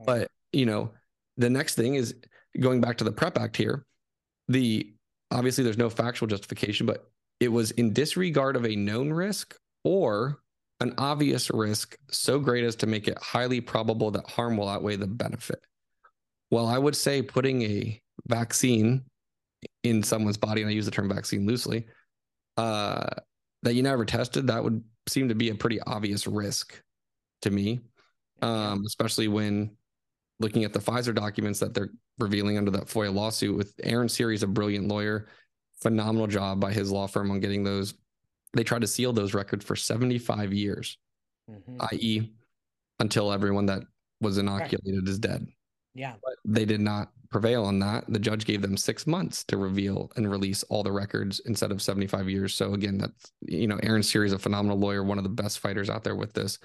But, 0.06 0.30
you 0.52 0.66
know, 0.66 0.92
the 1.38 1.50
next 1.50 1.76
thing 1.76 1.96
is 1.96 2.16
going 2.60 2.82
back 2.82 2.98
to 2.98 3.04
the 3.04 3.12
PREP 3.12 3.38
Act 3.38 3.58
here. 3.58 3.86
The 4.48 4.94
obviously 5.32 5.64
there's 5.64 5.78
no 5.78 5.90
factual 5.90 6.28
justification, 6.28 6.86
but 6.86 7.10
it 7.40 7.48
was 7.48 7.72
in 7.72 7.94
disregard 7.94 8.56
of 8.56 8.66
a 8.66 8.76
known 8.76 9.12
risk 9.12 9.56
or 9.84 10.40
an 10.80 10.94
obvious 10.98 11.50
risk 11.50 11.98
so 12.10 12.40
great 12.40 12.64
as 12.64 12.76
to 12.78 12.88
make 12.88 13.08
it 13.08 13.18
highly 13.22 13.62
probable 13.62 14.12
that 14.12 14.30
harm 14.30 14.58
will 14.58 14.68
outweigh 14.68 14.96
the 14.96 15.08
benefit. 15.08 15.64
Well, 16.52 16.68
I 16.68 16.78
would 16.78 16.96
say 16.96 17.22
putting 17.22 17.64
a 17.64 18.02
vaccine 18.28 19.04
in 19.84 20.04
someone's 20.04 20.38
body, 20.38 20.62
and 20.62 20.70
I 20.70 20.74
use 20.74 20.86
the 20.86 20.92
term 20.92 21.10
vaccine 21.10 21.48
loosely, 21.48 21.88
uh, 22.58 23.08
that 23.64 23.74
you 23.74 23.82
never 23.82 24.06
tested, 24.06 24.48
that 24.48 24.64
would 24.64 24.84
seem 25.08 25.30
to 25.30 25.36
be 25.36 25.50
a 25.50 25.56
pretty 25.56 25.82
obvious 25.82 26.28
risk 26.28 26.82
to 27.42 27.50
me, 27.50 27.82
um, 28.42 28.84
especially 28.86 29.28
when 29.28 29.76
looking 30.44 30.64
at 30.64 30.74
the 30.74 30.80
Pfizer 30.80 31.16
documents 31.16 31.60
that 31.60 31.74
they're 31.74 31.90
revealing 32.20 32.58
under 32.58 32.70
that 32.72 32.86
FOIA 32.86 33.14
lawsuit 33.14 33.58
with 33.58 33.74
Aaron 33.84 34.10
Siri, 34.10 34.38
a 34.42 34.48
brilliant 34.48 34.88
lawyer, 34.88 35.28
phenomenal 35.82 36.28
job 36.28 36.60
by 36.60 36.72
his 36.72 36.92
law 36.92 37.08
firm 37.08 37.32
on 37.32 37.40
getting 37.40 37.64
those 37.64 37.96
they 38.54 38.64
tried 38.64 38.82
to 38.82 38.88
seal 38.88 39.14
those 39.14 39.34
records 39.34 39.66
for 39.66 39.76
75 39.76 40.54
years, 40.54 40.98
mm-hmm. 41.50 41.82
i.e., 41.92 42.34
until 43.00 43.32
everyone 43.32 43.66
that 43.66 43.82
was 44.22 44.38
inoculated 44.38 45.02
right. 45.02 45.10
is 45.10 45.20
dead. 45.20 45.48
Yeah. 45.96 46.14
But 46.24 46.36
they 46.46 46.66
did 46.66 46.80
not 46.80 47.10
prevail 47.30 47.66
on 47.66 47.80
that. 47.80 48.06
The 48.08 48.20
judge 48.20 48.46
gave 48.46 48.62
them 48.62 48.78
six 48.78 49.08
months 49.08 49.44
to 49.46 49.58
reveal 49.58 50.12
and 50.16 50.30
release 50.30 50.64
all 50.64 50.84
the 50.84 50.92
records 50.92 51.42
instead 51.46 51.72
of 51.72 51.82
75 51.82 52.30
years. 52.30 52.54
So 52.54 52.74
again, 52.74 53.00
that's 53.00 53.32
you 53.42 53.68
know, 53.68 53.80
Aaron 53.82 54.04
Siri 54.04 54.28
is 54.28 54.34
a 54.34 54.40
phenomenal 54.40 54.78
lawyer, 54.78 55.04
one 55.04 55.18
of 55.18 55.24
the 55.24 55.30
best 55.30 55.60
fighters 55.60 55.90
out 55.90 56.04
there 56.04 56.16
with 56.16 56.34
this. 56.34 56.60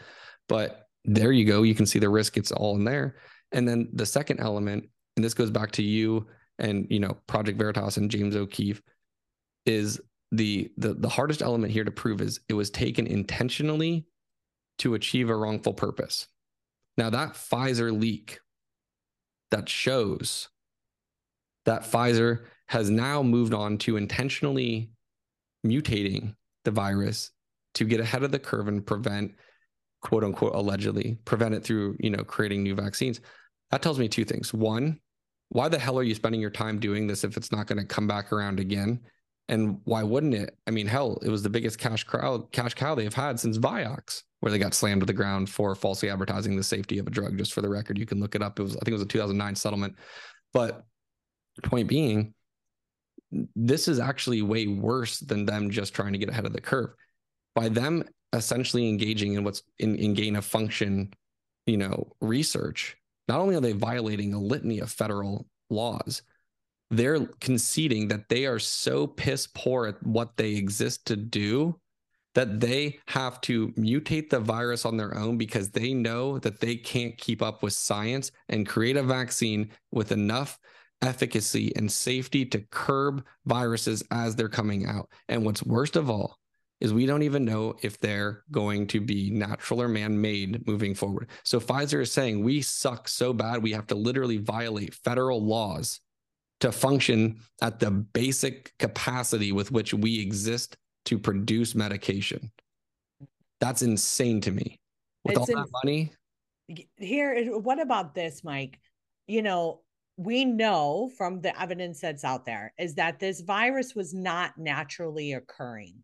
But 0.48 0.88
there 1.04 1.32
you 1.32 1.46
go. 1.46 1.62
You 1.62 1.74
can 1.74 1.86
see 1.86 1.98
the 1.98 2.08
risk, 2.08 2.36
it's 2.36 2.52
all 2.52 2.76
in 2.76 2.84
there. 2.84 3.16
And 3.52 3.68
then 3.68 3.88
the 3.92 4.06
second 4.06 4.40
element, 4.40 4.88
and 5.16 5.24
this 5.24 5.34
goes 5.34 5.50
back 5.50 5.72
to 5.72 5.82
you 5.82 6.26
and 6.58 6.86
you 6.90 7.00
know, 7.00 7.16
Project 7.26 7.58
Veritas 7.58 7.96
and 7.96 8.10
James 8.10 8.36
O'Keefe, 8.36 8.82
is 9.66 10.00
the 10.32 10.70
the 10.76 10.94
the 10.94 11.08
hardest 11.08 11.42
element 11.42 11.72
here 11.72 11.84
to 11.84 11.90
prove 11.90 12.20
is 12.20 12.40
it 12.48 12.54
was 12.54 12.70
taken 12.70 13.06
intentionally 13.06 14.06
to 14.78 14.94
achieve 14.94 15.30
a 15.30 15.36
wrongful 15.36 15.72
purpose. 15.72 16.28
Now 16.96 17.10
that 17.10 17.34
Pfizer 17.34 17.98
leak 17.98 18.40
that 19.50 19.68
shows 19.68 20.48
that 21.64 21.82
Pfizer 21.82 22.44
has 22.66 22.90
now 22.90 23.22
moved 23.22 23.54
on 23.54 23.78
to 23.78 23.96
intentionally 23.96 24.90
mutating 25.66 26.34
the 26.64 26.70
virus 26.70 27.30
to 27.74 27.84
get 27.84 28.00
ahead 28.00 28.22
of 28.22 28.30
the 28.30 28.38
curve 28.38 28.68
and 28.68 28.84
prevent 28.84 29.34
quote 30.00 30.24
unquote 30.24 30.54
allegedly 30.54 31.18
prevent 31.24 31.54
it 31.54 31.64
through 31.64 31.96
you 32.00 32.10
know 32.10 32.22
creating 32.24 32.62
new 32.62 32.74
vaccines 32.74 33.20
that 33.70 33.82
tells 33.82 33.98
me 33.98 34.08
two 34.08 34.24
things 34.24 34.54
one 34.54 34.98
why 35.50 35.68
the 35.68 35.78
hell 35.78 35.98
are 35.98 36.02
you 36.02 36.14
spending 36.14 36.40
your 36.40 36.50
time 36.50 36.78
doing 36.78 37.06
this 37.06 37.24
if 37.24 37.36
it's 37.36 37.50
not 37.50 37.66
going 37.66 37.78
to 37.78 37.86
come 37.86 38.06
back 38.06 38.32
around 38.32 38.60
again 38.60 39.00
and 39.48 39.80
why 39.84 40.02
wouldn't 40.02 40.34
it? 40.34 40.56
I 40.66 40.70
mean, 40.70 40.86
hell, 40.86 41.18
it 41.22 41.30
was 41.30 41.42
the 41.42 41.50
biggest 41.50 41.78
cash 41.78 42.04
cow, 42.04 42.46
cash 42.52 42.74
cow 42.74 42.94
they've 42.94 43.12
had 43.12 43.40
since 43.40 43.56
Vioxx, 43.56 44.22
where 44.40 44.52
they 44.52 44.58
got 44.58 44.74
slammed 44.74 45.00
to 45.00 45.06
the 45.06 45.12
ground 45.12 45.48
for 45.48 45.74
falsely 45.74 46.10
advertising 46.10 46.56
the 46.56 46.62
safety 46.62 46.98
of 46.98 47.06
a 47.06 47.10
drug. 47.10 47.38
Just 47.38 47.54
for 47.54 47.62
the 47.62 47.68
record, 47.68 47.98
you 47.98 48.06
can 48.06 48.20
look 48.20 48.34
it 48.34 48.42
up. 48.42 48.60
It 48.60 48.62
was, 48.62 48.76
I 48.76 48.80
think 48.80 48.88
it 48.88 48.92
was 48.92 49.02
a 49.02 49.06
2009 49.06 49.54
settlement. 49.54 49.96
But 50.52 50.84
point 51.62 51.88
being, 51.88 52.34
this 53.56 53.88
is 53.88 53.98
actually 53.98 54.42
way 54.42 54.66
worse 54.66 55.18
than 55.20 55.46
them 55.46 55.70
just 55.70 55.94
trying 55.94 56.12
to 56.12 56.18
get 56.18 56.28
ahead 56.28 56.46
of 56.46 56.52
the 56.52 56.60
curve. 56.60 56.90
By 57.54 57.70
them 57.70 58.04
essentially 58.32 58.88
engaging 58.88 59.34
in 59.34 59.44
what's 59.44 59.62
in, 59.78 59.96
in 59.96 60.14
gain 60.14 60.36
of 60.36 60.44
function, 60.44 61.12
you 61.66 61.76
know, 61.76 62.12
research, 62.20 62.96
not 63.28 63.40
only 63.40 63.54
are 63.54 63.60
they 63.60 63.72
violating 63.72 64.34
a 64.34 64.40
litany 64.40 64.80
of 64.80 64.90
federal 64.90 65.46
laws, 65.70 66.22
they're 66.90 67.26
conceding 67.40 68.08
that 68.08 68.28
they 68.28 68.46
are 68.46 68.58
so 68.58 69.06
piss 69.06 69.46
poor 69.54 69.86
at 69.86 70.02
what 70.02 70.36
they 70.36 70.52
exist 70.54 71.06
to 71.06 71.16
do 71.16 71.78
that 72.34 72.60
they 72.60 72.98
have 73.08 73.40
to 73.40 73.68
mutate 73.72 74.30
the 74.30 74.38
virus 74.38 74.84
on 74.84 74.96
their 74.96 75.16
own 75.16 75.36
because 75.36 75.70
they 75.70 75.92
know 75.92 76.38
that 76.38 76.60
they 76.60 76.76
can't 76.76 77.16
keep 77.18 77.42
up 77.42 77.62
with 77.62 77.72
science 77.72 78.30
and 78.48 78.68
create 78.68 78.96
a 78.96 79.02
vaccine 79.02 79.70
with 79.90 80.12
enough 80.12 80.58
efficacy 81.02 81.72
and 81.76 81.90
safety 81.90 82.44
to 82.44 82.60
curb 82.70 83.24
viruses 83.46 84.02
as 84.10 84.36
they're 84.36 84.48
coming 84.48 84.86
out. 84.86 85.10
And 85.28 85.44
what's 85.44 85.64
worst 85.64 85.96
of 85.96 86.10
all 86.10 86.38
is 86.80 86.92
we 86.92 87.06
don't 87.06 87.22
even 87.22 87.44
know 87.44 87.74
if 87.82 87.98
they're 87.98 88.44
going 88.50 88.86
to 88.88 89.00
be 89.00 89.30
natural 89.30 89.82
or 89.82 89.88
man 89.88 90.20
made 90.20 90.66
moving 90.66 90.94
forward. 90.94 91.28
So 91.44 91.58
Pfizer 91.58 92.00
is 92.00 92.12
saying 92.12 92.42
we 92.42 92.62
suck 92.62 93.08
so 93.08 93.32
bad, 93.32 93.62
we 93.62 93.72
have 93.72 93.86
to 93.88 93.94
literally 93.94 94.38
violate 94.38 94.94
federal 94.94 95.44
laws 95.44 96.00
to 96.60 96.72
function 96.72 97.40
at 97.62 97.78
the 97.78 97.90
basic 97.90 98.72
capacity 98.78 99.52
with 99.52 99.70
which 99.70 99.94
we 99.94 100.20
exist 100.20 100.76
to 101.06 101.18
produce 101.18 101.74
medication. 101.74 102.50
That's 103.60 103.82
insane 103.82 104.40
to 104.42 104.50
me. 104.50 104.78
With 105.24 105.36
it's 105.36 105.50
all 105.50 105.56
that 105.56 105.68
money. 105.84 106.12
Here, 106.96 107.58
what 107.58 107.80
about 107.80 108.14
this, 108.14 108.44
Mike? 108.44 108.78
You 109.26 109.42
know, 109.42 109.80
we 110.16 110.44
know 110.44 111.10
from 111.16 111.40
the 111.40 111.58
evidence 111.60 112.00
that's 112.00 112.24
out 112.24 112.44
there 112.44 112.72
is 112.78 112.94
that 112.96 113.20
this 113.20 113.40
virus 113.40 113.94
was 113.94 114.12
not 114.12 114.58
naturally 114.58 115.32
occurring. 115.32 115.94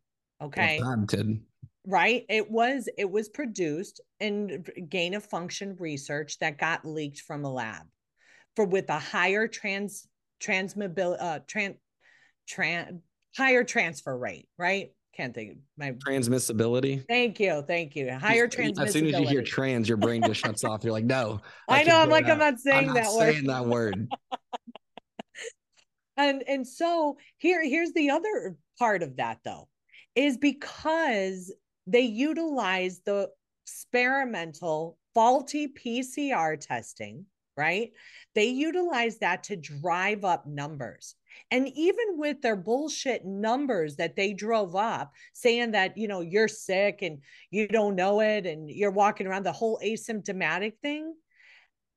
Okay. 0.43 0.81
Patented. 0.83 1.41
Right. 1.87 2.25
It 2.29 2.51
was 2.51 2.89
it 2.97 3.11
was 3.11 3.29
produced 3.29 4.01
in 4.21 4.65
gain 4.89 5.15
of 5.15 5.25
function 5.25 5.77
research 5.79 6.39
that 6.39 6.59
got 6.59 6.85
leaked 6.85 7.21
from 7.21 7.45
a 7.45 7.53
lab 7.53 7.87
for 8.57 8.65
with 8.65 8.89
a 8.89 8.99
higher 8.99 9.47
trans 9.47 10.07
transmissibility, 10.43 11.17
uh, 11.21 11.39
tran, 11.41 11.77
tran, 12.49 13.01
higher 13.37 13.65
transfer 13.65 14.17
rate, 14.17 14.49
right? 14.59 14.91
Can't 15.17 15.33
think 15.33 15.59
my 15.77 15.93
transmissibility. 15.93 17.07
Thank 17.07 17.39
you, 17.39 17.63
thank 17.67 17.95
you. 17.95 18.13
Higher 18.13 18.49
transmissibility. 18.49 18.87
As 18.87 18.93
soon 18.93 19.07
as 19.07 19.21
you 19.21 19.29
hear 19.29 19.43
trans, 19.43 19.89
your 19.89 19.97
brain 19.97 20.23
just 20.23 20.41
shuts 20.41 20.65
off. 20.65 20.83
You're 20.83 20.93
like, 20.93 21.05
no. 21.05 21.41
I 21.69 21.85
know. 21.85 21.99
I'm 21.99 22.11
like, 22.11 22.27
I'm 22.27 22.39
not 22.39 22.59
saying 22.59 22.89
I'm 22.89 22.95
not 22.95 22.95
that 22.95 23.11
saying 23.11 23.47
word. 23.47 23.55
that 23.55 23.67
word. 23.67 24.09
and 26.17 26.43
and 26.49 26.67
so 26.67 27.17
here 27.39 27.63
here's 27.63 27.93
the 27.93 28.11
other 28.11 28.57
part 28.77 29.05
of 29.05 29.17
that 29.17 29.39
though, 29.45 29.69
is 30.15 30.37
because 30.37 31.53
they 31.87 32.03
utilize 32.03 33.01
the 33.05 33.31
experimental 33.65 34.99
faulty 35.15 35.69
PCR 35.69 36.59
testing 36.59 37.27
right? 37.57 37.93
They 38.35 38.47
utilize 38.47 39.19
that 39.19 39.45
to 39.45 39.57
drive 39.57 40.25
up 40.25 40.47
numbers. 40.47 41.15
And 41.51 41.69
even 41.75 42.19
with 42.19 42.41
their 42.43 42.57
bullshit 42.57 43.25
numbers 43.25 43.97
that 43.97 44.17
they 44.17 44.33
drove 44.33 44.77
up, 44.77 45.13
saying 45.33 45.73
that, 45.73 45.97
you 45.97 46.09
know, 46.09 46.21
you're 46.21 46.49
sick 46.49 47.01
and 47.03 47.19
you 47.51 47.67
don't 47.69 47.97
know 47.97 48.21
it 48.21 48.47
and 48.47 48.71
you're 48.71 48.91
walking 48.91 49.27
around 49.27 49.45
the 49.45 49.53
whole 49.53 49.81
asymptomatic 49.85 50.75
thing, 50.81 51.15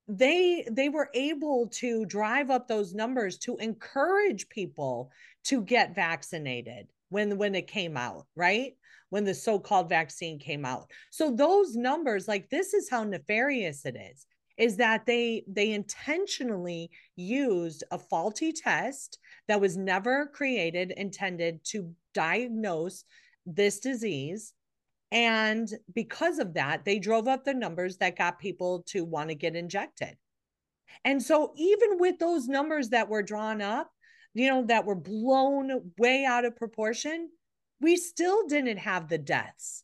they 0.07 0.65
they 0.71 0.89
were 0.89 1.09
able 1.13 1.67
to 1.67 2.05
drive 2.05 2.49
up 2.49 2.67
those 2.67 2.93
numbers 2.93 3.37
to 3.37 3.57
encourage 3.57 4.47
people 4.47 5.11
to 5.43 5.61
get 5.61 5.95
vaccinated 5.95 6.87
when 7.09 7.37
when 7.37 7.55
it 7.55 7.67
came 7.67 7.97
out, 7.97 8.25
right? 8.35 8.73
When 9.09 9.23
the 9.23 9.33
so-called 9.33 9.89
vaccine 9.89 10.39
came 10.39 10.65
out. 10.65 10.91
So 11.11 11.33
those 11.33 11.75
numbers 11.75 12.27
like 12.27 12.49
this 12.49 12.73
is 12.73 12.89
how 12.89 13.03
nefarious 13.03 13.85
it 13.85 13.95
is 13.95 14.25
is 14.57 14.77
that 14.77 15.05
they 15.05 15.43
they 15.47 15.71
intentionally 15.71 16.89
used 17.15 17.83
a 17.91 17.97
faulty 17.97 18.51
test 18.51 19.19
that 19.47 19.61
was 19.61 19.77
never 19.77 20.27
created 20.27 20.91
intended 20.91 21.63
to 21.63 21.93
diagnose 22.13 23.03
this 23.45 23.79
disease 23.79 24.53
and 25.11 25.69
because 25.93 26.39
of 26.39 26.53
that 26.55 26.83
they 26.83 26.99
drove 26.99 27.27
up 27.27 27.45
the 27.45 27.53
numbers 27.53 27.97
that 27.97 28.17
got 28.17 28.39
people 28.39 28.83
to 28.87 29.05
want 29.05 29.29
to 29.29 29.35
get 29.35 29.55
injected 29.55 30.17
and 31.05 31.21
so 31.21 31.53
even 31.55 31.97
with 31.99 32.17
those 32.19 32.47
numbers 32.47 32.89
that 32.89 33.07
were 33.07 33.21
drawn 33.21 33.61
up 33.61 33.91
you 34.37 34.49
know 34.49 34.65
that 34.65 34.85
were 34.85 34.95
blown 34.95 35.91
way 35.97 36.25
out 36.25 36.45
of 36.45 36.55
proportion 36.55 37.29
we 37.81 37.95
still 37.95 38.47
didn't 38.47 38.77
have 38.77 39.07
the 39.07 39.17
deaths 39.17 39.83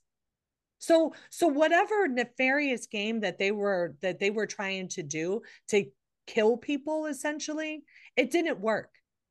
so 0.80 1.14
so 1.30 1.48
whatever 1.48 2.08
nefarious 2.08 2.88
game 2.88 3.22
that 3.22 3.40
they 3.40 3.52
were 3.52 3.96
that 4.02 4.20
they 4.20 4.32
were 4.32 4.46
trying 4.46 4.88
to 4.90 5.02
do 5.02 5.42
to 5.70 5.86
kill 6.28 6.58
people 6.58 7.06
essentially, 7.06 7.84
it 8.16 8.32
didn't 8.32 8.60
work. 8.60 8.90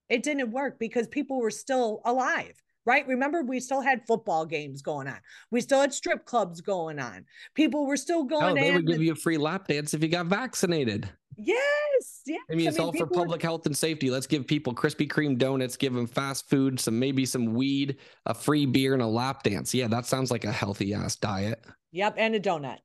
It 0.09 0.23
didn't 0.23 0.51
work 0.51 0.79
because 0.79 1.07
people 1.09 1.41
were 1.41 1.51
still 1.51 2.01
alive. 2.05 2.55
right? 2.85 3.07
Remember, 3.07 3.43
we 3.43 3.61
still 3.61 3.81
had 3.81 4.07
football 4.07 4.45
games 4.45 4.83
going 4.83 5.07
on. 5.07 5.19
We 5.53 5.61
still 5.61 5.81
had 5.81 5.95
strip 5.95 6.25
clubs 6.27 6.61
going 6.61 6.99
on. 6.99 7.25
People 7.55 7.87
were 7.87 7.97
still 7.97 8.25
going. 8.25 8.59
Oh, 8.59 8.61
they 8.61 8.73
would 8.73 8.87
give 8.87 9.03
you 9.03 9.13
a 9.13 9.17
free 9.17 9.39
lap 9.39 9.69
dance 9.69 9.95
if 9.95 10.03
you 10.03 10.09
got 10.09 10.27
vaccinated. 10.27 11.09
Yes, 11.37 12.23
yes. 12.27 12.41
I 12.51 12.55
mean, 12.55 12.69
it's 12.69 12.79
I 12.79 12.81
mean, 12.81 12.87
all 12.87 12.93
for 12.93 13.07
public 13.07 13.43
were... 13.43 13.47
health 13.47 13.67
and 13.67 13.77
safety. 13.77 14.11
Let's 14.11 14.27
give 14.27 14.47
people 14.47 14.75
Krispy 14.75 15.09
Kreme 15.09 15.39
donuts, 15.39 15.77
give 15.77 15.95
them 15.95 16.07
fast 16.07 16.49
food, 16.49 16.79
some 16.79 16.99
maybe 16.99 17.25
some 17.25 17.55
weed, 17.55 17.97
a 18.27 18.35
free 18.35 18.67
beer, 18.67 18.93
and 18.93 19.03
a 19.03 19.07
lap 19.07 19.43
dance. 19.43 19.75
Yeah, 19.75 19.89
that 19.89 20.07
sounds 20.07 20.31
like 20.31 20.45
a 20.45 20.53
healthy 20.53 20.95
ass 20.95 21.17
diet. 21.17 21.65
Yep, 21.93 22.15
and 22.19 22.35
a 22.35 22.41
donut. 22.41 22.79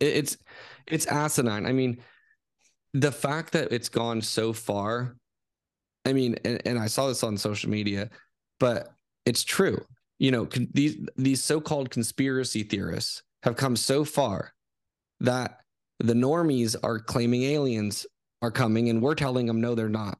It's 0.00 0.36
it's 0.86 1.06
asinine. 1.06 1.66
I 1.66 1.72
mean, 1.72 2.02
the 2.94 3.12
fact 3.12 3.52
that 3.52 3.72
it's 3.72 3.88
gone 3.88 4.20
so 4.20 4.52
far. 4.52 5.16
I 6.04 6.12
mean, 6.12 6.36
and, 6.44 6.62
and 6.64 6.78
I 6.78 6.86
saw 6.86 7.08
this 7.08 7.22
on 7.22 7.36
social 7.36 7.70
media, 7.70 8.08
but 8.60 8.88
it's 9.26 9.44
true. 9.44 9.84
You 10.18 10.32
know, 10.32 10.48
these 10.72 10.96
these 11.16 11.42
so-called 11.42 11.90
conspiracy 11.90 12.62
theorists 12.62 13.22
have 13.42 13.56
come 13.56 13.76
so 13.76 14.04
far 14.04 14.52
that 15.20 15.60
the 16.00 16.14
normies 16.14 16.76
are 16.82 16.98
claiming 16.98 17.42
aliens 17.42 18.06
are 18.42 18.50
coming 18.50 18.88
and 18.88 19.02
we're 19.02 19.14
telling 19.14 19.46
them 19.46 19.60
no 19.60 19.74
they're 19.74 19.88
not. 19.88 20.18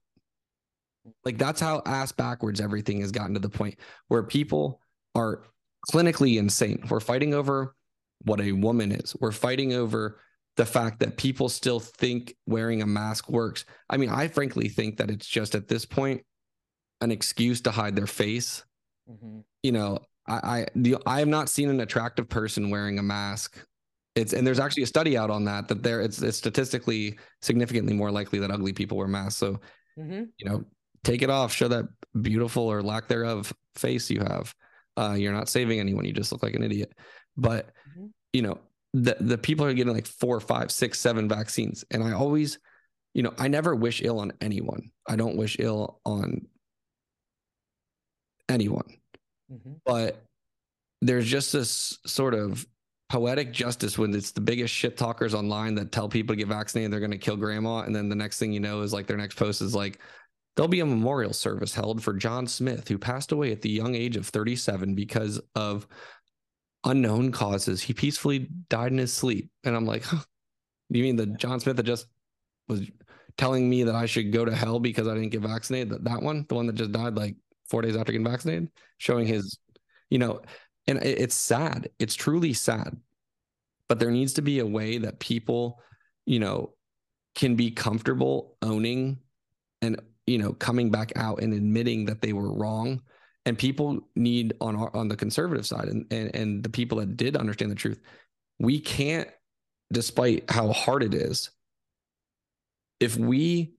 Like 1.25 1.39
that's 1.39 1.61
how 1.61 1.83
ass 1.87 2.13
backwards 2.13 2.61
everything 2.61 3.01
has 3.01 3.13
gotten 3.13 3.35
to 3.35 3.41
the 3.41 3.49
point 3.49 3.77
where 4.09 4.23
people 4.23 4.81
are 5.15 5.45
clinically 5.91 6.39
insane. 6.39 6.85
We're 6.91 7.01
fighting 7.01 7.35
over 7.35 7.75
what 8.23 8.41
a 8.41 8.53
woman 8.53 8.93
is. 8.93 9.15
We're 9.21 9.33
fighting 9.33 9.73
over 9.73 10.21
the 10.57 10.67
fact 10.67 10.99
that 11.01 11.17
people 11.17 11.49
still 11.49 11.79
think 11.79 12.35
wearing 12.47 12.83
a 12.83 12.87
mask 12.87 13.31
works. 13.31 13.65
I 13.89 13.97
mean 13.97 14.11
i 14.11 14.29
frankly 14.29 14.69
think 14.69 14.97
that 14.99 15.11
it's 15.11 15.27
just 15.27 15.55
at 15.55 15.69
this 15.69 15.87
point 15.87 16.23
an 17.01 17.13
excuse 17.13 17.61
to 17.63 17.71
hide 17.71 17.95
their 17.95 18.07
face. 18.07 18.65
Mm-hmm. 19.09 19.39
you 19.63 19.73
know 19.73 20.01
i 20.27 20.35
i 20.35 20.67
the, 20.75 20.97
i 21.07 21.21
have 21.21 21.29
not 21.29 21.49
seen 21.49 21.71
an 21.71 21.81
attractive 21.81 22.29
person 22.29 22.69
wearing 22.69 22.99
a 22.99 23.03
mask 23.03 23.65
it's 24.19 24.33
and 24.33 24.47
there's 24.47 24.59
actually 24.59 24.83
a 24.83 24.87
study 24.87 25.17
out 25.17 25.31
on 25.31 25.45
that 25.45 25.69
that 25.69 25.83
there 25.83 26.01
it's, 26.01 26.21
it's 26.21 26.37
statistically 26.37 27.19
significantly 27.41 27.95
more 27.95 28.11
likely 28.11 28.39
that 28.41 28.51
ugly 28.51 28.73
people 28.73 28.97
wear 28.97 29.07
masks. 29.07 29.37
So 29.37 29.61
mm-hmm. 29.99 30.25
you 30.37 30.49
know, 30.49 30.65
take 31.05 31.23
it 31.23 31.31
off, 31.31 31.53
show 31.53 31.69
that 31.69 31.87
beautiful 32.21 32.65
or 32.65 32.83
lack 32.83 33.09
thereof 33.09 33.53
face 33.77 34.11
you 34.11 34.21
have. 34.21 34.55
Uh, 34.97 35.15
you're 35.17 35.33
not 35.33 35.49
saving 35.49 35.79
anyone. 35.79 36.05
You 36.05 36.13
just 36.13 36.33
look 36.33 36.43
like 36.43 36.55
an 36.55 36.65
idiot. 36.65 36.93
But 37.37 37.69
mm-hmm. 37.91 38.07
you 38.33 38.43
know, 38.43 38.59
the 38.95 39.17
the 39.21 39.39
people 39.39 39.65
are 39.65 39.75
getting 39.75 39.95
like 39.95 40.07
four, 40.07 40.41
five, 40.41 40.71
six, 40.73 40.99
seven 41.01 41.29
vaccines, 41.29 41.85
and 41.91 42.03
I 42.03 42.13
always, 42.13 42.59
you 43.15 43.23
know, 43.23 43.33
I 43.39 43.49
never 43.49 43.75
wish 43.75 44.03
ill 44.03 44.19
on 44.21 44.33
anyone. 44.41 44.91
I 45.07 45.17
don't 45.17 45.37
wish 45.37 45.57
ill 45.61 46.01
on 46.05 46.47
anyone. 48.49 48.89
Mm-hmm. 49.53 49.75
But 49.87 50.23
there's 51.01 51.27
just 51.27 51.53
this 51.53 51.99
sort 52.07 52.35
of 52.35 52.67
poetic 53.09 53.53
justice 53.53 53.97
when 53.97 54.15
it's 54.15 54.33
the 54.33 54.41
biggest 54.41 54.73
shit 54.73 54.97
talkers 54.97 55.35
online 55.35 55.75
that 55.75 55.93
tell 55.93 56.09
people 56.09 56.35
to 56.35 56.39
get 56.39 56.49
vaccinated 56.49 56.93
they're 56.93 57.01
going 57.01 57.11
to 57.11 57.17
kill 57.17 57.37
grandma 57.37 57.81
and 57.81 57.97
then 57.97 58.09
the 58.09 58.15
next 58.15 58.39
thing 58.39 58.53
you 58.53 58.61
know 58.61 58.83
is 58.83 58.93
like 58.93 59.07
their 59.07 59.17
next 59.17 59.37
post 59.37 59.63
is 59.63 59.75
like 59.75 59.99
there'll 60.59 60.69
be 60.69 60.81
a 60.81 60.87
memorial 60.87 61.33
service 61.33 61.73
held 61.73 62.03
for 62.03 62.13
John 62.13 62.45
Smith 62.45 62.89
who 62.89 62.99
passed 62.99 63.31
away 63.31 63.53
at 63.53 63.63
the 63.63 63.71
young 63.71 63.95
age 63.95 64.17
of 64.17 64.27
37 64.27 64.97
because 64.97 65.41
of 65.55 65.87
unknown 66.85 67.31
causes. 67.31 67.81
He 67.81 67.95
peacefully 67.95 68.49
died 68.69 68.91
in 68.91 68.99
his 68.99 69.13
sleep. 69.13 69.53
And 69.63 69.77
I'm 69.77 69.87
like 69.87 70.03
huh, 70.03 70.19
you 70.89 71.05
mean 71.05 71.15
the 71.15 71.27
John 71.27 71.61
Smith 71.61 71.77
that 71.77 71.85
just 71.85 72.09
was 72.67 72.91
telling 73.37 73.71
me 73.71 73.85
that 73.85 73.95
I 73.95 74.07
should 74.07 74.33
go 74.33 74.45
to 74.45 74.53
hell 74.53 74.81
because 74.81 75.07
I 75.07 75.15
didn't 75.15 75.31
get 75.31 75.43
vaccinated? 75.43 75.91
That, 75.91 76.05
that 76.05 76.23
one? 76.23 76.45
The 76.49 76.57
one 76.57 76.67
that 76.67 76.75
just 76.75 76.91
died 76.91 77.15
like 77.15 77.37
4 77.71 77.83
days 77.83 77.97
after 77.97 78.11
getting 78.11 78.27
vaccinated? 78.27 78.69
Showing 78.97 79.29
his 79.29 79.59
you 80.11 80.19
know 80.19 80.41
and 80.89 81.03
it's 81.03 81.37
sad. 81.37 81.91
It's 81.99 82.15
truly 82.15 82.53
sad. 82.53 82.97
But 83.89 84.01
there 84.01 84.11
needs 84.11 84.35
to 84.35 84.43
be 84.43 84.59
a 84.59 84.67
way 84.67 84.99
that 84.99 85.21
people 85.21 85.81
you 86.27 86.41
know 86.41 86.73
can 87.35 87.55
be 87.55 87.71
comfortable 87.71 88.57
owning 88.63 89.19
and 89.81 90.01
you 90.27 90.39
know 90.39 90.53
coming 90.55 90.91
back 90.91 91.13
out 91.15 91.43
and 91.43 91.55
admitting 91.55 92.07
that 92.07 92.23
they 92.23 92.33
were 92.33 92.53
wrong. 92.53 93.03
And 93.47 93.57
people 93.57 94.01
need 94.17 94.55
on 94.61 94.77
our 94.77 94.95
on 94.95 95.09
the 95.09 95.17
conservative 95.17 95.67
side 95.67 95.89
and 95.89 96.07
and, 96.11 96.35
and 96.35 96.63
the 96.63 96.69
people 96.69 96.99
that 96.99 97.17
did 97.17 97.37
understand 97.37 97.71
the 97.71 97.77
truth 97.77 98.01
we 98.59 98.81
can't 98.81 99.29
despite 99.93 100.51
how 100.51 100.73
hard 100.73 101.03
it 101.03 101.15
is 101.15 101.51
if 103.01 103.17
we 103.17 103.75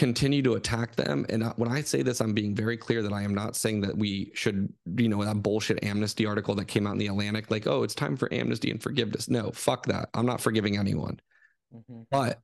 continue 0.00 0.40
to 0.40 0.54
attack 0.54 0.96
them. 0.96 1.26
And 1.28 1.44
when 1.56 1.70
I 1.70 1.82
say 1.82 2.00
this, 2.00 2.22
I'm 2.22 2.32
being 2.32 2.54
very 2.54 2.78
clear 2.78 3.02
that 3.02 3.12
I 3.12 3.20
am 3.20 3.34
not 3.34 3.54
saying 3.54 3.82
that 3.82 3.98
we 3.98 4.32
should, 4.32 4.72
you 4.96 5.10
know, 5.10 5.22
that 5.22 5.42
bullshit 5.42 5.84
amnesty 5.84 6.24
article 6.24 6.54
that 6.54 6.68
came 6.68 6.86
out 6.86 6.92
in 6.92 6.98
the 6.98 7.08
Atlantic, 7.08 7.50
like, 7.50 7.66
oh, 7.66 7.82
it's 7.82 7.94
time 7.94 8.16
for 8.16 8.32
amnesty 8.32 8.70
and 8.70 8.82
forgiveness. 8.82 9.28
No, 9.28 9.50
fuck 9.50 9.84
that. 9.88 10.08
I'm 10.14 10.24
not 10.24 10.40
forgiving 10.40 10.78
anyone. 10.78 11.20
Mm-hmm. 11.74 12.04
But 12.10 12.40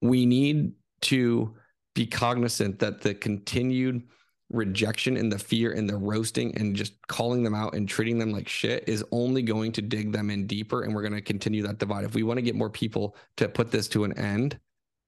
we 0.00 0.24
need 0.24 0.72
to 1.02 1.54
be 1.94 2.06
cognizant 2.06 2.78
that 2.78 3.02
the 3.02 3.12
continued 3.12 4.04
rejection 4.48 5.18
and 5.18 5.30
the 5.30 5.38
fear 5.38 5.72
and 5.72 5.86
the 5.86 5.98
roasting 5.98 6.56
and 6.56 6.74
just 6.74 6.94
calling 7.06 7.42
them 7.42 7.54
out 7.54 7.74
and 7.74 7.86
treating 7.86 8.18
them 8.18 8.32
like 8.32 8.48
shit 8.48 8.88
is 8.88 9.04
only 9.12 9.42
going 9.42 9.72
to 9.72 9.82
dig 9.82 10.10
them 10.10 10.30
in 10.30 10.46
deeper. 10.46 10.84
And 10.84 10.94
we're 10.94 11.02
going 11.02 11.12
to 11.12 11.20
continue 11.20 11.62
that 11.64 11.76
divide. 11.76 12.04
If 12.06 12.14
we 12.14 12.22
want 12.22 12.38
to 12.38 12.42
get 12.42 12.54
more 12.54 12.70
people 12.70 13.14
to 13.36 13.46
put 13.46 13.70
this 13.70 13.88
to 13.88 14.04
an 14.04 14.16
end, 14.18 14.58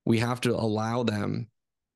we 0.09 0.19
have 0.19 0.41
to 0.41 0.55
allow 0.55 1.03
them 1.03 1.47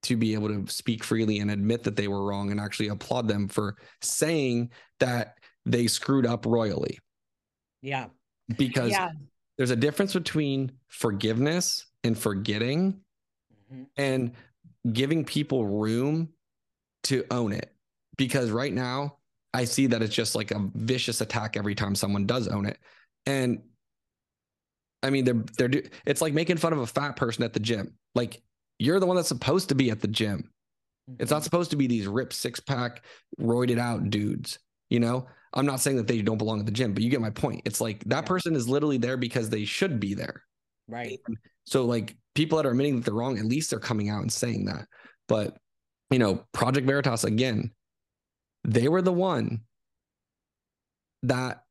to 0.02 0.16
be 0.18 0.34
able 0.34 0.48
to 0.48 0.70
speak 0.70 1.02
freely 1.02 1.38
and 1.38 1.50
admit 1.50 1.82
that 1.84 1.96
they 1.96 2.08
were 2.08 2.22
wrong 2.22 2.50
and 2.50 2.60
actually 2.60 2.88
applaud 2.88 3.26
them 3.26 3.48
for 3.48 3.74
saying 4.02 4.70
that 5.00 5.38
they 5.64 5.86
screwed 5.86 6.26
up 6.26 6.44
royally. 6.44 6.98
Yeah. 7.80 8.08
Because 8.58 8.90
yeah. 8.90 9.12
there's 9.56 9.70
a 9.70 9.76
difference 9.76 10.12
between 10.12 10.72
forgiveness 10.88 11.86
and 12.04 12.18
forgetting 12.18 13.00
mm-hmm. 13.72 13.84
and 13.96 14.32
giving 14.92 15.24
people 15.24 15.64
room 15.64 16.28
to 17.04 17.24
own 17.30 17.52
it. 17.52 17.72
Because 18.18 18.50
right 18.50 18.74
now, 18.74 19.16
I 19.54 19.64
see 19.64 19.86
that 19.86 20.02
it's 20.02 20.14
just 20.14 20.34
like 20.34 20.50
a 20.50 20.68
vicious 20.74 21.22
attack 21.22 21.56
every 21.56 21.74
time 21.74 21.94
someone 21.94 22.26
does 22.26 22.46
own 22.46 22.66
it. 22.66 22.76
And 23.24 23.62
I 25.02 25.10
mean, 25.10 25.24
they're 25.24 25.44
they're 25.68 25.82
it's 26.06 26.20
like 26.20 26.34
making 26.34 26.58
fun 26.58 26.72
of 26.72 26.78
a 26.78 26.86
fat 26.86 27.16
person 27.16 27.44
at 27.44 27.52
the 27.52 27.60
gym. 27.60 27.94
Like 28.14 28.42
you're 28.78 29.00
the 29.00 29.06
one 29.06 29.16
that's 29.16 29.28
supposed 29.28 29.68
to 29.70 29.74
be 29.74 29.90
at 29.90 30.00
the 30.00 30.08
gym. 30.08 30.50
It's 31.18 31.30
not 31.30 31.38
mm-hmm. 31.38 31.44
supposed 31.44 31.70
to 31.72 31.76
be 31.76 31.86
these 31.86 32.06
ripped 32.06 32.32
six 32.32 32.60
pack, 32.60 33.04
roided 33.40 33.78
out 33.78 34.10
dudes. 34.10 34.58
You 34.90 35.00
know, 35.00 35.26
I'm 35.54 35.66
not 35.66 35.80
saying 35.80 35.96
that 35.96 36.06
they 36.06 36.22
don't 36.22 36.38
belong 36.38 36.60
at 36.60 36.66
the 36.66 36.72
gym, 36.72 36.94
but 36.94 37.02
you 37.02 37.10
get 37.10 37.20
my 37.20 37.30
point. 37.30 37.62
It's 37.64 37.80
like 37.80 38.04
that 38.04 38.26
person 38.26 38.54
is 38.54 38.68
literally 38.68 38.98
there 38.98 39.16
because 39.16 39.50
they 39.50 39.64
should 39.64 39.98
be 40.00 40.14
there. 40.14 40.44
Right. 40.88 41.18
So 41.64 41.84
like 41.84 42.16
people 42.34 42.56
that 42.56 42.66
are 42.66 42.70
admitting 42.70 42.96
that 42.96 43.04
they're 43.04 43.14
wrong, 43.14 43.38
at 43.38 43.44
least 43.44 43.70
they're 43.70 43.80
coming 43.80 44.08
out 44.08 44.22
and 44.22 44.32
saying 44.32 44.66
that. 44.66 44.86
But 45.28 45.56
you 46.10 46.18
know, 46.18 46.44
Project 46.52 46.86
Veritas 46.86 47.24
again, 47.24 47.72
they 48.64 48.88
were 48.88 49.02
the 49.02 49.12
one 49.12 49.62
that 51.22 51.64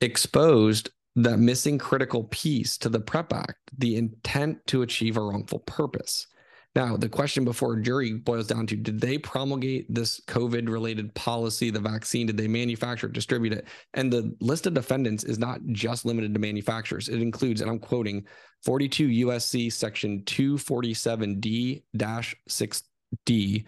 exposed 0.00 0.90
that 1.16 1.38
missing 1.38 1.78
critical 1.78 2.24
piece 2.24 2.76
to 2.78 2.88
the 2.88 3.00
PREP 3.00 3.32
Act, 3.32 3.58
the 3.78 3.96
intent 3.96 4.58
to 4.66 4.82
achieve 4.82 5.16
a 5.16 5.20
wrongful 5.20 5.60
purpose. 5.60 6.26
Now, 6.74 6.94
the 6.94 7.08
question 7.08 7.42
before 7.42 7.72
a 7.72 7.82
jury 7.82 8.12
boils 8.12 8.48
down 8.48 8.66
to 8.66 8.76
did 8.76 9.00
they 9.00 9.16
promulgate 9.16 9.86
this 9.88 10.20
COVID 10.26 10.68
related 10.68 11.14
policy, 11.14 11.70
the 11.70 11.80
vaccine? 11.80 12.26
Did 12.26 12.36
they 12.36 12.48
manufacture 12.48 13.06
it, 13.06 13.14
distribute 13.14 13.54
it? 13.54 13.66
And 13.94 14.12
the 14.12 14.36
list 14.42 14.66
of 14.66 14.74
defendants 14.74 15.24
is 15.24 15.38
not 15.38 15.60
just 15.68 16.04
limited 16.04 16.34
to 16.34 16.40
manufacturers. 16.40 17.08
It 17.08 17.22
includes, 17.22 17.62
and 17.62 17.70
I'm 17.70 17.78
quoting 17.78 18.26
42 18.62 19.08
USC 19.26 19.72
section 19.72 20.20
247D 20.26 21.82
6D. 21.96 23.64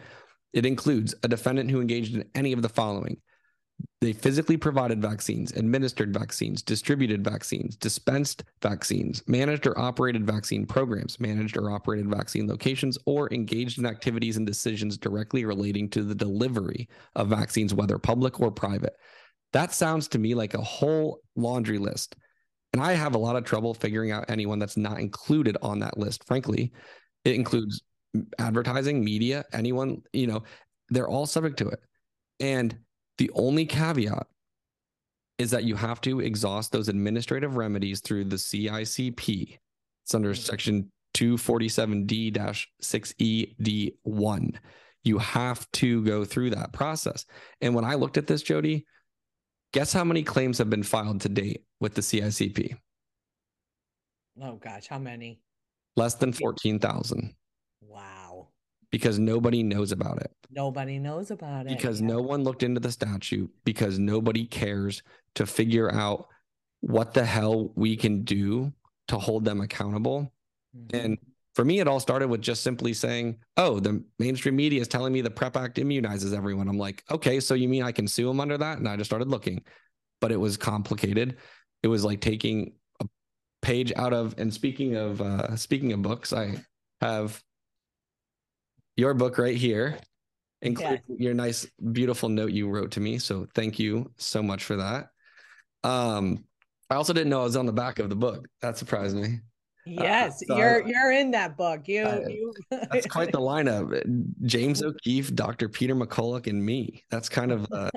It 0.53 0.67
includes 0.67 1.15
a 1.23 1.29
defendant 1.29 1.71
who 1.71 1.81
engaged 1.81 2.15
in 2.15 2.29
any 2.35 2.53
of 2.53 2.61
the 2.61 2.69
following 2.69 3.23
they 4.01 4.12
physically 4.12 4.57
provided 4.57 5.03
vaccines, 5.03 5.53
administered 5.53 6.14
vaccines, 6.14 6.62
distributed 6.62 7.24
vaccines, 7.24 7.76
dispensed 7.76 8.45
vaccines, 8.62 9.22
managed 9.26 9.66
or 9.66 9.79
operated 9.79 10.24
vaccine 10.24 10.66
programs, 10.66 11.18
managed 11.18 11.57
or 11.57 11.70
operated 11.70 12.09
vaccine 12.09 12.47
locations, 12.47 12.97
or 13.07 13.33
engaged 13.33 13.79
in 13.79 13.87
activities 13.87 14.37
and 14.37 14.47
decisions 14.47 14.97
directly 14.97 15.45
relating 15.45 15.89
to 15.91 16.03
the 16.05 16.14
delivery 16.14 16.89
of 17.16 17.29
vaccines, 17.29 17.74
whether 17.74 17.99
public 17.99 18.41
or 18.41 18.53
private. 18.53 18.95
That 19.53 19.72
sounds 19.74 20.07
to 20.09 20.18
me 20.18 20.35
like 20.35 20.55
a 20.55 20.62
whole 20.62 21.20
laundry 21.35 21.79
list. 21.79 22.14
And 22.72 22.83
I 22.83 22.93
have 22.93 23.14
a 23.14 23.18
lot 23.18 23.35
of 23.35 23.45
trouble 23.45 23.74
figuring 23.74 24.12
out 24.12 24.26
anyone 24.29 24.59
that's 24.59 24.76
not 24.76 25.01
included 25.01 25.57
on 25.62 25.81
that 25.81 25.99
list. 25.99 26.24
Frankly, 26.26 26.72
it 27.24 27.35
includes 27.35 27.83
advertising, 28.39 29.03
media, 29.05 29.45
anyone, 29.53 30.03
you 30.12 30.26
know, 30.26 30.43
they're 30.91 31.09
all 31.09 31.26
subject 31.26 31.59
to 31.59 31.68
it. 31.68 31.81
And 32.41 32.79
the 33.19 33.31
only 33.35 33.66
caveat 33.66 34.27
is 35.39 35.51
that 35.51 35.64
you 35.64 35.77
have 35.77 36.01
to 36.01 36.21
exhaust 36.21 36.73
those 36.73 36.89
administrative 36.89 37.57
remedies 37.57 38.01
through 38.01 38.25
the 38.25 38.37
CICP. 38.37 39.59
It's 40.05 40.14
under 40.14 40.31
mm-hmm. 40.31 40.41
section 40.41 40.91
247D 41.14 42.33
6ED1. 42.83 44.57
You 45.05 45.19
have 45.19 45.71
to 45.73 46.05
go 46.05 46.25
through 46.25 46.51
that 46.51 46.73
process. 46.73 47.25
And 47.61 47.75
when 47.75 47.85
I 47.85 47.95
looked 47.95 48.19
at 48.19 48.27
this, 48.27 48.43
Jodi, 48.43 48.85
guess 49.73 49.93
how 49.93 50.05
many 50.05 50.23
claims 50.23 50.59
have 50.59 50.71
been 50.71 50.83
filed 50.83 51.21
to 51.23 51.29
date 51.29 51.64
with 51.81 51.95
the 51.95 52.03
CICP? 52.03 52.77
Oh 54.43 54.57
gosh, 54.57 54.87
how 54.89 54.99
many? 54.99 55.41
Less 55.97 56.14
than 56.14 56.33
14,000. 56.33 57.35
Because 58.91 59.18
nobody 59.18 59.62
knows 59.62 59.93
about 59.93 60.22
it. 60.22 60.30
Nobody 60.51 60.99
knows 60.99 61.30
about 61.30 61.66
it. 61.66 61.76
Because 61.76 62.01
yeah. 62.01 62.07
no 62.07 62.22
one 62.22 62.43
looked 62.43 62.62
into 62.62 62.80
the 62.80 62.91
statute, 62.91 63.51
because 63.64 63.99
nobody 63.99 64.47
cares 64.47 65.03
to 65.34 65.45
figure 65.45 65.93
out 65.93 66.26
what 66.80 67.12
the 67.12 67.24
hell 67.24 67.70
we 67.74 67.97
can 67.97 68.24
do 68.24 68.72
to 69.09 69.18
hold 69.18 69.45
them 69.45 69.61
accountable. 69.61 70.32
Mm-hmm. 70.76 70.97
And 70.97 71.18
for 71.55 71.64
me, 71.64 71.80
it 71.80 71.89
all 71.89 72.01
started 72.01 72.28
with 72.28 72.41
just 72.41 72.62
simply 72.62 72.95
saying, 72.95 73.36
oh, 73.57 73.80
the 73.80 74.03
mainstream 74.18 74.57
media 74.57 74.80
is 74.80 74.89
telling 74.89 75.12
me 75.12 75.20
the 75.20 75.30
PREP 75.30 75.57
Act 75.57 75.76
immunizes 75.76 76.34
everyone. 76.34 76.68
I'm 76.68 76.78
like, 76.78 77.03
okay, 77.11 77.41
so 77.41 77.55
you 77.55 77.68
mean 77.68 77.82
I 77.82 77.93
can 77.93 78.07
sue 78.07 78.26
them 78.26 78.41
under 78.41 78.57
that? 78.57 78.78
And 78.78 78.89
I 78.89 78.97
just 78.97 79.11
started 79.11 79.28
looking, 79.28 79.64
but 80.20 80.30
it 80.30 80.36
was 80.36 80.57
complicated. 80.57 81.36
It 81.82 81.89
was 81.89 82.05
like 82.05 82.20
taking 82.20 82.74
a 83.01 83.07
page 83.61 83.93
out 83.97 84.12
of, 84.12 84.34
and 84.39 84.55
speaking 84.55 84.97
of, 84.97 85.20
uh, 85.20 85.57
speaking 85.57 85.93
of 85.93 86.01
books, 86.01 86.32
I 86.32 86.64
have 87.01 87.43
your 88.99 89.15
book 89.15 89.39
right 89.39 89.57
here, 89.57 89.97
including 90.61 91.01
yeah. 91.07 91.17
your 91.19 91.35
nice, 91.35 91.67
beautiful 91.93 92.29
note 92.29 92.51
you 92.51 92.69
wrote 92.69 92.91
to 92.91 93.01
me. 93.01 93.17
So 93.19 93.47
thank 93.55 93.79
you 93.79 94.11
so 94.17 94.43
much 94.43 94.65
for 94.65 94.77
that. 94.77 95.11
Um, 95.85 96.45
I 96.91 96.97
also 96.97 97.13
didn't 97.13 97.31
know 97.31 97.41
I 97.41 97.45
was 97.45 97.57
on 97.57 97.65
the 97.65 97.73
back 97.73 98.01
of 98.01 98.09
the 98.09 98.17
book. 98.17 98.49
That 98.61 98.77
surprised 98.77 99.17
me. 99.17 99.39
Uh, 99.87 100.03
yes, 100.03 100.43
uh, 100.43 100.55
so 100.55 100.59
you're 100.59 100.85
I, 100.85 100.89
you're 100.89 101.13
in 101.13 101.31
that 101.31 101.57
book. 101.57 101.87
You, 101.87 102.09
you 102.29 102.53
that's 102.71 103.07
quite 103.07 103.31
the 103.31 103.39
lineup. 103.39 104.03
James 104.43 104.83
O'Keefe, 104.83 105.33
Dr. 105.33 105.69
Peter 105.69 105.95
McCullough, 105.95 106.49
and 106.49 106.63
me. 106.63 107.05
That's 107.09 107.29
kind 107.29 107.53
of 107.53 107.67
uh, 107.71 107.91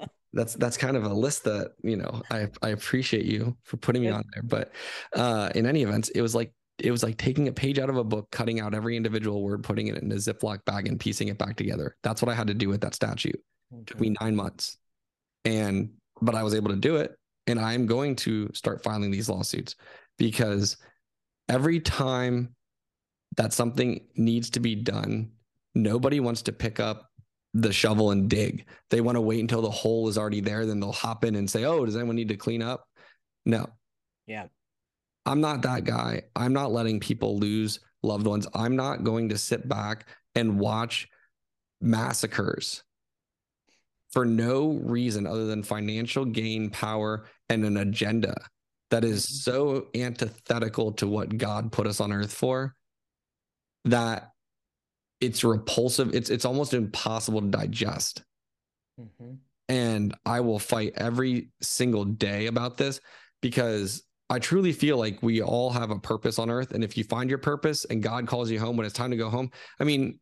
that's 0.32 0.54
that's 0.54 0.76
kind 0.76 0.96
of 0.96 1.04
a 1.04 1.14
list 1.14 1.44
that 1.44 1.74
you 1.84 1.96
know. 1.96 2.22
I 2.28 2.48
I 2.60 2.70
appreciate 2.70 3.24
you 3.24 3.56
for 3.62 3.76
putting 3.76 4.02
me 4.02 4.08
on 4.08 4.24
there. 4.34 4.42
But 4.42 4.72
uh, 5.14 5.50
in 5.54 5.64
any 5.64 5.82
event, 5.82 6.10
it 6.12 6.22
was 6.22 6.34
like 6.34 6.52
it 6.78 6.90
was 6.90 7.02
like 7.02 7.16
taking 7.16 7.48
a 7.48 7.52
page 7.52 7.78
out 7.78 7.90
of 7.90 7.96
a 7.96 8.04
book, 8.04 8.30
cutting 8.30 8.60
out 8.60 8.74
every 8.74 8.96
individual 8.96 9.42
word, 9.42 9.62
putting 9.62 9.86
it 9.86 9.96
in 9.96 10.10
a 10.10 10.16
Ziploc 10.16 10.64
bag, 10.64 10.88
and 10.88 10.98
piecing 10.98 11.28
it 11.28 11.38
back 11.38 11.56
together. 11.56 11.96
That's 12.02 12.20
what 12.20 12.30
I 12.30 12.34
had 12.34 12.48
to 12.48 12.54
do 12.54 12.68
with 12.68 12.80
that 12.80 12.94
statute. 12.94 13.40
Okay. 13.72 13.84
took 13.86 14.00
me 14.00 14.16
nine 14.20 14.34
months, 14.34 14.76
and 15.44 15.90
but 16.20 16.34
I 16.34 16.42
was 16.42 16.54
able 16.54 16.70
to 16.70 16.76
do 16.76 16.96
it, 16.96 17.16
and 17.46 17.60
I'm 17.60 17.86
going 17.86 18.16
to 18.16 18.50
start 18.54 18.82
filing 18.82 19.10
these 19.10 19.28
lawsuits 19.28 19.76
because 20.18 20.76
every 21.48 21.80
time 21.80 22.54
that 23.36 23.52
something 23.52 24.06
needs 24.16 24.50
to 24.50 24.60
be 24.60 24.74
done, 24.74 25.30
nobody 25.74 26.20
wants 26.20 26.42
to 26.42 26.52
pick 26.52 26.80
up 26.80 27.10
the 27.52 27.72
shovel 27.72 28.10
and 28.10 28.28
dig. 28.28 28.66
They 28.90 29.00
want 29.00 29.16
to 29.16 29.20
wait 29.20 29.40
until 29.40 29.62
the 29.62 29.70
hole 29.70 30.08
is 30.08 30.18
already 30.18 30.40
there. 30.40 30.66
Then 30.66 30.80
they'll 30.80 30.92
hop 30.92 31.24
in 31.24 31.36
and 31.36 31.48
say, 31.48 31.64
Oh, 31.64 31.84
does 31.84 31.96
anyone 31.96 32.16
need 32.16 32.28
to 32.28 32.36
clean 32.36 32.62
up? 32.62 32.88
No. 33.46 33.68
Yeah. 34.26 34.46
I'm 35.26 35.40
not 35.40 35.62
that 35.62 35.84
guy. 35.84 36.22
I'm 36.36 36.52
not 36.52 36.72
letting 36.72 37.00
people 37.00 37.38
lose 37.38 37.80
loved 38.02 38.26
ones. 38.26 38.46
I'm 38.54 38.76
not 38.76 39.04
going 39.04 39.30
to 39.30 39.38
sit 39.38 39.68
back 39.68 40.06
and 40.34 40.58
watch 40.58 41.08
massacres 41.80 42.82
for 44.10 44.24
no 44.24 44.68
reason 44.82 45.26
other 45.26 45.46
than 45.46 45.62
financial 45.62 46.24
gain, 46.24 46.70
power, 46.70 47.26
and 47.48 47.64
an 47.64 47.76
agenda 47.76 48.34
that 48.90 49.04
is 49.04 49.26
mm-hmm. 49.26 49.50
so 49.50 49.86
antithetical 49.94 50.92
to 50.92 51.08
what 51.08 51.36
God 51.36 51.72
put 51.72 51.88
us 51.88 52.00
on 52.00 52.12
earth 52.12 52.32
for 52.32 52.76
that 53.86 54.30
it's 55.20 55.42
repulsive. 55.42 56.14
It's 56.14 56.30
it's 56.30 56.44
almost 56.44 56.74
impossible 56.74 57.40
to 57.40 57.48
digest. 57.48 58.22
Mm-hmm. 59.00 59.34
And 59.68 60.14
I 60.24 60.40
will 60.40 60.60
fight 60.60 60.92
every 60.96 61.50
single 61.60 62.04
day 62.04 62.46
about 62.46 62.76
this 62.76 63.00
because 63.40 64.03
I 64.30 64.38
truly 64.38 64.72
feel 64.72 64.96
like 64.96 65.22
we 65.22 65.42
all 65.42 65.70
have 65.70 65.90
a 65.90 65.98
purpose 65.98 66.38
on 66.38 66.50
earth. 66.50 66.72
And 66.72 66.82
if 66.82 66.96
you 66.96 67.04
find 67.04 67.28
your 67.28 67.38
purpose 67.38 67.84
and 67.84 68.02
God 68.02 68.26
calls 68.26 68.50
you 68.50 68.58
home 68.58 68.76
when 68.76 68.86
it's 68.86 68.94
time 68.94 69.10
to 69.10 69.16
go 69.16 69.28
home, 69.28 69.50
I 69.78 69.84
mean, 69.84 70.18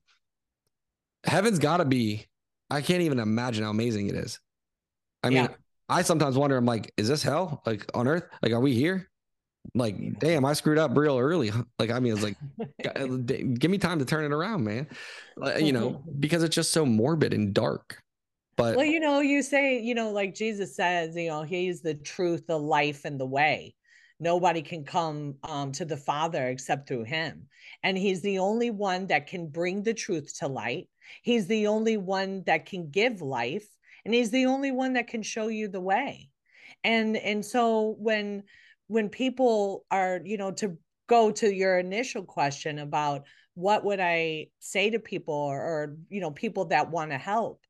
heaven's 1.24 1.58
got 1.58 1.78
to 1.78 1.84
be, 1.84 2.26
I 2.68 2.80
can't 2.80 3.02
even 3.02 3.20
imagine 3.20 3.64
how 3.64 3.70
amazing 3.70 4.08
it 4.08 4.16
is. 4.16 4.40
I 5.22 5.28
mean, 5.28 5.44
yeah. 5.44 5.48
I 5.88 6.02
sometimes 6.02 6.36
wonder, 6.36 6.56
I'm 6.56 6.66
like, 6.66 6.92
is 6.96 7.08
this 7.08 7.22
hell? 7.22 7.62
Like 7.64 7.86
on 7.94 8.08
earth? 8.08 8.24
Like, 8.42 8.52
are 8.52 8.60
we 8.60 8.74
here? 8.74 9.08
Like, 9.74 9.96
mm. 9.96 10.18
damn, 10.18 10.44
I 10.44 10.54
screwed 10.54 10.78
up 10.78 10.96
real 10.96 11.18
early. 11.18 11.52
Like, 11.78 11.90
I 11.90 12.00
mean, 12.00 12.14
it's 12.14 12.22
like, 12.22 12.36
uh, 12.96 13.06
give 13.06 13.70
me 13.70 13.78
time 13.78 14.00
to 14.00 14.04
turn 14.04 14.24
it 14.24 14.32
around, 14.32 14.64
man. 14.64 14.88
You 15.58 15.72
know, 15.72 16.02
because 16.20 16.42
it's 16.42 16.54
just 16.54 16.72
so 16.72 16.84
morbid 16.84 17.32
and 17.32 17.54
dark. 17.54 17.98
But 18.56 18.76
well, 18.76 18.84
you 18.84 19.00
know, 19.00 19.20
you 19.20 19.42
say, 19.42 19.80
you 19.80 19.94
know, 19.94 20.10
like 20.10 20.34
Jesus 20.34 20.76
says, 20.76 21.16
you 21.16 21.28
know, 21.28 21.42
he's 21.42 21.80
the 21.80 21.94
truth, 21.94 22.46
the 22.46 22.58
life, 22.58 23.04
and 23.04 23.18
the 23.18 23.26
way. 23.26 23.74
Nobody 24.22 24.62
can 24.62 24.84
come 24.84 25.34
um, 25.42 25.72
to 25.72 25.84
the 25.84 25.96
Father 25.96 26.48
except 26.48 26.88
through 26.88 27.04
him. 27.04 27.48
And 27.82 27.98
he's 27.98 28.22
the 28.22 28.38
only 28.38 28.70
one 28.70 29.08
that 29.08 29.26
can 29.26 29.48
bring 29.48 29.82
the 29.82 29.94
truth 29.94 30.38
to 30.38 30.46
light. 30.46 30.88
He's 31.22 31.46
the 31.46 31.66
only 31.66 31.96
one 31.96 32.44
that 32.46 32.66
can 32.66 32.90
give 32.90 33.20
life 33.20 33.66
and 34.04 34.14
he's 34.14 34.30
the 34.30 34.46
only 34.46 34.70
one 34.70 34.94
that 34.94 35.08
can 35.08 35.22
show 35.22 35.48
you 35.48 35.68
the 35.68 35.80
way 35.80 36.28
and 36.84 37.16
and 37.16 37.44
so 37.44 37.94
when 37.98 38.42
when 38.88 39.08
people 39.08 39.84
are 39.90 40.20
you 40.24 40.36
know 40.36 40.50
to 40.50 40.76
go 41.08 41.30
to 41.30 41.52
your 41.52 41.78
initial 41.78 42.22
question 42.24 42.78
about 42.78 43.24
what 43.54 43.84
would 43.84 44.00
i 44.00 44.46
say 44.58 44.90
to 44.90 44.98
people 44.98 45.34
or, 45.34 45.60
or 45.60 45.96
you 46.08 46.20
know 46.20 46.30
people 46.30 46.66
that 46.66 46.90
want 46.90 47.10
to 47.10 47.18
help 47.18 47.60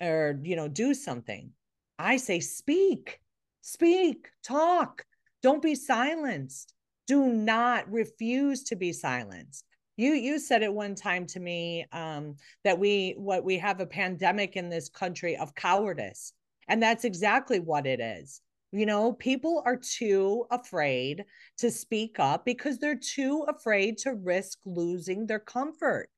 or 0.00 0.38
you 0.42 0.56
know 0.56 0.68
do 0.68 0.94
something 0.94 1.50
i 1.98 2.16
say 2.16 2.40
speak 2.40 3.20
speak 3.60 4.28
talk 4.42 5.04
don't 5.42 5.62
be 5.62 5.74
silenced. 5.74 6.74
Do 7.06 7.26
not 7.26 7.90
refuse 7.90 8.64
to 8.64 8.76
be 8.76 8.92
silenced. 8.92 9.64
You 9.96 10.12
you 10.12 10.38
said 10.38 10.62
it 10.62 10.72
one 10.72 10.94
time 10.94 11.26
to 11.26 11.40
me 11.40 11.86
um, 11.92 12.36
that 12.64 12.78
we 12.78 13.14
what 13.18 13.44
we 13.44 13.58
have 13.58 13.80
a 13.80 13.86
pandemic 13.86 14.56
in 14.56 14.68
this 14.68 14.88
country 14.88 15.36
of 15.36 15.54
cowardice 15.54 16.32
and 16.68 16.82
that's 16.82 17.04
exactly 17.04 17.58
what 17.58 17.86
it 17.86 18.00
is. 18.00 18.40
You 18.70 18.84
know 18.84 19.14
people 19.14 19.62
are 19.64 19.76
too 19.76 20.46
afraid 20.50 21.24
to 21.58 21.70
speak 21.70 22.20
up 22.20 22.44
because 22.44 22.78
they're 22.78 22.94
too 22.94 23.46
afraid 23.48 23.96
to 23.98 24.14
risk 24.14 24.58
losing 24.66 25.26
their 25.26 25.38
comfort. 25.38 26.10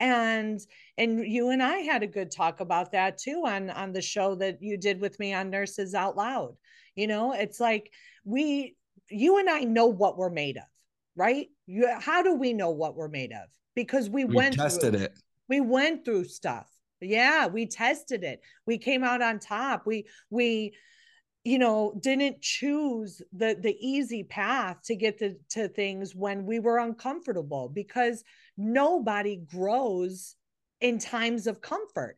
And 0.00 0.60
and 0.98 1.24
you 1.24 1.50
and 1.50 1.62
i 1.62 1.78
had 1.78 2.02
a 2.02 2.08
good 2.08 2.32
talk 2.32 2.58
about 2.58 2.90
that 2.90 3.18
too 3.18 3.44
on 3.46 3.70
on 3.70 3.92
the 3.92 4.02
show 4.02 4.34
that 4.34 4.60
you 4.60 4.76
did 4.76 5.00
with 5.00 5.18
me 5.20 5.32
on 5.32 5.48
nurses 5.48 5.94
out 5.94 6.16
loud 6.16 6.56
you 6.94 7.06
know 7.06 7.32
it's 7.32 7.60
like 7.60 7.90
we 8.24 8.76
you 9.08 9.38
and 9.38 9.48
i 9.48 9.60
know 9.60 9.86
what 9.86 10.16
we're 10.16 10.30
made 10.30 10.56
of 10.56 10.64
right? 11.16 11.48
You, 11.66 11.88
how 11.98 12.22
do 12.22 12.34
we 12.34 12.52
know 12.52 12.70
what 12.70 12.96
we're 12.96 13.08
made 13.08 13.32
of? 13.32 13.48
Because 13.74 14.08
we, 14.08 14.24
we 14.24 14.34
went 14.34 14.54
tested 14.56 14.94
through, 14.94 15.04
it. 15.04 15.18
We 15.48 15.60
went 15.60 16.04
through 16.04 16.24
stuff. 16.24 16.68
Yeah, 17.00 17.46
we 17.46 17.66
tested 17.66 18.22
it. 18.22 18.40
We 18.66 18.78
came 18.78 19.02
out 19.02 19.22
on 19.22 19.38
top. 19.38 19.86
We 19.86 20.06
we 20.30 20.74
you 21.42 21.58
know 21.58 21.98
didn't 22.00 22.40
choose 22.40 23.20
the 23.32 23.56
the 23.60 23.76
easy 23.80 24.22
path 24.22 24.76
to 24.84 24.94
get 24.94 25.18
to, 25.18 25.34
to 25.50 25.68
things 25.68 26.14
when 26.14 26.46
we 26.46 26.60
were 26.60 26.78
uncomfortable 26.78 27.68
because 27.68 28.22
nobody 28.56 29.36
grows 29.36 30.36
in 30.80 31.00
times 31.00 31.48
of 31.48 31.60
comfort 31.60 32.16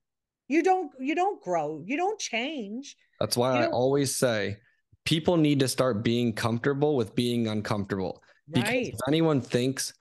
you 0.48 0.62
don't 0.62 0.90
you 1.00 1.14
don't 1.14 1.42
grow 1.42 1.82
you 1.86 1.96
don't 1.96 2.20
change 2.20 2.96
that's 3.18 3.34
why 3.34 3.62
i 3.62 3.66
always 3.68 4.14
say 4.14 4.58
people 5.04 5.36
need 5.36 5.60
to 5.60 5.68
start 5.68 6.02
being 6.02 6.32
comfortable 6.32 6.96
with 6.96 7.14
being 7.14 7.48
uncomfortable 7.48 8.22
because 8.50 8.70
right. 8.70 8.88
if 8.88 8.98
anyone 9.08 9.40
thinks 9.40 9.94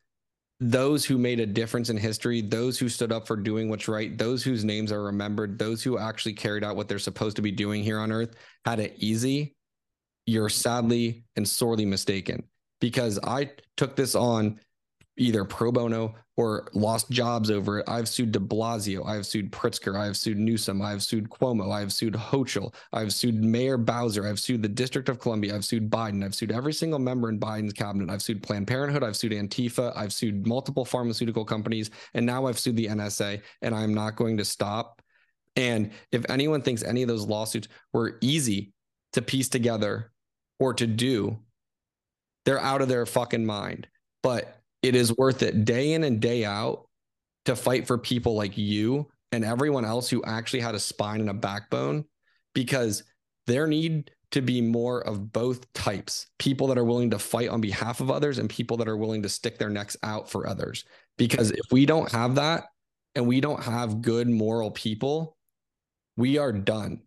those 0.59 1.03
who 1.03 1.17
made 1.17 1.39
a 1.39 1.45
difference 1.45 1.89
in 1.89 1.97
history, 1.97 2.41
those 2.41 2.79
who 2.79 2.87
stood 2.87 3.11
up 3.11 3.27
for 3.27 3.35
doing 3.35 3.69
what's 3.69 3.87
right, 3.87 4.17
those 4.17 4.43
whose 4.43 4.63
names 4.63 4.91
are 4.91 5.03
remembered, 5.03 5.57
those 5.59 5.83
who 5.83 5.97
actually 5.97 6.33
carried 6.33 6.63
out 6.63 6.75
what 6.75 6.87
they're 6.87 6.99
supposed 6.99 7.35
to 7.35 7.41
be 7.41 7.51
doing 7.51 7.83
here 7.83 7.99
on 7.99 8.11
earth 8.11 8.35
had 8.65 8.79
it 8.79 8.95
easy, 8.97 9.55
you're 10.25 10.49
sadly 10.49 11.25
and 11.35 11.47
sorely 11.47 11.85
mistaken. 11.85 12.43
Because 12.79 13.19
I 13.23 13.51
took 13.77 13.95
this 13.95 14.15
on 14.15 14.59
either 15.17 15.45
pro 15.45 15.71
bono 15.71 16.15
or 16.35 16.67
lost 16.73 17.11
jobs 17.11 17.51
over 17.51 17.79
it. 17.79 17.85
I've 17.87 18.09
sued 18.09 18.31
de 18.31 18.39
Blasio. 18.39 19.05
I've 19.05 19.25
sued 19.25 19.51
Pritzker. 19.51 19.95
I've 19.95 20.17
sued 20.17 20.37
Newsom. 20.37 20.81
I've 20.81 21.03
sued 21.03 21.29
Cuomo. 21.29 21.71
I've 21.71 21.93
sued 21.93 22.13
Hochul. 22.13 22.73
I've 22.91 23.13
sued 23.13 23.43
Mayor 23.43 23.77
Bowser. 23.77 24.27
I've 24.27 24.39
sued 24.39 24.63
the 24.63 24.69
District 24.69 25.09
of 25.09 25.19
Columbia. 25.19 25.55
I've 25.55 25.65
sued 25.65 25.91
Biden. 25.91 26.23
I've 26.23 26.33
sued 26.33 26.51
every 26.51 26.73
single 26.73 26.99
member 26.99 27.29
in 27.29 27.39
Biden's 27.39 27.73
cabinet. 27.73 28.09
I've 28.09 28.23
sued 28.23 28.41
Planned 28.41 28.67
Parenthood. 28.67 29.03
I've 29.03 29.15
sued 29.15 29.31
Antifa. 29.31 29.95
I've 29.95 30.13
sued 30.13 30.47
multiple 30.47 30.85
pharmaceutical 30.85 31.45
companies. 31.45 31.91
And 32.15 32.25
now 32.25 32.47
I've 32.47 32.59
sued 32.59 32.77
the 32.77 32.87
NSA. 32.87 33.41
And 33.61 33.75
I'm 33.75 33.93
not 33.93 34.15
going 34.15 34.37
to 34.37 34.45
stop. 34.45 35.01
And 35.55 35.91
if 36.11 36.25
anyone 36.29 36.63
thinks 36.63 36.81
any 36.81 37.03
of 37.03 37.07
those 37.07 37.27
lawsuits 37.27 37.67
were 37.91 38.17
easy 38.21 38.73
to 39.11 39.21
piece 39.21 39.49
together 39.49 40.11
or 40.59 40.73
to 40.73 40.87
do, 40.87 41.37
they're 42.45 42.59
out 42.59 42.81
of 42.81 42.87
their 42.87 43.05
fucking 43.05 43.45
mind. 43.45 43.87
But 44.23 44.62
it 44.83 44.95
is 44.95 45.15
worth 45.17 45.41
it 45.41 45.65
day 45.65 45.93
in 45.93 46.03
and 46.03 46.19
day 46.19 46.45
out 46.45 46.87
to 47.45 47.55
fight 47.55 47.87
for 47.87 47.97
people 47.97 48.35
like 48.35 48.57
you 48.57 49.07
and 49.31 49.43
everyone 49.43 49.85
else 49.85 50.09
who 50.09 50.23
actually 50.23 50.59
had 50.59 50.75
a 50.75 50.79
spine 50.79 51.21
and 51.21 51.29
a 51.29 51.33
backbone 51.33 52.05
because 52.53 53.03
there 53.47 53.65
need 53.65 54.11
to 54.31 54.41
be 54.41 54.61
more 54.61 55.01
of 55.07 55.31
both 55.31 55.71
types 55.73 56.27
people 56.39 56.67
that 56.67 56.77
are 56.77 56.83
willing 56.83 57.11
to 57.11 57.19
fight 57.19 57.49
on 57.49 57.61
behalf 57.61 58.01
of 58.01 58.09
others 58.09 58.39
and 58.39 58.49
people 58.49 58.77
that 58.77 58.87
are 58.87 58.97
willing 58.97 59.23
to 59.23 59.29
stick 59.29 59.57
their 59.57 59.69
necks 59.69 59.95
out 60.03 60.29
for 60.29 60.47
others. 60.47 60.85
Because 61.17 61.51
if 61.51 61.71
we 61.71 61.85
don't 61.85 62.11
have 62.11 62.35
that 62.35 62.65
and 63.15 63.27
we 63.27 63.41
don't 63.41 63.61
have 63.61 64.01
good 64.01 64.27
moral 64.27 64.71
people, 64.71 65.37
we 66.17 66.37
are 66.39 66.51
done. 66.51 67.01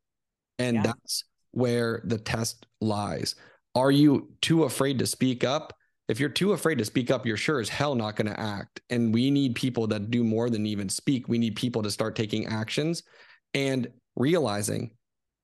And 0.58 0.76
yeah. 0.76 0.82
that's 0.84 1.24
where 1.50 2.00
the 2.04 2.18
test 2.18 2.66
lies. 2.80 3.34
Are 3.74 3.90
you 3.90 4.30
too 4.40 4.64
afraid 4.64 5.00
to 5.00 5.06
speak 5.06 5.42
up? 5.42 5.75
If 6.08 6.20
you're 6.20 6.28
too 6.28 6.52
afraid 6.52 6.78
to 6.78 6.84
speak 6.84 7.10
up, 7.10 7.26
you're 7.26 7.36
sure 7.36 7.60
as 7.60 7.68
hell 7.68 7.94
not 7.94 8.16
going 8.16 8.32
to 8.32 8.40
act. 8.40 8.80
And 8.90 9.12
we 9.12 9.30
need 9.30 9.54
people 9.54 9.86
that 9.88 10.10
do 10.10 10.22
more 10.22 10.48
than 10.50 10.66
even 10.66 10.88
speak. 10.88 11.28
We 11.28 11.38
need 11.38 11.56
people 11.56 11.82
to 11.82 11.90
start 11.90 12.14
taking 12.14 12.46
actions 12.46 13.02
and 13.54 13.88
realizing 14.14 14.92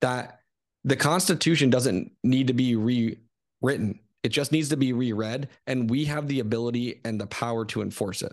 that 0.00 0.40
the 0.84 0.96
Constitution 0.96 1.70
doesn't 1.70 2.12
need 2.22 2.46
to 2.46 2.52
be 2.52 2.76
rewritten. 2.76 4.00
It 4.22 4.28
just 4.28 4.52
needs 4.52 4.68
to 4.68 4.76
be 4.76 4.92
reread. 4.92 5.48
And 5.66 5.90
we 5.90 6.04
have 6.04 6.28
the 6.28 6.40
ability 6.40 7.00
and 7.04 7.20
the 7.20 7.26
power 7.26 7.64
to 7.66 7.82
enforce 7.82 8.22
it. 8.22 8.32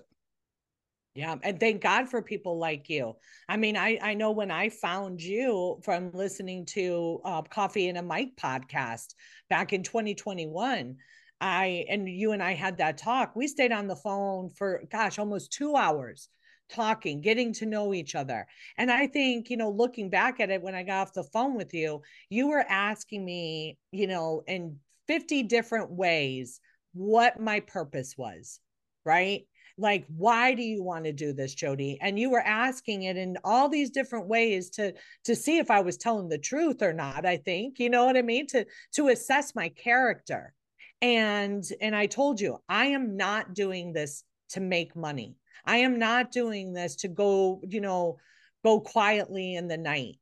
Yeah, 1.15 1.35
and 1.43 1.59
thank 1.59 1.81
God 1.81 2.07
for 2.07 2.21
people 2.21 2.59
like 2.59 2.87
you. 2.87 3.15
I 3.49 3.57
mean, 3.57 3.75
I 3.75 3.97
I 4.01 4.13
know 4.13 4.31
when 4.31 4.51
I 4.51 4.69
found 4.69 5.21
you 5.21 5.79
from 5.83 6.11
listening 6.13 6.65
to 6.67 7.19
uh, 7.25 7.41
Coffee 7.41 7.89
and 7.89 7.97
a 7.97 8.03
Mike 8.03 8.33
podcast 8.39 9.15
back 9.49 9.73
in 9.73 9.81
2021, 9.81 10.95
I 11.41 11.85
and 11.89 12.07
you 12.07 12.31
and 12.31 12.43
I 12.43 12.53
had 12.53 12.77
that 12.77 12.97
talk. 12.97 13.35
We 13.35 13.47
stayed 13.47 13.71
on 13.71 13.87
the 13.87 13.95
phone 13.95 14.49
for 14.49 14.83
gosh, 14.91 15.19
almost 15.19 15.51
2 15.53 15.75
hours 15.75 16.29
talking, 16.69 17.21
getting 17.21 17.53
to 17.53 17.65
know 17.65 17.93
each 17.93 18.13
other. 18.15 18.45
And 18.77 18.91
I 18.91 19.07
think, 19.07 19.49
you 19.49 19.57
know, 19.57 19.71
looking 19.71 20.09
back 20.09 20.39
at 20.39 20.51
it 20.51 20.61
when 20.61 20.75
I 20.75 20.83
got 20.83 21.01
off 21.07 21.13
the 21.13 21.23
phone 21.23 21.55
with 21.55 21.73
you, 21.73 22.01
you 22.29 22.49
were 22.49 22.63
asking 22.69 23.25
me, 23.25 23.77
you 23.91 24.07
know, 24.07 24.43
in 24.47 24.77
50 25.07 25.43
different 25.43 25.91
ways 25.91 26.59
what 26.93 27.39
my 27.39 27.61
purpose 27.61 28.15
was, 28.17 28.59
right? 29.05 29.45
like 29.79 30.05
why 30.09 30.53
do 30.53 30.61
you 30.61 30.83
want 30.83 31.05
to 31.05 31.13
do 31.13 31.31
this 31.31 31.55
jodi 31.55 31.97
and 32.01 32.19
you 32.19 32.29
were 32.29 32.41
asking 32.41 33.03
it 33.03 33.15
in 33.15 33.37
all 33.43 33.69
these 33.69 33.89
different 33.89 34.27
ways 34.27 34.69
to 34.69 34.93
to 35.23 35.35
see 35.35 35.57
if 35.57 35.71
i 35.71 35.79
was 35.79 35.97
telling 35.97 36.27
the 36.27 36.37
truth 36.37 36.81
or 36.81 36.91
not 36.93 37.25
i 37.25 37.37
think 37.37 37.79
you 37.79 37.89
know 37.89 38.05
what 38.05 38.17
i 38.17 38.21
mean 38.21 38.45
to 38.45 38.65
to 38.93 39.07
assess 39.07 39.55
my 39.55 39.69
character 39.69 40.53
and 41.01 41.63
and 41.81 41.95
i 41.95 42.05
told 42.05 42.41
you 42.41 42.57
i 42.67 42.87
am 42.87 43.15
not 43.15 43.53
doing 43.53 43.93
this 43.93 44.23
to 44.49 44.59
make 44.59 44.95
money. 44.95 45.35
I 45.65 45.77
am 45.77 45.99
not 45.99 46.31
doing 46.31 46.73
this 46.73 46.97
to 46.97 47.07
go 47.07 47.61
you 47.67 47.81
know 47.81 48.17
go 48.63 48.79
quietly 48.79 49.55
in 49.55 49.67
the 49.67 49.77
night. 49.77 50.19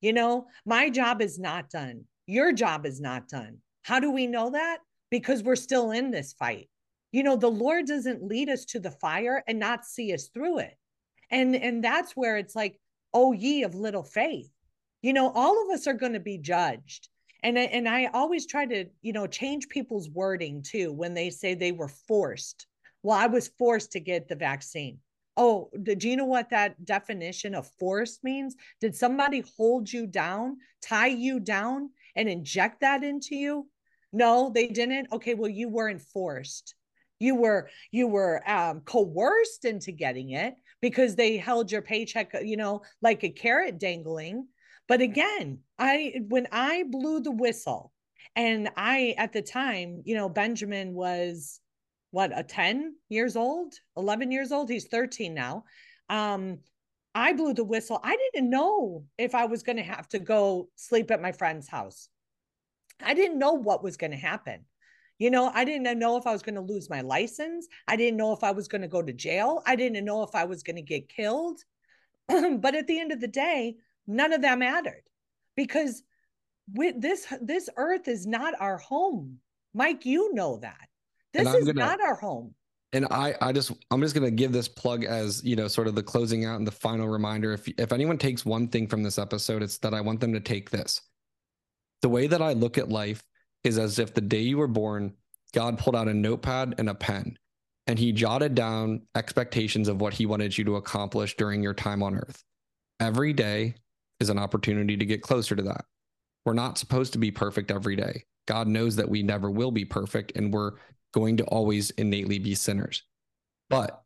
You 0.00 0.12
know 0.12 0.46
my 0.64 0.90
job 0.90 1.20
is 1.20 1.38
not 1.38 1.70
done. 1.70 2.04
Your 2.26 2.52
job 2.52 2.86
is 2.86 3.00
not 3.00 3.28
done. 3.28 3.58
How 3.82 4.00
do 4.00 4.10
we 4.10 4.26
know 4.26 4.50
that? 4.50 4.78
Because 5.10 5.42
we're 5.42 5.56
still 5.56 5.90
in 5.92 6.10
this 6.10 6.32
fight. 6.32 6.68
You 7.12 7.22
know 7.22 7.36
the 7.36 7.50
lord 7.50 7.86
doesn't 7.86 8.22
lead 8.22 8.48
us 8.48 8.64
to 8.66 8.80
the 8.80 8.90
fire 8.90 9.42
and 9.46 9.58
not 9.58 9.84
see 9.84 10.12
us 10.12 10.28
through 10.32 10.60
it. 10.60 10.76
And 11.30 11.54
and 11.56 11.82
that's 11.82 12.12
where 12.12 12.36
it's 12.36 12.54
like 12.56 12.78
oh 13.12 13.32
ye 13.32 13.62
of 13.64 13.74
little 13.74 14.04
faith. 14.04 14.50
You 15.02 15.12
know 15.12 15.30
all 15.30 15.64
of 15.64 15.74
us 15.74 15.86
are 15.86 15.94
going 15.94 16.14
to 16.14 16.20
be 16.20 16.38
judged 16.38 17.08
and 17.46 17.56
and 17.56 17.88
i 17.88 18.06
always 18.06 18.46
try 18.46 18.66
to 18.66 18.86
you 19.02 19.12
know 19.12 19.26
change 19.26 19.68
people's 19.68 20.10
wording 20.10 20.62
too 20.62 20.92
when 20.92 21.14
they 21.14 21.30
say 21.30 21.54
they 21.54 21.72
were 21.72 21.88
forced. 21.88 22.66
Well 23.02 23.16
i 23.16 23.26
was 23.26 23.48
forced 23.58 23.92
to 23.92 24.00
get 24.00 24.28
the 24.28 24.34
vaccine. 24.34 24.98
Oh 25.36 25.70
do 25.82 26.08
you 26.08 26.16
know 26.16 26.24
what 26.24 26.50
that 26.50 26.84
definition 26.84 27.54
of 27.54 27.70
force 27.78 28.18
means? 28.22 28.56
Did 28.80 28.96
somebody 28.96 29.44
hold 29.56 29.90
you 29.90 30.06
down 30.06 30.56
tie 30.82 31.06
you 31.06 31.38
down 31.40 31.90
and 32.16 32.28
inject 32.28 32.80
that 32.80 33.04
into 33.04 33.36
you? 33.36 33.68
No 34.12 34.50
they 34.52 34.66
didn't? 34.66 35.08
Okay 35.12 35.34
well 35.34 35.50
you 35.50 35.68
weren't 35.68 36.02
forced. 36.02 36.74
You 37.20 37.36
were 37.36 37.70
you 37.92 38.08
were 38.08 38.42
um, 38.50 38.80
coerced 38.80 39.64
into 39.64 39.92
getting 39.92 40.30
it 40.30 40.54
because 40.82 41.14
they 41.14 41.36
held 41.36 41.70
your 41.70 41.82
paycheck 41.82 42.32
you 42.42 42.56
know 42.56 42.82
like 43.00 43.22
a 43.22 43.30
carrot 43.30 43.78
dangling 43.78 44.48
but 44.88 45.00
again 45.00 45.58
i 45.78 46.14
when 46.28 46.46
i 46.52 46.84
blew 46.88 47.20
the 47.20 47.30
whistle 47.30 47.92
and 48.34 48.70
i 48.76 49.14
at 49.18 49.32
the 49.32 49.42
time 49.42 50.02
you 50.04 50.14
know 50.14 50.28
benjamin 50.28 50.94
was 50.94 51.60
what 52.10 52.36
a 52.36 52.42
10 52.42 52.94
years 53.08 53.36
old 53.36 53.74
11 53.96 54.30
years 54.30 54.52
old 54.52 54.68
he's 54.68 54.86
13 54.86 55.34
now 55.34 55.64
um 56.08 56.58
i 57.14 57.32
blew 57.32 57.52
the 57.52 57.64
whistle 57.64 58.00
i 58.02 58.16
didn't 58.16 58.50
know 58.50 59.04
if 59.18 59.34
i 59.34 59.46
was 59.46 59.62
going 59.62 59.76
to 59.76 59.82
have 59.82 60.08
to 60.08 60.18
go 60.18 60.68
sleep 60.76 61.10
at 61.10 61.22
my 61.22 61.32
friend's 61.32 61.68
house 61.68 62.08
i 63.02 63.14
didn't 63.14 63.38
know 63.38 63.52
what 63.52 63.82
was 63.82 63.96
going 63.96 64.12
to 64.12 64.16
happen 64.16 64.64
you 65.18 65.30
know, 65.30 65.50
I 65.54 65.64
didn't 65.64 65.98
know 65.98 66.16
if 66.18 66.26
I 66.26 66.32
was 66.32 66.42
going 66.42 66.56
to 66.56 66.60
lose 66.60 66.90
my 66.90 67.00
license. 67.00 67.68
I 67.88 67.96
didn't 67.96 68.18
know 68.18 68.32
if 68.32 68.44
I 68.44 68.50
was 68.50 68.68
going 68.68 68.82
to 68.82 68.88
go 68.88 69.00
to 69.00 69.12
jail. 69.12 69.62
I 69.66 69.74
didn't 69.74 70.04
know 70.04 70.22
if 70.22 70.34
I 70.34 70.44
was 70.44 70.62
going 70.62 70.76
to 70.76 70.82
get 70.82 71.08
killed. 71.08 71.60
but 72.28 72.74
at 72.74 72.86
the 72.86 73.00
end 73.00 73.12
of 73.12 73.20
the 73.20 73.28
day, 73.28 73.76
none 74.06 74.32
of 74.32 74.42
that 74.42 74.58
mattered 74.58 75.02
because 75.56 76.02
with 76.72 77.00
this 77.00 77.26
this 77.40 77.68
earth 77.76 78.08
is 78.08 78.26
not 78.26 78.54
our 78.60 78.78
home. 78.78 79.38
Mike, 79.74 80.06
you 80.06 80.32
know 80.34 80.58
that. 80.58 80.88
This 81.32 81.48
is 81.54 81.66
gonna, 81.66 81.80
not 81.80 82.00
our 82.00 82.14
home. 82.14 82.54
And 82.92 83.06
I 83.10 83.34
I 83.40 83.52
just 83.52 83.72
I'm 83.90 84.00
just 84.00 84.14
going 84.14 84.24
to 84.24 84.30
give 84.30 84.52
this 84.52 84.68
plug 84.68 85.04
as, 85.04 85.44
you 85.44 85.56
know, 85.56 85.68
sort 85.68 85.86
of 85.86 85.94
the 85.94 86.02
closing 86.02 86.44
out 86.44 86.56
and 86.56 86.66
the 86.66 86.72
final 86.72 87.08
reminder 87.08 87.52
if 87.52 87.68
if 87.78 87.92
anyone 87.92 88.18
takes 88.18 88.44
one 88.44 88.68
thing 88.68 88.86
from 88.86 89.02
this 89.02 89.18
episode, 89.18 89.62
it's 89.62 89.78
that 89.78 89.94
I 89.94 90.00
want 90.00 90.20
them 90.20 90.32
to 90.32 90.40
take 90.40 90.70
this. 90.70 91.00
The 92.02 92.08
way 92.08 92.26
that 92.26 92.42
I 92.42 92.52
look 92.52 92.78
at 92.78 92.88
life 92.88 93.22
is 93.64 93.78
as 93.78 93.98
if 93.98 94.14
the 94.14 94.20
day 94.20 94.40
you 94.40 94.58
were 94.58 94.68
born, 94.68 95.14
God 95.52 95.78
pulled 95.78 95.96
out 95.96 96.08
a 96.08 96.14
notepad 96.14 96.74
and 96.78 96.88
a 96.88 96.94
pen 96.94 97.36
and 97.86 97.98
he 97.98 98.12
jotted 98.12 98.54
down 98.54 99.02
expectations 99.14 99.88
of 99.88 100.00
what 100.00 100.12
he 100.12 100.26
wanted 100.26 100.56
you 100.56 100.64
to 100.64 100.76
accomplish 100.76 101.36
during 101.36 101.62
your 101.62 101.74
time 101.74 102.02
on 102.02 102.16
earth. 102.16 102.42
Every 103.00 103.32
day 103.32 103.74
is 104.20 104.30
an 104.30 104.38
opportunity 104.38 104.96
to 104.96 105.04
get 105.04 105.22
closer 105.22 105.54
to 105.56 105.62
that. 105.62 105.84
We're 106.44 106.54
not 106.54 106.78
supposed 106.78 107.12
to 107.14 107.18
be 107.18 107.30
perfect 107.30 107.70
every 107.70 107.96
day. 107.96 108.24
God 108.46 108.68
knows 108.68 108.96
that 108.96 109.08
we 109.08 109.22
never 109.22 109.50
will 109.50 109.72
be 109.72 109.84
perfect 109.84 110.32
and 110.36 110.52
we're 110.52 110.72
going 111.12 111.36
to 111.38 111.44
always 111.44 111.90
innately 111.90 112.38
be 112.38 112.54
sinners. 112.54 113.02
But 113.68 114.02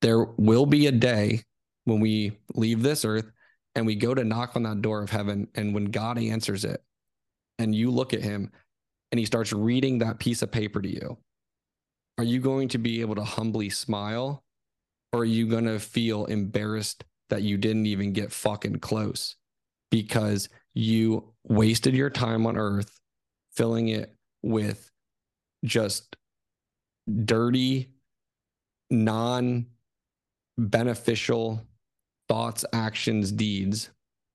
there 0.00 0.24
will 0.24 0.66
be 0.66 0.86
a 0.86 0.92
day 0.92 1.42
when 1.84 2.00
we 2.00 2.38
leave 2.54 2.82
this 2.82 3.04
earth 3.04 3.30
and 3.74 3.84
we 3.86 3.94
go 3.96 4.14
to 4.14 4.24
knock 4.24 4.56
on 4.56 4.62
that 4.62 4.82
door 4.82 5.02
of 5.02 5.10
heaven. 5.10 5.48
And 5.54 5.74
when 5.74 5.86
God 5.86 6.18
answers 6.18 6.64
it 6.64 6.82
and 7.58 7.74
you 7.74 7.90
look 7.90 8.14
at 8.14 8.22
him 8.22 8.50
and 9.12 9.18
he 9.18 9.26
starts 9.26 9.52
reading 9.52 9.98
that 9.98 10.18
piece 10.18 10.42
of 10.42 10.50
paper 10.50 10.80
to 10.80 10.88
you, 10.88 11.18
are 12.16 12.24
you 12.24 12.40
going 12.40 12.68
to 12.68 12.78
be 12.78 13.00
able 13.00 13.16
to 13.16 13.24
humbly 13.24 13.68
smile 13.68 14.42
or 15.12 15.20
are 15.20 15.24
you 15.24 15.46
going 15.46 15.64
to 15.66 15.78
feel 15.78 16.24
embarrassed 16.26 17.04
that 17.30 17.42
you 17.42 17.58
didn't 17.58 17.86
even 17.86 18.12
get 18.12 18.32
fucking 18.32 18.78
close 18.78 19.36
because 19.90 20.48
you 20.74 21.32
wasted 21.44 21.94
your 21.94 22.10
time 22.10 22.46
on 22.46 22.56
earth 22.56 22.98
filling 23.52 23.88
it 23.88 24.14
with 24.42 24.90
just 25.64 26.16
dirty, 27.24 27.92
non 28.90 29.66
beneficial 30.58 31.66
thoughts, 32.28 32.64
actions, 32.72 33.30
deeds 33.30 33.90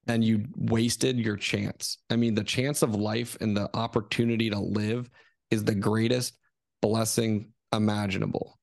and 0.10 0.24
you 0.24 0.46
wasted 0.58 1.18
your 1.20 1.38
chance. 1.38 1.98
I 2.10 2.16
mean, 2.16 2.34
the 2.34 2.44
chance 2.44 2.82
of 2.82 2.96
life 2.96 3.38
and 3.42 3.56
the 3.56 3.70
opportunity 3.76 4.50
to 4.50 4.60
live 4.60 5.10
is 5.52 5.64
the 5.64 5.76
greatest 5.76 6.38
blessing 6.82 7.52
imaginable. 7.74 8.58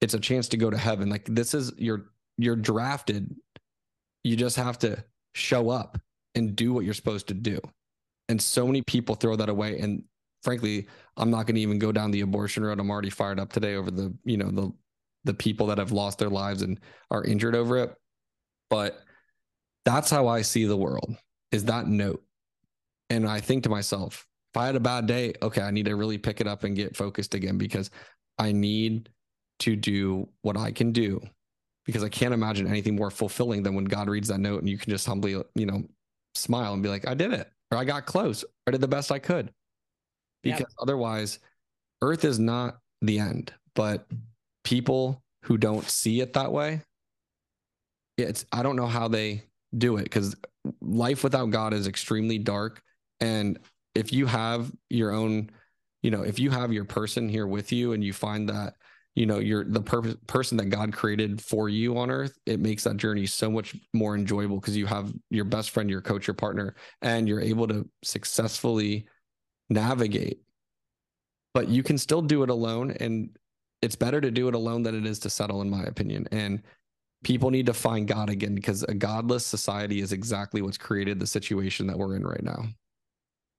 It's 0.00 0.14
a 0.14 0.20
chance 0.20 0.48
to 0.48 0.56
go 0.56 0.70
to 0.70 0.78
heaven. 0.78 1.10
Like 1.10 1.26
this 1.26 1.54
is 1.54 1.72
you're 1.76 2.06
you're 2.38 2.56
drafted. 2.56 3.34
You 4.24 4.36
just 4.36 4.56
have 4.56 4.78
to 4.80 5.04
show 5.34 5.70
up 5.70 5.98
and 6.34 6.56
do 6.56 6.72
what 6.72 6.84
you're 6.84 6.94
supposed 6.94 7.28
to 7.28 7.34
do. 7.34 7.58
And 8.28 8.40
so 8.40 8.66
many 8.66 8.82
people 8.82 9.14
throw 9.14 9.36
that 9.36 9.48
away. 9.48 9.78
And 9.78 10.04
frankly, 10.42 10.86
I'm 11.16 11.30
not 11.30 11.46
going 11.46 11.56
to 11.56 11.60
even 11.60 11.78
go 11.78 11.92
down 11.92 12.10
the 12.10 12.22
abortion 12.22 12.64
road. 12.64 12.80
I'm 12.80 12.90
already 12.90 13.10
fired 13.10 13.40
up 13.40 13.52
today 13.52 13.74
over 13.74 13.90
the, 13.90 14.14
you 14.24 14.36
know, 14.36 14.50
the 14.50 14.72
the 15.24 15.34
people 15.34 15.68
that 15.68 15.78
have 15.78 15.92
lost 15.92 16.18
their 16.18 16.28
lives 16.28 16.62
and 16.62 16.80
are 17.10 17.24
injured 17.24 17.54
over 17.54 17.78
it. 17.78 17.94
But 18.70 19.00
that's 19.84 20.10
how 20.10 20.26
I 20.26 20.42
see 20.42 20.64
the 20.64 20.76
world 20.76 21.16
is 21.52 21.64
that 21.66 21.86
note. 21.86 22.24
And 23.08 23.28
I 23.28 23.40
think 23.40 23.62
to 23.64 23.68
myself, 23.68 24.26
if 24.52 24.60
I 24.60 24.66
had 24.66 24.74
a 24.74 24.80
bad 24.80 25.06
day, 25.06 25.34
okay, 25.40 25.62
I 25.62 25.70
need 25.70 25.84
to 25.84 25.94
really 25.94 26.18
pick 26.18 26.40
it 26.40 26.48
up 26.48 26.64
and 26.64 26.74
get 26.74 26.96
focused 26.96 27.34
again 27.34 27.56
because 27.56 27.90
I 28.38 28.50
need 28.52 29.10
to 29.60 29.76
do 29.76 30.28
what 30.40 30.56
I 30.56 30.72
can 30.72 30.90
do 30.90 31.20
because 31.84 32.04
I 32.04 32.08
can't 32.08 32.34
imagine 32.34 32.66
anything 32.66 32.96
more 32.96 33.10
fulfilling 33.10 33.62
than 33.62 33.74
when 33.74 33.84
God 33.84 34.08
reads 34.08 34.28
that 34.28 34.38
note 34.38 34.60
and 34.60 34.68
you 34.68 34.78
can 34.78 34.90
just 34.90 35.06
humbly, 35.06 35.32
you 35.54 35.66
know, 35.66 35.82
smile 36.34 36.72
and 36.72 36.82
be 36.82 36.88
like, 36.88 37.06
I 37.06 37.14
did 37.14 37.32
it, 37.32 37.50
or 37.70 37.78
I 37.78 37.84
got 37.84 38.06
close, 38.06 38.44
or 38.44 38.48
I 38.68 38.70
did 38.72 38.80
the 38.80 38.88
best 38.88 39.12
I 39.12 39.18
could. 39.18 39.52
Because 40.42 40.60
yep. 40.60 40.68
otherwise, 40.80 41.38
earth 42.00 42.24
is 42.24 42.38
not 42.38 42.78
the 43.00 43.18
end, 43.18 43.52
but 43.74 44.06
people 44.64 45.22
who 45.42 45.58
don't 45.58 45.88
see 45.88 46.20
it 46.20 46.32
that 46.32 46.52
way 46.52 46.82
it's 48.18 48.44
I 48.52 48.62
don't 48.62 48.76
know 48.76 48.86
how 48.86 49.08
they 49.08 49.44
do 49.76 49.96
it 49.96 50.04
because 50.04 50.36
life 50.80 51.24
without 51.24 51.50
God 51.50 51.72
is 51.72 51.86
extremely 51.86 52.38
dark. 52.38 52.82
And 53.20 53.58
if 53.94 54.12
you 54.12 54.26
have 54.26 54.70
your 54.90 55.12
own, 55.12 55.50
you 56.02 56.10
know, 56.10 56.22
if 56.22 56.38
you 56.38 56.50
have 56.50 56.72
your 56.72 56.84
person 56.84 57.28
here 57.28 57.46
with 57.46 57.72
you 57.72 57.92
and 57.92 58.02
you 58.02 58.12
find 58.12 58.48
that, 58.48 58.74
you 59.14 59.26
know, 59.26 59.38
you're 59.38 59.64
the 59.64 59.82
per- 59.82 60.14
person 60.26 60.56
that 60.56 60.66
God 60.66 60.92
created 60.92 61.40
for 61.42 61.68
you 61.68 61.98
on 61.98 62.10
earth, 62.10 62.38
it 62.46 62.60
makes 62.60 62.84
that 62.84 62.96
journey 62.96 63.26
so 63.26 63.50
much 63.50 63.76
more 63.92 64.14
enjoyable 64.14 64.58
because 64.58 64.76
you 64.76 64.86
have 64.86 65.12
your 65.30 65.44
best 65.44 65.70
friend, 65.70 65.90
your 65.90 66.00
coach, 66.00 66.26
your 66.26 66.34
partner, 66.34 66.74
and 67.02 67.28
you're 67.28 67.40
able 67.40 67.68
to 67.68 67.86
successfully 68.02 69.06
navigate. 69.68 70.40
But 71.52 71.68
you 71.68 71.82
can 71.82 71.98
still 71.98 72.22
do 72.22 72.42
it 72.42 72.48
alone. 72.48 72.92
And 72.92 73.36
it's 73.82 73.96
better 73.96 74.20
to 74.20 74.30
do 74.30 74.48
it 74.48 74.54
alone 74.54 74.82
than 74.82 74.94
it 74.94 75.04
is 75.04 75.18
to 75.20 75.30
settle, 75.30 75.60
in 75.60 75.68
my 75.68 75.82
opinion. 75.82 76.26
And 76.32 76.62
people 77.22 77.50
need 77.50 77.66
to 77.66 77.74
find 77.74 78.08
God 78.08 78.30
again 78.30 78.54
because 78.54 78.82
a 78.84 78.94
godless 78.94 79.44
society 79.44 80.00
is 80.00 80.12
exactly 80.12 80.62
what's 80.62 80.78
created 80.78 81.18
the 81.18 81.26
situation 81.26 81.86
that 81.88 81.98
we're 81.98 82.16
in 82.16 82.26
right 82.26 82.42
now. 82.42 82.64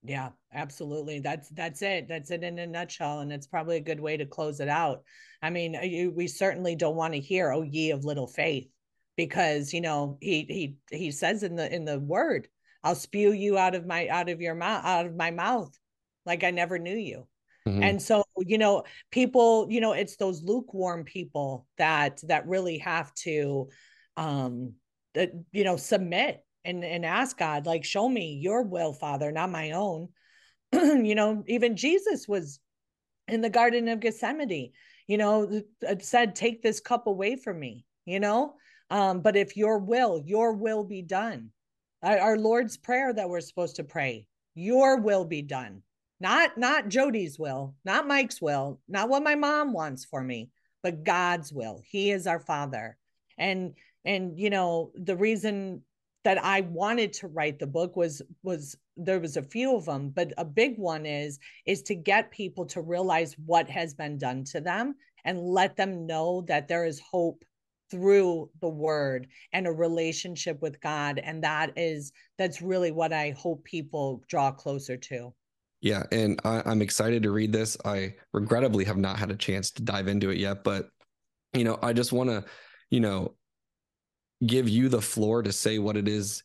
Yeah, 0.05 0.29
absolutely. 0.53 1.19
That's 1.19 1.49
that's 1.49 1.81
it. 1.81 2.07
That's 2.09 2.29
it 2.29 2.43
in 2.43 2.59
a 2.59 2.67
nutshell, 2.67 3.19
and 3.19 3.31
it's 3.31 3.47
probably 3.47 3.77
a 3.77 3.81
good 3.81 4.01
way 4.01 4.17
to 4.17 4.25
close 4.25 4.59
it 4.59 4.67
out. 4.67 5.03
I 5.41 5.49
mean, 5.49 5.77
you, 5.81 6.11
we 6.11 6.27
certainly 6.27 6.75
don't 6.75 6.97
want 6.97 7.13
to 7.13 7.19
hear 7.19 7.51
"Oh 7.51 7.61
ye 7.61 7.91
of 7.91 8.03
little 8.03 8.27
faith," 8.27 8.67
because 9.15 9.73
you 9.73 9.79
know 9.79 10.17
he 10.19 10.45
he 10.89 10.97
he 10.97 11.11
says 11.11 11.43
in 11.43 11.55
the 11.55 11.73
in 11.73 11.85
the 11.85 11.99
word, 11.99 12.49
"I'll 12.83 12.95
spew 12.95 13.31
you 13.31 13.57
out 13.57 13.75
of 13.75 13.85
my 13.85 14.09
out 14.09 14.27
of 14.27 14.41
your 14.41 14.55
mouth 14.55 14.83
out 14.83 15.05
of 15.05 15.15
my 15.15 15.31
mouth, 15.31 15.73
like 16.25 16.43
I 16.43 16.51
never 16.51 16.77
knew 16.77 16.97
you." 16.97 17.27
Mm-hmm. 17.65 17.83
And 17.83 18.01
so, 18.01 18.25
you 18.37 18.57
know, 18.57 18.83
people, 19.09 19.67
you 19.69 19.79
know, 19.79 19.93
it's 19.93 20.17
those 20.17 20.43
lukewarm 20.43 21.05
people 21.05 21.65
that 21.77 22.19
that 22.27 22.45
really 22.47 22.79
have 22.79 23.13
to 23.15 23.69
um 24.17 24.73
that 25.13 25.31
you 25.53 25.63
know 25.63 25.77
submit 25.77 26.43
and 26.65 26.83
and 26.83 27.05
ask 27.05 27.37
God 27.37 27.65
like 27.65 27.83
show 27.83 28.07
me 28.07 28.39
your 28.41 28.63
will, 28.63 28.93
Father, 28.93 29.31
not 29.31 29.49
my 29.49 29.71
own. 29.71 30.09
you 30.73 31.15
know, 31.15 31.43
even 31.47 31.75
Jesus 31.75 32.27
was 32.27 32.59
in 33.27 33.41
the 33.41 33.49
garden 33.49 33.87
of 33.87 33.99
Gethsemane, 33.99 34.71
you 35.07 35.17
know, 35.17 35.61
said 35.99 36.35
take 36.35 36.61
this 36.61 36.79
cup 36.79 37.07
away 37.07 37.35
from 37.35 37.59
me, 37.59 37.85
you 38.05 38.19
know? 38.19 38.55
Um 38.89 39.21
but 39.21 39.35
if 39.35 39.57
your 39.57 39.79
will, 39.79 40.21
your 40.25 40.53
will 40.53 40.83
be 40.83 41.01
done. 41.01 41.51
Our 42.01 42.37
Lord's 42.37 42.75
prayer 42.75 43.13
that 43.13 43.29
we're 43.29 43.39
supposed 43.39 43.77
to 43.77 43.83
pray, 43.85 44.27
your 44.55 44.99
will 44.99 45.25
be 45.25 45.41
done 45.41 45.83
not 46.23 46.57
not 46.57 46.87
Jodi's 46.87 47.37
will, 47.37 47.75
not 47.83 48.07
Mike's 48.07 48.41
will, 48.41 48.79
not 48.87 49.09
what 49.09 49.23
my 49.23 49.35
mom 49.35 49.73
wants 49.73 50.05
for 50.05 50.23
me, 50.23 50.49
but 50.81 51.03
God's 51.03 51.51
will. 51.51 51.81
He 51.85 52.11
is 52.11 52.25
our 52.25 52.39
father. 52.39 52.97
And 53.37 53.73
and 54.05 54.39
you 54.39 54.49
know, 54.49 54.91
the 54.95 55.17
reason 55.17 55.81
that 56.23 56.43
I 56.43 56.61
wanted 56.61 57.13
to 57.13 57.27
write 57.27 57.59
the 57.59 57.67
book 57.67 57.95
was 57.95 58.21
was 58.43 58.75
there 58.95 59.19
was 59.19 59.37
a 59.37 59.43
few 59.43 59.75
of 59.75 59.85
them, 59.85 60.09
but 60.09 60.33
a 60.37 60.45
big 60.45 60.77
one 60.77 61.05
is 61.05 61.39
is 61.65 61.81
to 61.83 61.95
get 61.95 62.31
people 62.31 62.65
to 62.67 62.81
realize 62.81 63.35
what 63.45 63.69
has 63.69 63.93
been 63.93 64.17
done 64.17 64.43
to 64.45 64.61
them 64.61 64.95
and 65.25 65.39
let 65.39 65.75
them 65.75 66.05
know 66.05 66.41
that 66.47 66.67
there 66.67 66.85
is 66.85 66.99
hope 66.99 67.43
through 67.91 68.49
the 68.61 68.69
word 68.69 69.27
and 69.51 69.67
a 69.67 69.71
relationship 69.71 70.61
with 70.61 70.81
God 70.81 71.19
and 71.19 71.43
that 71.43 71.73
is 71.75 72.11
that's 72.37 72.61
really 72.61 72.91
what 72.91 73.13
I 73.13 73.35
hope 73.37 73.63
people 73.63 74.23
draw 74.27 74.51
closer 74.51 74.97
to. 74.97 75.33
Yeah, 75.81 76.03
and 76.13 76.39
I, 76.45 76.71
am 76.71 76.81
excited 76.81 77.23
to 77.23 77.31
read 77.31 77.51
this. 77.51 77.75
I 77.83 78.15
regrettably 78.31 78.85
have 78.85 78.97
not 78.97 79.19
had 79.19 79.31
a 79.31 79.35
chance 79.35 79.69
to 79.71 79.83
dive 79.83 80.07
into 80.07 80.29
it 80.29 80.37
yet, 80.37 80.63
but 80.63 80.87
you 81.53 81.65
know, 81.65 81.77
I 81.81 81.91
just 81.91 82.13
want 82.13 82.29
to, 82.29 82.45
you 82.89 83.01
know, 83.01 83.35
give 84.45 84.67
you 84.67 84.89
the 84.89 85.01
floor 85.01 85.41
to 85.43 85.51
say 85.51 85.79
what 85.79 85.97
it 85.97 86.07
is 86.07 86.43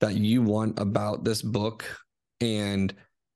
that 0.00 0.14
you 0.14 0.42
want 0.42 0.78
about 0.78 1.24
this 1.24 1.42
book. 1.42 1.84
And, 2.40 2.94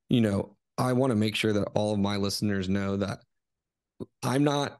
you 0.09 0.21
know, 0.21 0.55
I 0.77 0.93
want 0.93 1.11
to 1.11 1.15
make 1.15 1.35
sure 1.35 1.53
that 1.53 1.69
all 1.73 1.93
of 1.93 1.99
my 1.99 2.17
listeners 2.17 2.67
know 2.67 2.97
that 2.97 3.19
I'm 4.23 4.43
not 4.43 4.79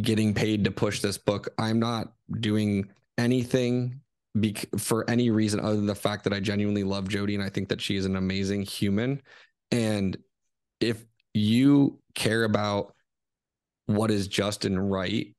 getting 0.00 0.34
paid 0.34 0.64
to 0.64 0.70
push 0.70 1.00
this 1.00 1.18
book. 1.18 1.48
I'm 1.58 1.78
not 1.78 2.12
doing 2.40 2.88
anything 3.18 4.00
for 4.78 5.08
any 5.10 5.30
reason 5.30 5.60
other 5.60 5.76
than 5.76 5.86
the 5.86 5.94
fact 5.94 6.24
that 6.24 6.32
I 6.32 6.40
genuinely 6.40 6.84
love 6.84 7.08
Jodi 7.08 7.34
and 7.34 7.44
I 7.44 7.50
think 7.50 7.68
that 7.68 7.80
she 7.80 7.96
is 7.96 8.06
an 8.06 8.16
amazing 8.16 8.62
human. 8.62 9.20
And 9.70 10.16
if 10.80 11.04
you 11.34 11.98
care 12.14 12.44
about 12.44 12.94
what 13.86 14.10
is 14.10 14.28
just 14.28 14.64
and 14.64 14.90
right, 14.90 15.34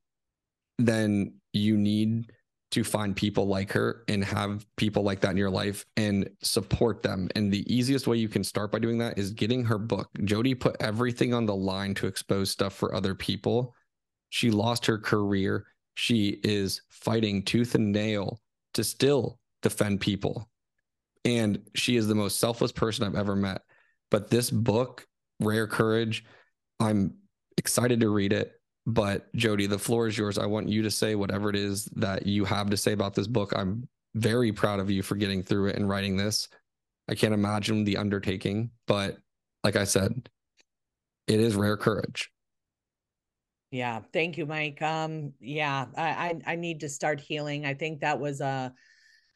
then 0.78 1.36
you 1.54 1.78
need 1.78 2.32
to 2.74 2.84
find 2.84 3.16
people 3.16 3.46
like 3.46 3.72
her 3.72 4.04
and 4.08 4.24
have 4.24 4.66
people 4.78 5.04
like 5.04 5.22
that 5.22 5.30
in 5.30 5.38
your 5.38 5.52
life 5.52 5.86
and 5.96 6.28
support 6.42 7.04
them. 7.04 7.30
And 7.36 7.54
the 7.54 7.72
easiest 7.72 8.08
way 8.08 8.18
you 8.18 8.28
can 8.28 8.44
start 8.44 8.72
by 8.72 8.80
doing 8.80 8.98
that 8.98 9.20
is 9.20 9.30
getting 9.30 9.64
her 9.66 9.78
book. 9.78 10.10
Jodi 10.24 10.56
put 10.56 10.76
everything 10.80 11.36
on 11.36 11.46
the 11.46 11.56
line 11.56 11.94
to 11.96 12.08
expose 12.08 12.50
stuff 12.50 12.74
for 12.74 12.96
other 12.96 13.14
people. 13.14 13.76
She 14.30 14.50
lost 14.50 14.88
her 14.88 14.98
career. 14.98 15.68
She 15.94 16.40
is 16.44 16.82
fighting 16.90 17.44
tooth 17.44 17.76
and 17.76 17.92
nail 17.92 18.40
to 18.74 18.84
still 18.84 19.38
defend 19.62 20.02
people. 20.02 20.50
And 21.26 21.62
she 21.76 21.96
is 21.96 22.08
the 22.08 22.16
most 22.16 22.40
selfless 22.40 22.72
person 22.72 23.06
I've 23.06 23.16
ever 23.16 23.36
met. 23.36 23.62
But 24.10 24.32
this 24.32 24.50
book, 24.50 25.06
Rare 25.40 25.68
Courage, 25.68 26.26
I'm 26.80 27.14
excited 27.56 28.00
to 28.00 28.10
read 28.10 28.34
it. 28.34 28.52
But 28.86 29.34
Jodi, 29.36 29.68
the 29.68 29.80
floor 29.80 30.08
is 30.08 30.18
yours. 30.18 30.38
I 30.38 30.46
want 30.46 30.68
you 30.68 30.82
to 30.82 30.92
say 30.92 31.16
whatever 31.16 31.50
it 31.50 31.56
is 31.56 31.86
that 31.96 32.26
you 32.26 32.44
have 32.46 32.70
to 32.70 32.78
say 32.78 32.92
about 32.92 33.14
this 33.14 33.28
book. 33.28 33.54
I'm 33.56 33.88
very 34.16 34.52
proud 34.52 34.80
of 34.80 34.90
you 34.92 35.02
for 35.02 35.16
getting 35.16 35.42
through 35.42 35.68
it 35.68 35.78
and 35.78 35.88
writing 35.88 36.18
this. 36.18 36.50
I 37.08 37.16
can't 37.16 37.34
imagine 37.34 37.84
the 37.84 37.98
undertaking, 37.98 38.72
but 38.88 39.18
like 39.64 39.76
I 39.76 39.86
said, 39.86 40.30
it 41.28 41.40
is 41.40 41.56
rare 41.56 41.78
courage. 41.78 42.30
Yeah, 43.72 44.02
thank 44.14 44.38
you, 44.38 44.46
Mike. 44.46 44.82
Um, 44.82 45.34
yeah, 45.40 45.86
I, 45.98 46.10
I 46.10 46.54
I 46.54 46.56
need 46.56 46.82
to 46.82 46.90
start 46.90 47.20
healing. 47.20 47.66
I 47.66 47.74
think 47.74 48.02
that 48.02 48.20
was 48.20 48.40
a 48.40 48.72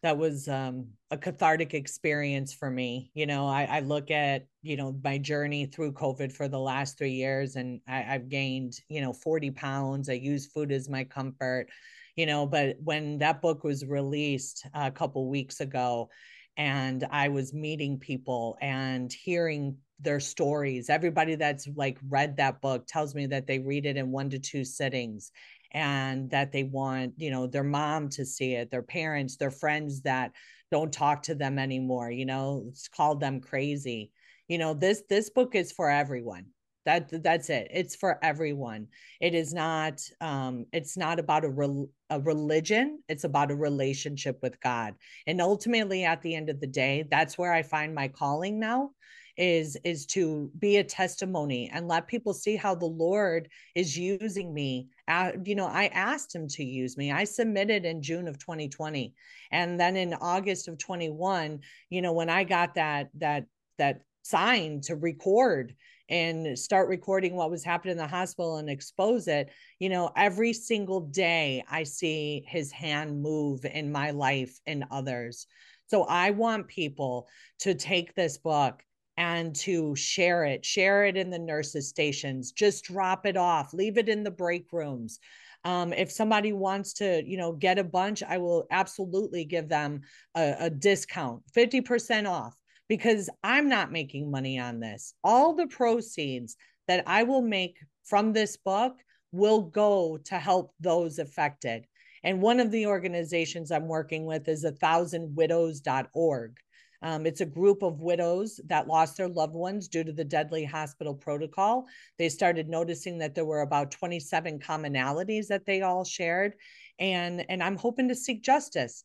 that 0.04 0.18
was 0.18 0.48
um, 0.48 0.88
a 1.10 1.18
cathartic 1.18 1.74
experience 1.74 2.54
for 2.54 2.70
me. 2.70 3.10
You 3.14 3.26
know, 3.26 3.48
I, 3.48 3.64
I, 3.64 3.80
look 3.80 4.12
at, 4.12 4.45
you 4.62 4.78
know, 4.78 4.95
my 5.04 5.18
journey 5.18 5.66
through 5.66 5.93
COVID 5.93 6.32
for 6.32 6.48
the 6.48 6.60
last 6.60 6.98
three 6.98 7.14
years 7.14 7.56
and 7.56 7.82
I, 7.88 8.02
have 8.02 8.30
gained, 8.30 8.74
you 8.89 9.02
know, 9.02 9.12
40 9.12 9.52
pounds. 9.52 10.10
I 10.10 10.14
use 10.14 10.48
food 10.48 10.72
as 10.72 10.88
my 10.88 11.04
comfort, 11.04 11.68
you 12.16 12.28
know, 12.28 12.45
but 12.45 12.78
when 12.84 13.18
that 13.20 13.41
book 13.41 13.64
was 13.64 13.86
released 13.86 14.68
a 14.74 14.91
couple 14.91 15.30
weeks 15.30 15.62
ago 15.62 16.10
and 16.58 17.04
I 17.12 17.30
was 17.30 17.54
meeting 17.54 17.98
people 17.98 18.58
and 18.62 19.12
hearing 19.12 19.78
their 20.00 20.20
stories, 20.20 20.91
everybody 20.91 21.34
that's 21.34 21.68
like 21.76 21.98
read 22.08 22.38
that 22.38 22.62
book 22.62 22.86
tells 22.88 23.16
me 23.16 23.26
that 23.28 23.48
they 23.48 23.60
read 23.60 23.88
it 23.88 23.98
in 23.98 24.12
one 24.12 24.30
to 24.30 24.38
two 24.38 24.64
sittings 24.64 25.32
and 25.72 26.30
that 26.32 26.51
they 26.51 26.63
want 26.63 27.13
you 27.18 27.32
know 27.32 27.47
their 27.47 27.63
mom 27.63 28.09
to 28.09 28.26
see 28.26 28.53
it 28.53 28.72
their 28.72 28.82
parents 28.82 29.38
their 29.38 29.51
friends 29.51 30.01
that 30.01 30.32
don't 30.72 30.91
talk 30.91 31.24
to 31.24 31.36
them 31.36 31.57
anymore 31.59 32.11
you 32.11 32.26
know 32.26 32.65
it's 32.68 32.88
called 32.88 33.20
them 33.20 33.41
crazy. 33.41 34.11
You 34.47 34.57
know 34.57 34.74
this 34.74 35.03
this 35.09 35.30
book 35.30 35.55
is 35.55 35.72
for 35.72 35.89
everyone. 35.89 36.45
That 36.86 37.22
that's 37.22 37.49
it. 37.49 37.68
It's 37.72 37.97
for 37.97 38.18
everyone. 38.24 38.88
It 39.20 39.36
is 39.36 39.53
not 39.53 40.01
um 40.22 40.65
it's 40.72 40.95
not 40.95 41.20
about 41.20 41.43
a, 41.43 41.49
re- 41.49 41.88
a 42.09 42.20
religion. 42.22 43.03
It's 43.09 43.26
about 43.26 43.51
a 43.51 43.55
relationship 43.55 44.39
with 44.41 44.59
god. 44.61 44.95
And 45.26 45.41
ultimately 45.41 46.05
at 46.05 46.22
the 46.22 46.36
end 46.36 46.49
of 46.49 46.61
the 46.61 46.68
day 46.68 47.05
that's 47.09 47.38
where 47.38 47.53
i 47.53 47.61
find 47.61 47.93
my 47.93 48.07
calling 48.07 48.59
now 48.59 48.91
is 49.38 49.77
is 49.83 50.05
to 50.07 50.51
be 50.59 50.77
a 50.77 50.83
testimony 50.83 51.69
and 51.71 51.88
let 51.88 52.07
people 52.07 52.33
see 52.33 52.55
how 52.55 52.73
the 52.73 52.85
lord 52.85 53.47
is 53.75 53.97
using 53.97 54.53
me 54.53 54.88
uh, 55.07 55.31
you 55.43 55.55
know 55.55 55.67
i 55.67 55.85
asked 55.88 56.33
him 56.33 56.47
to 56.47 56.63
use 56.63 56.97
me. 56.97 57.11
I 57.11 57.23
submitted 57.23 57.85
in 57.85 58.01
june 58.01 58.27
of 58.27 58.39
2020 58.39 59.13
and 59.51 59.79
then 59.79 59.95
in 59.95 60.13
august 60.13 60.67
of 60.67 60.77
21 60.77 61.59
you 61.89 62.01
know 62.01 62.13
when 62.13 62.29
i 62.29 62.43
got 62.43 62.75
that 62.75 63.09
that 63.15 63.45
that 63.77 64.01
sign 64.23 64.81
to 64.81 64.95
record 64.95 65.73
and 66.09 66.57
start 66.57 66.89
recording 66.89 67.35
what 67.35 67.51
was 67.51 67.63
happening 67.63 67.93
in 67.93 67.97
the 67.97 68.07
hospital 68.07 68.57
and 68.57 68.69
expose 68.69 69.27
it 69.27 69.51
you 69.79 69.89
know 69.89 70.11
every 70.15 70.53
single 70.53 71.01
day 71.01 71.63
i 71.69 71.83
see 71.83 72.43
his 72.47 72.71
hand 72.71 73.21
move 73.21 73.65
in 73.65 73.91
my 73.91 74.11
life 74.11 74.59
and 74.65 74.83
others. 74.89 75.47
So 75.88 76.03
i 76.03 76.31
want 76.31 76.67
people 76.67 77.27
to 77.59 77.73
take 77.75 78.13
this 78.13 78.38
book 78.38 78.83
and 79.18 79.55
to 79.55 79.95
share 79.95 80.45
it, 80.45 80.63
share 80.63 81.05
it 81.05 81.18
in 81.18 81.30
the 81.30 81.39
nurses' 81.39 81.89
stations, 81.89 82.51
just 82.51 82.86
drop 82.86 83.26
it 83.26 83.36
off, 83.36 83.74
leave 83.74 83.97
it 83.97 84.09
in 84.09 84.24
the 84.24 84.32
break 84.32 84.72
rooms. 84.72 85.20
Um, 85.63 85.91
if 85.91 86.11
somebody 86.11 86.53
wants 86.53 86.93
to, 86.93 87.24
you 87.26 87.38
know, 87.38 87.51
get 87.51 87.80
a 87.80 87.84
bunch, 87.84 88.22
I 88.22 88.38
will 88.38 88.68
absolutely 88.70 89.43
give 89.43 89.68
them 89.68 90.01
a, 90.36 90.55
a 90.59 90.70
discount, 90.70 91.41
50% 91.55 92.30
off, 92.30 92.55
because 92.88 93.30
I'm 93.43 93.68
not 93.68 93.91
making 93.91 94.30
money 94.30 94.59
on 94.59 94.80
this. 94.80 95.13
All 95.24 95.55
the 95.55 95.68
proceeds 95.68 96.55
that 96.88 97.03
I 97.07 97.24
will 97.24 97.41
make 97.41 97.80
from 98.05 98.34
this 98.34 98.55
book 98.55 98.95
will 99.32 99.61
go 99.61 100.18
to 100.26 100.36
help 100.36 100.74
those 100.80 101.20
affected. 101.20 101.86
And 102.24 102.41
one 102.41 102.59
of 102.59 102.72
the 102.72 102.88
organizations 102.88 103.72
I'm 103.72 103.88
working 103.88 104.26
with 104.26 104.47
is 104.47 104.63
a 104.63 104.72
thousandwidows.org. 104.72 106.57
Um, 107.02 107.26
it's 107.26 107.41
a 107.41 107.45
group 107.45 107.84
of 107.84 108.02
widows 108.02 108.60
that 108.66 108.88
lost 108.88 109.18
their 109.18 109.30
loved 109.30 109.54
ones 109.54 109.88
due 109.88 110.04
to 110.04 110.12
the 110.12 110.24
deadly 110.24 110.66
hospital 110.66 111.14
protocol. 111.14 111.86
They 112.18 112.30
started 112.30 112.70
noticing 112.70 113.18
that 113.20 113.36
there 113.36 113.45
were 113.45 113.62
about 113.62 113.91
27 113.91 114.60
commonalities 114.60 115.48
that 115.48 115.66
they 115.66 115.82
all 115.82 116.04
shared. 116.04 116.56
And, 117.00 117.45
and 117.50 117.62
I'm 117.62 117.76
hoping 117.76 118.08
to 118.08 118.16
seek 118.16 118.43
justice. 118.43 119.04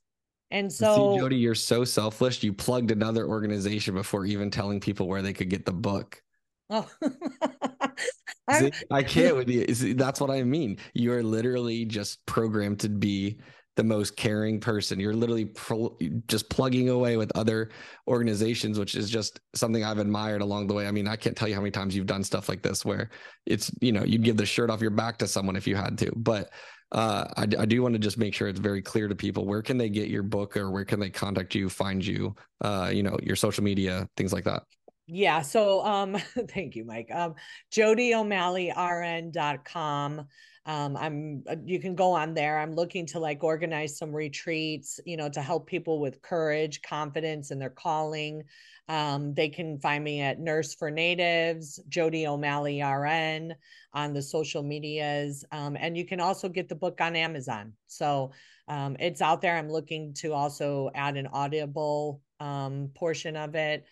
And 0.51 0.71
so, 0.71 1.15
See, 1.15 1.21
Jodi, 1.21 1.37
you're 1.37 1.55
so 1.55 1.85
selfless. 1.85 2.43
You 2.43 2.53
plugged 2.53 2.91
another 2.91 3.27
organization 3.27 3.95
before 3.95 4.27
even 4.27 4.51
telling 4.51 4.81
people 4.81 5.09
where 5.09 5.23
they 5.23 5.33
could 5.33 5.49
get 5.49 5.65
the 5.65 5.73
book. 5.73 6.23
Oh, 6.69 6.89
See, 8.59 8.73
I 8.91 9.03
can't 9.03 9.37
with 9.37 9.49
you. 9.49 9.73
See, 9.75 9.93
that's 9.93 10.21
what 10.21 10.31
I 10.31 10.43
mean. 10.43 10.79
You're 10.95 11.23
literally 11.23 11.85
just 11.85 12.25
programmed 12.27 12.81
to 12.81 12.89
be 12.89 13.39
the 13.77 13.85
most 13.85 14.17
caring 14.17 14.61
person. 14.61 15.01
You're 15.01 15.15
literally 15.15 15.47
pro- 15.47 15.97
just 16.27 16.51
plugging 16.51 16.91
away 16.91 17.17
with 17.17 17.33
other 17.35 17.71
organizations, 18.07 18.79
which 18.79 18.95
is 18.95 19.09
just 19.09 19.41
something 19.55 19.85
I've 19.85 19.99
admired 19.99 20.43
along 20.43 20.67
the 20.67 20.75
way. 20.75 20.87
I 20.87 20.91
mean, 20.91 21.09
I 21.09 21.17
can't 21.17 21.37
tell 21.37 21.49
you 21.49 21.55
how 21.55 21.61
many 21.61 21.71
times 21.71 21.97
you've 21.97 22.07
done 22.07 22.23
stuff 22.23 22.49
like 22.49 22.63
this 22.63 22.85
where 22.85 23.11
it's, 23.47 23.71
you 23.81 23.93
know, 23.93 24.05
you'd 24.05 24.23
give 24.23 24.37
the 24.37 24.47
shirt 24.47 24.71
off 24.71 24.83
your 24.83 24.91
back 24.91 25.19
to 25.19 25.27
someone 25.27 25.57
if 25.57 25.67
you 25.67 25.75
had 25.75 25.97
to. 25.99 26.13
But 26.15 26.51
uh, 26.93 27.27
I, 27.37 27.43
I, 27.43 27.65
do 27.65 27.83
want 27.83 27.95
to 27.95 27.99
just 27.99 28.19
make 28.19 28.35
sure 28.35 28.49
it's 28.49 28.61
very 28.61 28.83
clear 28.83 29.09
to 29.09 29.15
people 29.15 29.47
where 29.47 29.63
can 29.63 29.79
they 29.79 29.89
get 29.89 30.11
your 30.11 30.23
book 30.23 30.59
or 30.59 30.71
where 30.71 30.85
can 30.85 31.01
they 31.01 31.09
contact 31.09 31.55
you, 31.55 31.71
find 31.71 32.05
you, 32.05 32.37
uh, 32.61 32.91
you 32.93 33.03
know, 33.03 33.17
your 33.23 33.37
social 33.37 33.65
media, 33.65 34.07
things 34.15 34.31
like 34.31 34.45
that. 34.45 34.65
Yeah. 35.07 35.41
So 35.41 35.83
um, 35.87 36.15
thank 36.49 36.77
you, 36.77 36.85
Mike. 36.85 37.09
Um, 37.11 37.35
JodiO'MalleyRN.com 37.73 40.27
um, 40.67 40.97
i'm 40.97 41.43
uh, 41.49 41.57
you 41.65 41.81
can 41.81 41.95
go 41.95 42.13
on 42.13 42.35
there 42.35 42.59
i'm 42.59 42.75
looking 42.75 43.07
to 43.07 43.19
like 43.19 43.43
organize 43.43 43.99
some 43.99 44.15
retreats 44.15 45.01
you 45.05 45.17
know 45.17 45.29
to 45.29 45.43
help 45.43 45.67
people 45.67 46.01
with 46.01 46.23
courage 46.23 46.83
confidence 46.83 47.51
in 47.51 47.59
their 47.59 47.71
calling 47.71 48.43
um, 48.89 49.33
they 49.35 49.49
can 49.49 49.79
find 49.79 50.03
me 50.03 50.21
at 50.21 50.41
nurse 50.41 50.75
for 50.75 50.91
natives 50.91 51.81
jodi 51.89 52.27
o'malley 52.27 52.81
rn 52.81 53.55
on 53.93 54.13
the 54.13 54.23
social 54.23 54.63
medias 54.63 55.45
um, 55.53 55.77
and 55.79 55.97
you 55.97 56.05
can 56.05 56.21
also 56.21 56.49
get 56.49 56.69
the 56.69 56.75
book 56.75 57.01
on 57.01 57.17
amazon 57.17 57.73
so 57.87 58.31
um, 58.69 58.97
it's 59.01 59.21
out 59.21 59.41
there 59.41 59.57
i'm 59.57 59.71
looking 59.71 60.15
to 60.15 60.33
also 60.33 60.91
add 60.95 61.17
an 61.17 61.27
audible 61.29 62.21
um, 62.41 62.91
portion 62.95 63.37
of 63.37 63.55
it 63.55 63.85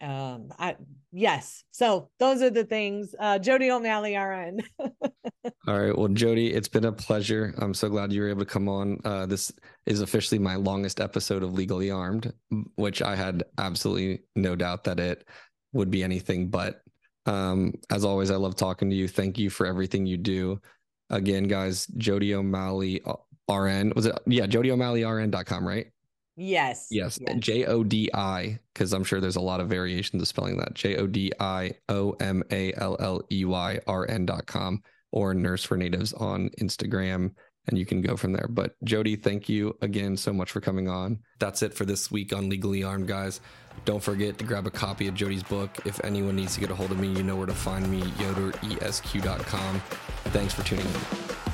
um 0.00 0.52
i 0.58 0.76
yes. 1.12 1.64
So 1.70 2.10
those 2.18 2.42
are 2.42 2.50
the 2.50 2.64
things. 2.64 3.14
Uh 3.18 3.38
jodi 3.38 3.70
o'malley 3.70 4.16
rn 4.16 4.60
all 5.66 5.80
right. 5.80 5.96
Well 5.96 6.08
jodi 6.08 6.52
it's 6.52 6.68
been 6.68 6.84
a 6.84 6.92
pleasure. 6.92 7.54
I'm 7.58 7.74
so 7.74 7.88
glad 7.88 8.12
you 8.12 8.22
were 8.22 8.28
able 8.28 8.40
to 8.40 8.46
come 8.46 8.68
on. 8.68 8.98
Uh 9.04 9.26
this 9.26 9.52
is 9.86 10.00
officially 10.00 10.38
my 10.38 10.56
longest 10.56 11.00
episode 11.00 11.42
of 11.42 11.52
legally 11.52 11.90
armed 11.90 12.32
which 12.76 13.02
i 13.02 13.16
had 13.16 13.44
absolutely 13.58 14.22
no 14.36 14.54
doubt 14.56 14.84
that 14.84 15.00
it 15.00 15.26
would 15.72 15.90
be 15.90 16.02
anything 16.02 16.48
but. 16.48 16.82
Um 17.26 17.74
as 17.90 18.04
always 18.04 18.30
i 18.30 18.36
love 18.36 18.56
talking 18.56 18.90
to 18.90 18.96
you. 18.96 19.08
Thank 19.08 19.38
you 19.38 19.50
for 19.50 19.66
everything 19.66 20.06
you 20.06 20.16
do. 20.16 20.60
Again 21.10 21.44
guys 21.44 21.86
jodi 21.96 22.34
o'malley 22.34 23.00
uh, 23.04 23.14
rn 23.50 23.92
was 23.96 24.06
it 24.06 24.18
yeah 24.26 24.46
jodi 24.46 24.70
o'malley 24.70 25.04
rn.com 25.04 25.66
right 25.66 25.86
Yes. 26.38 26.86
Yes. 26.90 27.18
J 27.38 27.66
O 27.66 27.82
D 27.82 28.08
I, 28.14 28.60
because 28.72 28.92
I'm 28.92 29.02
sure 29.02 29.20
there's 29.20 29.36
a 29.36 29.40
lot 29.40 29.60
of 29.60 29.68
variations 29.68 30.22
of 30.22 30.28
spelling 30.28 30.56
that. 30.58 30.74
J 30.74 30.96
O 30.96 31.06
D 31.06 31.32
I 31.40 31.72
O 31.88 32.12
M 32.20 32.44
A 32.50 32.72
L 32.74 32.96
L 33.00 33.22
E 33.30 33.44
Y 33.44 33.80
R 33.86 34.08
N 34.08 34.24
dot 34.24 34.46
com 34.46 34.82
or 35.10 35.34
Nurse 35.34 35.64
for 35.64 35.76
Natives 35.76 36.12
on 36.12 36.50
Instagram. 36.60 37.32
And 37.66 37.76
you 37.76 37.84
can 37.84 38.00
go 38.00 38.16
from 38.16 38.32
there. 38.32 38.46
But 38.48 38.76
Jodi, 38.84 39.16
thank 39.16 39.48
you 39.48 39.76
again 39.82 40.16
so 40.16 40.32
much 40.32 40.50
for 40.50 40.60
coming 40.60 40.88
on. 40.88 41.18
That's 41.38 41.62
it 41.62 41.74
for 41.74 41.84
this 41.84 42.10
week 42.10 42.32
on 42.32 42.48
Legally 42.48 42.82
Armed, 42.82 43.08
guys. 43.08 43.40
Don't 43.84 44.02
forget 44.02 44.38
to 44.38 44.44
grab 44.44 44.66
a 44.66 44.70
copy 44.70 45.06
of 45.06 45.14
Jodi's 45.14 45.42
book. 45.42 45.70
If 45.84 46.02
anyone 46.02 46.36
needs 46.36 46.54
to 46.54 46.60
get 46.60 46.70
a 46.70 46.74
hold 46.74 46.92
of 46.92 46.98
me, 46.98 47.08
you 47.08 47.22
know 47.22 47.36
where 47.36 47.46
to 47.46 47.54
find 47.54 47.90
me, 47.90 48.00
yoderesq.com. 48.00 49.82
Thanks 50.26 50.54
for 50.54 50.62
tuning 50.62 50.86
in. 50.86 51.47